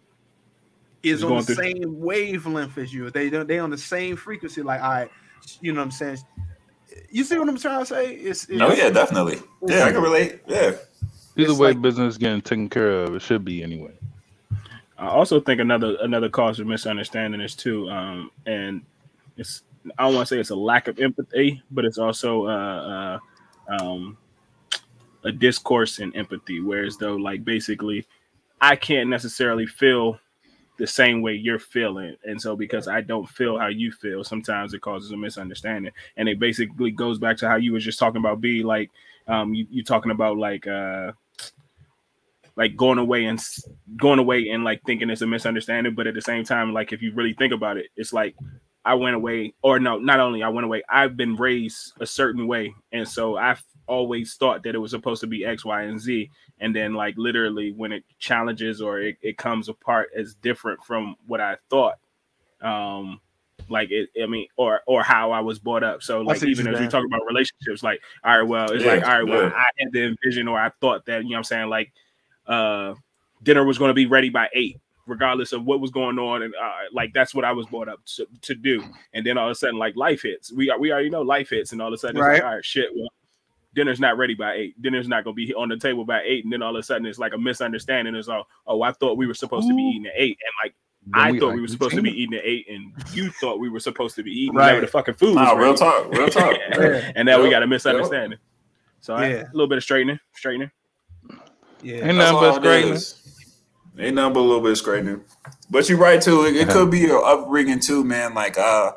[1.02, 4.16] is Is on the through- same wavelength as you they don't they on the same
[4.16, 5.08] frequency like i
[5.60, 6.18] you know what i'm saying
[7.10, 9.38] you see what i'm trying to say it's, No, yeah, definitely.
[9.66, 10.40] Yeah, I can relate.
[10.46, 10.72] Yeah.
[11.36, 13.14] Either way, like- business getting taken care of.
[13.14, 13.92] It should be anyway.
[14.98, 18.82] I also think another another cause of misunderstanding is too, um, and
[19.36, 19.62] it's
[19.98, 23.18] I don't want to say it's a lack of empathy, but it's also uh,
[23.68, 24.16] uh, um,
[25.24, 26.60] a discourse in empathy.
[26.60, 28.06] Whereas though, like basically,
[28.60, 30.18] I can't necessarily feel
[30.78, 34.72] the same way you're feeling, and so because I don't feel how you feel, sometimes
[34.72, 38.20] it causes a misunderstanding, and it basically goes back to how you was just talking
[38.20, 38.90] about be like
[39.28, 41.12] um, you you talking about like uh,
[42.56, 43.38] like going away and
[43.96, 47.02] going away and like thinking it's a misunderstanding, but at the same time, like if
[47.02, 48.34] you really think about it, it's like
[48.84, 52.46] I went away, or no, not only I went away, I've been raised a certain
[52.46, 56.00] way, and so I've always thought that it was supposed to be X, Y, and
[56.00, 56.30] Z,
[56.60, 61.16] and then like literally when it challenges or it, it comes apart as different from
[61.26, 61.96] what I thought.
[62.62, 63.20] Um,
[63.68, 66.02] like it, I mean, or or how I was brought up.
[66.02, 69.04] So like even as we talk about relationships, like all right, well, it's Yeah, like
[69.04, 69.54] all right, well, yeah.
[69.56, 71.92] I had the envision or I thought that you know what I'm saying like
[72.48, 72.94] uh
[73.42, 76.54] dinner was going to be ready by eight regardless of what was going on and
[76.60, 78.82] uh, like that's what i was brought up to, to do
[79.14, 81.72] and then all of a sudden like life hits we we already know life hits
[81.72, 82.34] and all of a sudden it's Right.
[82.34, 83.08] like all right shit well
[83.74, 86.42] dinner's not ready by eight dinner's not going to be on the table by eight
[86.44, 89.16] and then all of a sudden it's like a misunderstanding it's all oh i thought
[89.16, 90.74] we were supposed to be eating at eight and like
[91.06, 93.30] Then I we thought like we were supposed to be eating at eight, and you
[93.30, 94.66] thought we were supposed to be eating Right.
[94.72, 96.10] whenever the fucking food was Nah, real talk.
[96.12, 96.56] Real talk.
[96.72, 97.12] Yeah.
[97.16, 98.40] and now we got a misunderstanding.
[99.00, 99.42] So I- Yeah.
[99.42, 100.72] a little bit of straightening, straightening.
[101.86, 102.94] Yeah Ain't nothing but it straightening.
[102.94, 103.14] is.
[103.98, 105.20] Ain't nothing but a little bit of straightening.
[105.70, 106.44] But you're right too.
[106.44, 108.34] It, it could be your upbringing too, man.
[108.34, 108.92] Like uh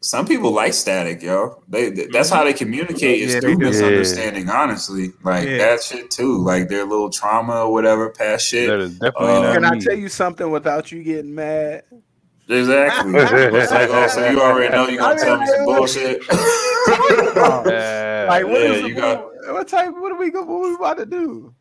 [0.00, 1.62] some people like static, yo.
[1.68, 3.70] They that's how they communicate is Yeah, through they do.
[3.70, 5.10] misunderstanding, honestly.
[5.24, 5.58] Like Yeah.
[5.58, 6.38] that shit too.
[6.38, 8.68] Like their little trauma or whatever, past shit.
[8.68, 9.80] That is definitely Uh, Can I me.
[9.80, 11.82] tell you something without you getting mad?
[12.48, 13.12] Exactly.
[13.16, 16.22] it's like, oh, so you already know you're gonna tell me some bullshit.
[16.30, 16.34] Uh,
[18.28, 19.24] like, what yeah, is you the- got-
[19.58, 19.92] what type?
[19.96, 20.30] What are we?
[20.30, 21.54] go- What we about to do?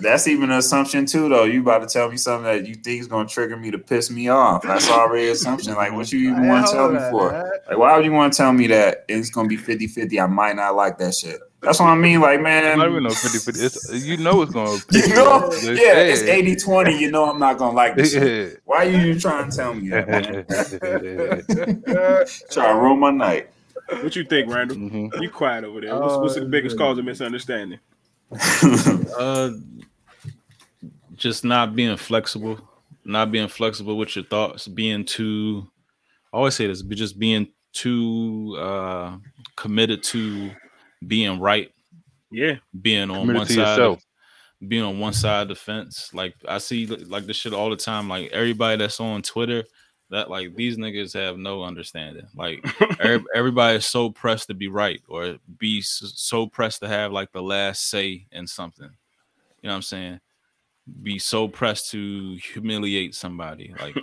[0.00, 1.42] That's even an assumption too, though.
[1.42, 4.10] You about to tell me something that you think is gonna trigger me to piss
[4.12, 4.62] me off.
[4.62, 5.74] That's already an assumption.
[5.74, 7.32] Like, what you even want to tell me for?
[7.32, 7.50] man.
[7.68, 10.22] Like, why would you want to tell me that it's gonna be 50-50?
[10.22, 11.40] I might not like that shit.
[11.62, 12.20] That's what I mean.
[12.20, 13.60] Like, It's man, not even no 50 50.
[13.60, 16.32] It's, you know it's going to you know, yeah, it's yeah.
[16.34, 16.98] 80 20.
[17.00, 18.12] You know, I'm not gonna like this.
[18.12, 18.60] shit.
[18.64, 20.44] Why are you trying to tell me that, man?
[22.50, 23.50] Try to ruin my night.
[24.02, 24.76] What you think, Randall?
[24.76, 25.20] Mhm.
[25.20, 25.98] You quiet over there.
[25.98, 26.86] What's, what's the Oh, biggest man.
[26.88, 27.78] cause of misunderstanding?
[29.18, 29.50] Uh,
[31.14, 32.58] just not being flexible,
[33.04, 35.68] not being flexible with your thoughts, being too.
[36.32, 39.16] I always say this, but just being too uh
[39.56, 40.50] committed to
[41.06, 41.70] being right,
[42.30, 44.02] Yeah, being on Committed one side, yourself.
[44.66, 46.10] being on one side of the fence.
[46.14, 48.08] Like I see like this shit all the time.
[48.08, 49.64] Like everybody that's on Twitter,
[50.12, 52.26] that like these niggas have no understanding.
[52.36, 52.64] Like
[53.00, 57.32] every, everybody is so pressed to be right or be so pressed to have like
[57.32, 58.90] the last say in something.
[59.62, 60.20] You know what I'm saying?
[61.02, 63.74] Be so pressed to humiliate somebody.
[63.80, 63.96] Like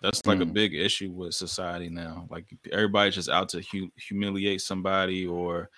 [0.00, 0.52] that's like a Mm.
[0.54, 2.26] big issue with society now.
[2.30, 5.68] Like everybody's just out to hu- humiliate somebody or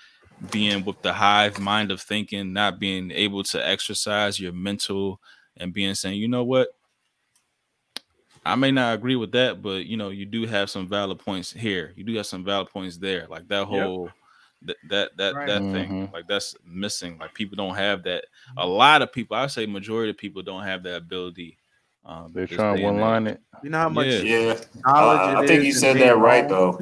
[0.50, 5.20] being with the hive mind of thinking, not being able to exercise your mental
[5.56, 6.68] and being saying, you know what?
[8.44, 11.52] I may not agree with that, but you know, you do have some valid points
[11.52, 11.93] here.
[11.97, 13.27] You do have some valid points there.
[13.28, 14.10] Like that whole
[14.62, 15.47] that that that, Right.
[15.47, 16.09] that thing.
[16.09, 16.12] Mhm.
[16.12, 17.19] Like that's missing.
[17.19, 18.24] Like people don't have that.
[18.56, 21.56] A lot of people, I say majority of people don't have that ability.
[22.05, 23.40] Um They're trying to one line it.
[23.62, 24.20] You know how much Yeah.
[24.23, 26.78] yeah, knowledge Uh, I think is you said being that right wrong?
[26.78, 26.81] though.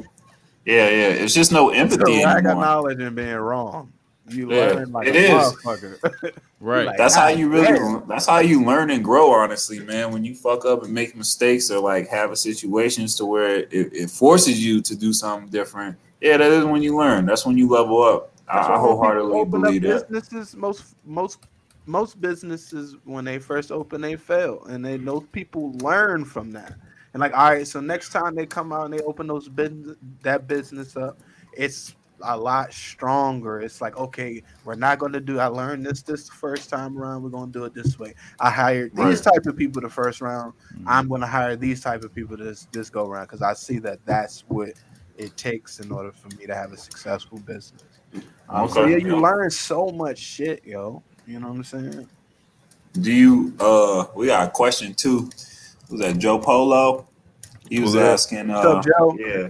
[0.65, 1.07] Yeah, yeah.
[1.09, 2.63] It's just no It's a empathy lack of anymore.
[2.65, 3.91] knowledge in being wrong.
[4.33, 5.31] You Yeah, learn like it a is.
[5.31, 6.31] motherfucker.
[6.61, 6.85] Right.
[6.85, 7.65] Like, That's how you really.
[7.79, 8.07] damn.
[8.07, 9.31] That's how you learn and grow.
[9.31, 10.11] Honestly, man.
[10.11, 13.69] When you fuck up and make mistakes or like have a situations to where it,
[13.71, 15.97] it forces you to do something different.
[16.21, 17.25] Yeah, that is when you learn.
[17.25, 18.31] That's when you level up.
[18.47, 20.11] I, That's I why wholeheartedly open up believe that.
[20.11, 21.39] Businesses, most most
[21.87, 26.75] most businesses when they first open, they fail, and they know people learn from that.
[27.13, 29.97] And like, all right, so next time they come out and they open those business
[30.21, 31.19] that business up,
[31.53, 33.59] it's a lot stronger.
[33.61, 35.39] It's like, okay, we're not going to do.
[35.39, 37.23] I learned this this first time around.
[37.23, 38.13] We're going to do it this way.
[38.39, 40.53] I hired these type of people the first round.
[40.85, 43.79] I'm going to hire these type of people this this go around because I see
[43.79, 44.69] that that's what
[45.17, 47.83] it takes in order for me to have a successful business.
[48.49, 49.21] Um, So yeah, you yeah.
[49.21, 51.03] learn so much shit, yo.
[51.27, 52.07] You know what I'm saying?
[52.93, 53.53] Do you?
[53.59, 55.29] Uh, we got a question too.
[55.89, 57.07] Was that Joe Polo?
[57.69, 58.49] He was Who's asking.
[58.49, 59.17] What's Uh, up, Joe?
[59.19, 59.47] yeah.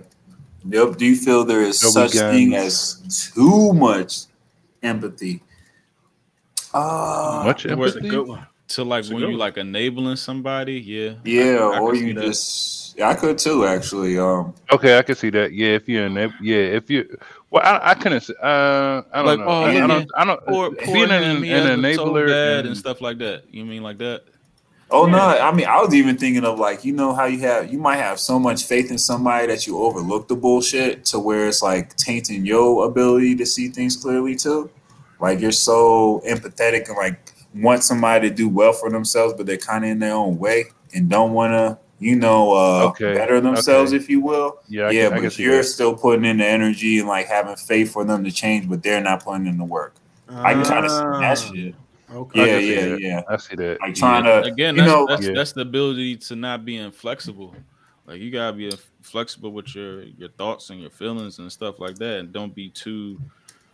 [0.70, 0.98] Yep.
[0.98, 4.26] Do you feel there is Joey such thing as too much
[4.84, 5.42] empathy?
[6.74, 8.10] Uh, Much that was a empathy.
[8.16, 8.48] good one.
[8.70, 9.38] To like That's when you one.
[9.38, 11.16] like enabling somebody, yeah.
[11.26, 12.98] yeah, I or you just.
[12.98, 13.66] Yeah, I could too.
[13.66, 14.18] Actually.
[14.18, 14.54] Um.
[14.72, 15.52] Okay, I can see that.
[15.52, 17.18] Yeah, if you're in, that- yeah, if you,
[17.50, 18.22] well, I, I couldn't.
[18.22, 19.46] say- Uh, I don't Like, know.
[19.46, 20.12] oh, I, look I don't.
[20.16, 20.46] I don't.
[20.46, 23.18] Poor, poor being him, an, he an has it so enabler and, and stuff like
[23.18, 23.44] that.
[23.52, 24.24] You mean like that?
[24.94, 25.18] Oh no!
[25.20, 27.98] I mean, I was even thinking of like you know how you have you might
[27.98, 31.96] have so much faith in somebody that you overlook the bullshit to where it's like
[31.96, 34.70] tainting your ability to see things clearly too.
[35.20, 39.58] Like you're so empathetic and like want somebody to do well for themselves, but they're
[39.58, 43.40] kind of in their own way and don't want to, you know, uh, Okay, better
[43.40, 44.02] themselves, okay.
[44.02, 44.60] if you will.
[44.68, 45.64] yeah, yeah, can, but you're that.
[45.66, 49.02] still putting in the energy and like having faith for them to change, but they're
[49.02, 49.96] not putting in the work.
[50.30, 51.76] I can kind of see that Ah, shit.
[52.14, 52.40] Okay.
[52.40, 53.00] Yeah, yeah, that.
[53.02, 53.22] yeah.
[53.30, 53.80] I see that.
[53.82, 55.34] Like trying to, Again, you that's know, that's, Yeah.
[55.34, 57.56] that's the ability to not being flexible.
[58.08, 58.72] Like you gotta be
[59.02, 62.70] flexible with your your thoughts and your feelings and stuff like that, and don't be
[62.70, 63.20] too,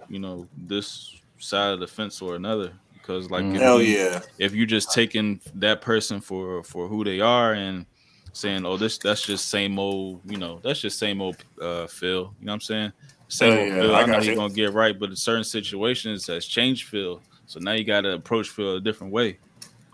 [0.10, 2.74] you know, this side of the fence or another.
[2.94, 3.56] Because like, Mhm.
[3.56, 4.22] if hell you- yeah.
[4.38, 7.86] if you're just taking that person for for who they are and
[8.34, 12.36] saying, "Oh, this that's just same old," you know, that's just same old uh Phil.
[12.40, 12.92] You know what I'm saying?
[13.30, 13.96] Same Yeah, old yeah, Phil.
[13.96, 17.22] I I know got he's gonna get right, but in certain situations has changed Phil.
[17.48, 19.40] So now you got to approach Phil a different way.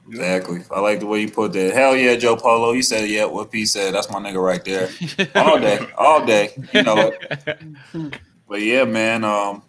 [0.09, 0.61] Exactly.
[0.69, 1.73] I like the way you put that.
[1.73, 2.73] Hell yeah, Joe Polo.
[2.73, 3.25] You said yeah.
[3.25, 3.93] What P said.
[3.93, 4.89] That's my nigga right there.
[5.35, 6.51] All day, all day.
[6.73, 7.59] You know it.
[8.45, 9.23] But yeah, man.
[9.23, 9.63] Um,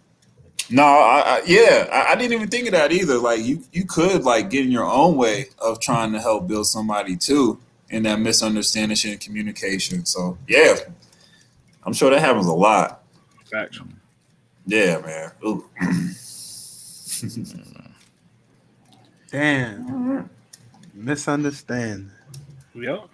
[0.69, 3.17] no, I, I yeah, I, I didn't even think of that either.
[3.19, 6.67] Like you, you could like get in your own way of trying to help build
[6.67, 7.59] somebody too,
[7.89, 10.05] in that misunderstanding and communication.
[10.05, 10.75] So yeah,
[11.85, 13.03] I'm sure that happens a lot.
[13.51, 13.81] Facts.
[14.67, 15.31] Yeah, man.
[19.35, 19.39] Ooh.
[19.39, 20.31] Damn.
[20.95, 22.11] Misunderstand.
[22.75, 23.09] Yep.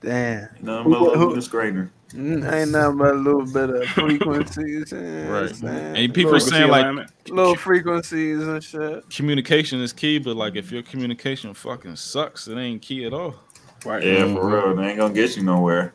[0.00, 0.48] Damn.
[0.62, 1.88] Nothing but Who- love who- Lucas Grainer.
[2.14, 4.92] Mm, Ain't nothing but a little bit of frequencies.
[4.92, 5.62] Right.
[5.62, 5.96] man.
[5.96, 7.10] And people little, saying, like, alignment.
[7.30, 9.08] little frequencies and shit.
[9.08, 13.36] communication is key, but like if your communication fucking sucks, it ain't key at all.
[13.86, 14.04] right.
[14.04, 14.76] Yeah, for real.
[14.76, 15.94] They ain't gonna get you nowhere.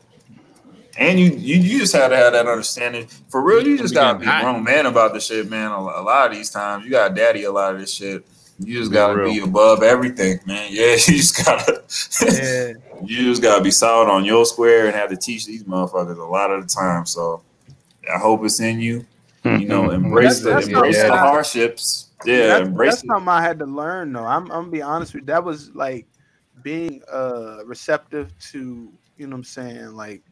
[0.97, 3.05] And you, you, you just have to have that understanding.
[3.29, 5.69] For real, you just gotta be getting a grown man about this shit, man.
[5.69, 8.25] A, a lot of these times, you gotta daddy a lot of this shit.
[8.59, 9.31] You just gotta real.
[9.33, 10.67] be above everything, man.
[10.71, 11.83] Yeah, you just gotta,
[12.25, 12.73] Yeah.
[13.05, 16.23] you just gotta be solid on your square and have to teach these motherfuckers a
[16.23, 17.05] lot of the time.
[17.05, 17.43] So,
[18.13, 19.05] I hope it's in you.
[19.43, 22.09] You know, embrace That's- the that's embrace the hardships.
[22.25, 23.07] Yeah, that's, embrace that's it.
[23.07, 24.25] something I had to learn though.
[24.25, 25.27] I'm I'm gonna be honest with you.
[25.27, 26.05] That was like
[26.63, 30.23] being uh receptive to, you know what I'm saying, like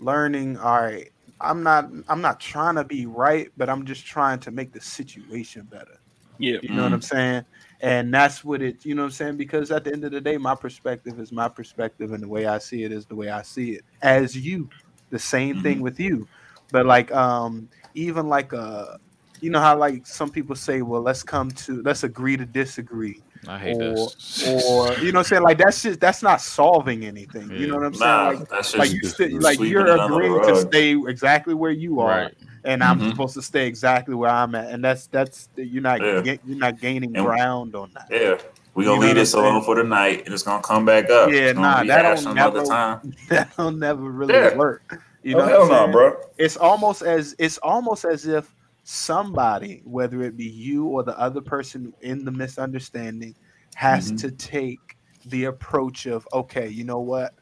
[0.00, 1.10] learning, all right,
[1.40, 4.80] I'm not I'm not trying to be right, but I'm just trying to make the
[4.80, 5.98] situation better.
[6.38, 6.58] Yeah.
[6.62, 7.44] You know what I'm saying?
[7.80, 9.36] And that's what it, you know what I'm saying?
[9.36, 12.46] Because at the end of the day, my perspective is my perspective, and the way
[12.46, 13.84] I see it is the way I see it.
[14.02, 14.68] As you,
[15.10, 16.26] the same thing with you.
[16.70, 18.96] But like, um, even like, uh,
[19.40, 23.20] you know how like some people say, well, let's come to, let's agree to disagree,
[23.46, 24.48] I hate or, this.
[24.48, 27.50] or you know, what I'm saying like that's just that's not solving anything.
[27.50, 28.40] You know what I'm Nah, saying?
[28.40, 30.56] Like, that's just like you just sti- like sweeping you're it under the agreeing to
[30.56, 32.34] stay exactly where you are, Right.
[32.64, 33.10] And I'm Mhm.
[33.10, 36.36] supposed to stay exactly where I'm at, and that's that's you're not Yeah.
[36.44, 38.08] you're not gaining And- ground on that.
[38.10, 38.38] Yeah,
[38.74, 41.30] we gonna leave this alone for the night, and it's gonna come back up.
[41.30, 43.14] Yeah, nah, that hashed don't another never- time.
[43.28, 44.56] That'll never really Yeah.
[44.56, 45.00] work.
[45.22, 46.16] You oh know, hell what no, bro.
[46.38, 51.40] It's almost as it's almost as if somebody, whether it be you or the other
[51.40, 53.34] person in the misunderstanding,
[53.74, 54.20] has Mhm.
[54.20, 54.96] to take
[55.26, 57.32] the approach of okay, you know what,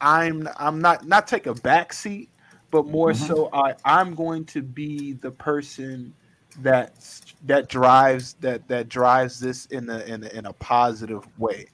[0.00, 2.28] I'm I'm not not take a back seat,
[2.70, 3.16] but more Mhm.
[3.28, 6.14] so I I'm going to be the person
[6.56, 6.94] that
[7.42, 11.66] that drives that that drives this in a in a, in a positive way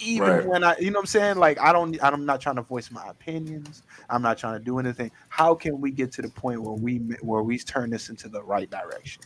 [0.00, 0.46] even Right.
[0.46, 1.36] when I, you know what I'm saying?
[1.38, 3.82] Like, I don't, I'm not trying to voice my opinions.
[4.10, 5.10] I'm not trying to do anything.
[5.28, 8.42] How can we get to the point where we, where we turn this into the
[8.42, 9.24] right direction?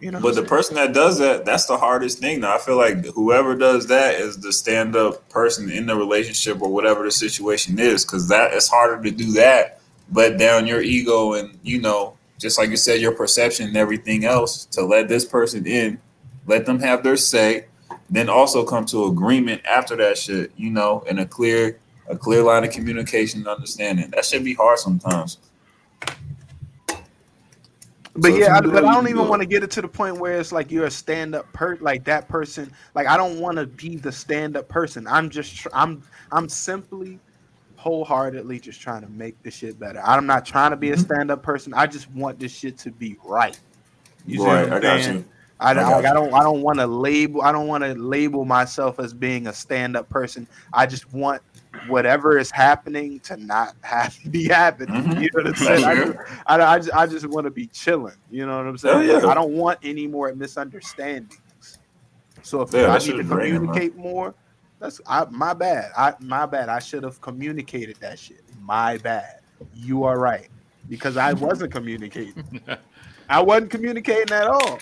[0.00, 2.40] You know, But the person that does that, that's the hardest thing.
[2.40, 6.62] Now I feel like whoever does that is the stand up person in the relationship
[6.62, 9.77] or whatever the situation is, because that it's harder to do that,
[10.12, 14.24] let down your ego and you know, just like you said, your perception and everything
[14.24, 16.00] else to let this person in,
[16.46, 17.66] let them have their say,
[18.08, 21.78] then also come to agreement after that shit, you know, in a clear
[22.08, 24.10] a clear line of communication and understanding.
[24.10, 25.38] That should be hard sometimes.
[28.14, 30.18] But So yeah, I, but I don't even want to get it to the point
[30.18, 32.72] where it's like you're a stand up per like that person.
[32.94, 35.06] Like I don't want to be the stand up person.
[35.06, 36.02] I'm just tr- I'm
[36.32, 37.20] I'm simply
[37.78, 40.00] wholeheartedly just trying to make this shit better.
[40.04, 40.98] I'm not trying to be a Mhm.
[41.04, 41.72] stand up person.
[41.74, 43.58] I just want this shit to be right.
[44.26, 45.24] You see what I'm I saying?
[45.60, 48.98] I, like, I don't I don't want to label I don't want to label myself
[49.00, 50.46] as being a stand up person.
[50.72, 51.40] I just want
[51.86, 55.04] whatever is happening to not have to be happening.
[55.04, 55.20] Mhm.
[55.22, 55.84] You know what I'm saying?
[55.84, 56.12] I just,
[56.46, 58.16] I, I just, I just want to be chilling.
[58.28, 59.08] You know what I'm saying?
[59.08, 59.26] yeah.
[59.28, 61.38] I don't want any more misunderstandings.
[62.42, 64.34] So if Yeah, I need to communicate more,
[64.78, 65.90] that's I, my bad.
[65.96, 66.68] I my bad.
[66.68, 68.42] I should have communicated that shit.
[68.60, 69.40] My bad.
[69.74, 70.48] You are right
[70.88, 72.60] because I wasn't communicating.
[73.28, 74.78] I wasn't communicating at all.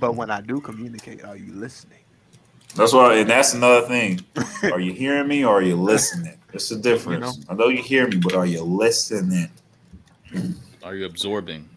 [0.00, 1.98] But when I do communicate, are you listening?
[2.76, 4.20] That's why, and that's another thing.
[4.62, 6.38] Are you hearing me or are you listening?
[6.52, 7.44] It's the difference.
[7.48, 9.50] I know you hear me, but are you listening?
[10.84, 11.68] Are you absorbing?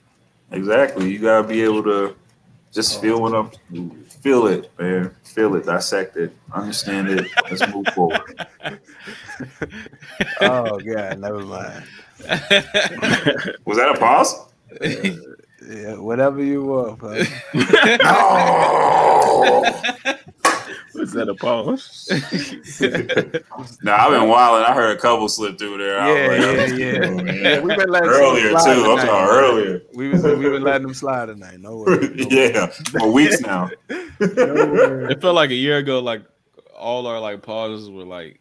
[0.52, 1.12] Exactly.
[1.12, 2.16] You gotta be able to
[2.72, 3.02] just oh.
[3.02, 5.16] feel what I'm feel it, man.
[5.24, 7.28] Feel it, dissect it, understand it.
[7.50, 8.48] Let's move forward.
[10.40, 11.84] Oh god, never mind.
[13.66, 14.36] Was that a pause?
[14.82, 17.00] Yeah, whatever you want.
[17.00, 17.28] bud.
[18.04, 19.64] No.
[21.02, 22.08] Was that a pause?
[23.82, 24.66] nah, I've been wilding.
[24.68, 25.98] I heard a couple slip through there.
[25.98, 27.10] Yeah, like, yeah, oh, yeah.
[27.10, 27.68] man.
[27.68, 28.60] We've been letting some Earlier too.
[28.60, 29.82] slide I'm tonight, talking earlier.
[29.96, 31.60] We was we've been letting them slide tonight.
[31.60, 32.16] No worries.
[32.16, 33.72] No yeah, for weeks now.
[33.90, 35.08] No.
[35.10, 36.22] It felt like a year ago, like
[36.78, 38.40] all our like pauses were like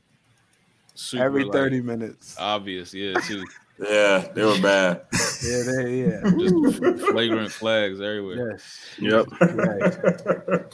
[0.94, 2.36] super Every like, thirty minutes.
[2.38, 2.92] obvious.
[2.92, 3.42] Yeah, too.
[3.78, 5.06] Yeah, they were bad.
[5.42, 6.20] Yeah, they, yeah.
[6.38, 8.50] Just flagrant flags everywhere.
[8.50, 8.86] Yes.
[8.98, 9.26] Yep.
[9.40, 10.64] Right.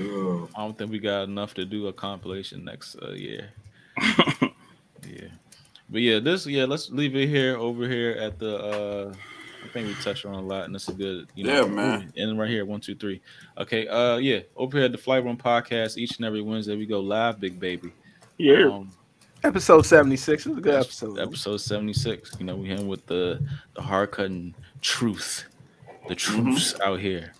[0.00, 0.48] Oh.
[0.56, 3.50] I don't think we got enough to do a compilation next uh, year.
[5.06, 5.28] yeah,
[5.90, 8.56] but yeah, this yeah, let's leave it here over here at the.
[8.58, 9.14] uh
[9.64, 12.12] I think we touched on a lot, and it's a good, you know, Yeah, man.
[12.16, 13.20] And right here, one, two, three.
[13.58, 16.86] Okay, uh, yeah, over here at the Flight Room Podcast, each and every Wednesday we
[16.86, 17.92] go live, big baby.
[18.38, 18.66] Yeah.
[18.66, 18.92] Um,
[19.42, 21.18] Episode seventy six was a good episode.
[21.18, 22.36] Episode 76.
[22.38, 23.40] You know, we him with the
[23.74, 25.44] the hard cutting truth.
[26.08, 26.44] The Mm-hmm.
[26.50, 27.32] truths out here.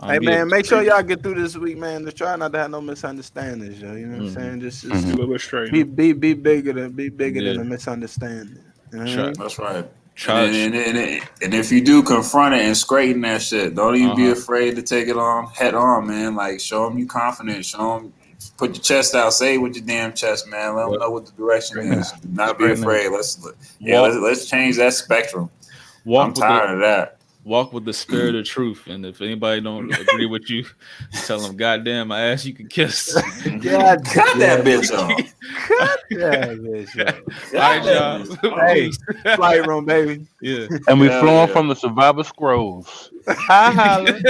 [0.00, 2.04] Um, Hey man, make sure y'all get through this week, man.
[2.04, 3.94] Just try not to have no misunderstandings, yo.
[3.94, 4.28] You know what Mhm.
[4.28, 4.60] I'm saying?
[4.60, 5.32] Just, just Mm-hmm.
[5.32, 5.72] A straight.
[5.72, 7.52] be be be bigger than be bigger Yeah.
[7.52, 8.58] than a misunderstanding.
[8.92, 9.32] You know what I mean?
[9.38, 9.86] That's right.
[10.16, 13.96] try- And, and, and, and if you do confront it and straighten that shit, don't
[13.96, 14.32] even be Uh-huh.
[14.32, 16.34] afraid to take it on head on, man.
[16.36, 17.64] Like show them you confident.
[17.64, 18.12] Show them,
[18.58, 19.32] put your chest out.
[19.32, 20.74] Say it with your damn chest, man.
[20.76, 22.10] Let them know what the direction is.
[22.12, 22.86] Do Not be Straighten it.
[22.86, 23.08] afraid.
[23.10, 23.38] Let's
[23.80, 25.50] yeah, let's, let's change that spectrum.
[26.04, 27.18] walk I'm tired the, of that.
[27.44, 28.86] Walk with the spirit of truth.
[28.86, 30.64] And if anybody don't agree with you,
[31.26, 33.14] tell them, "Goddamn, I ass you can kiss."
[33.60, 35.34] God, Cut that bitch off.
[35.68, 37.54] cut that bitch off.
[37.54, 38.66] All right, y'all.
[38.66, 38.90] Hey,
[39.36, 40.26] flight room, baby.
[40.40, 40.66] yeah.
[40.88, 41.52] And we Hell flowing yeah.
[41.54, 43.10] from the Survivor Scrolls.
[43.28, 44.20] Hi, holla.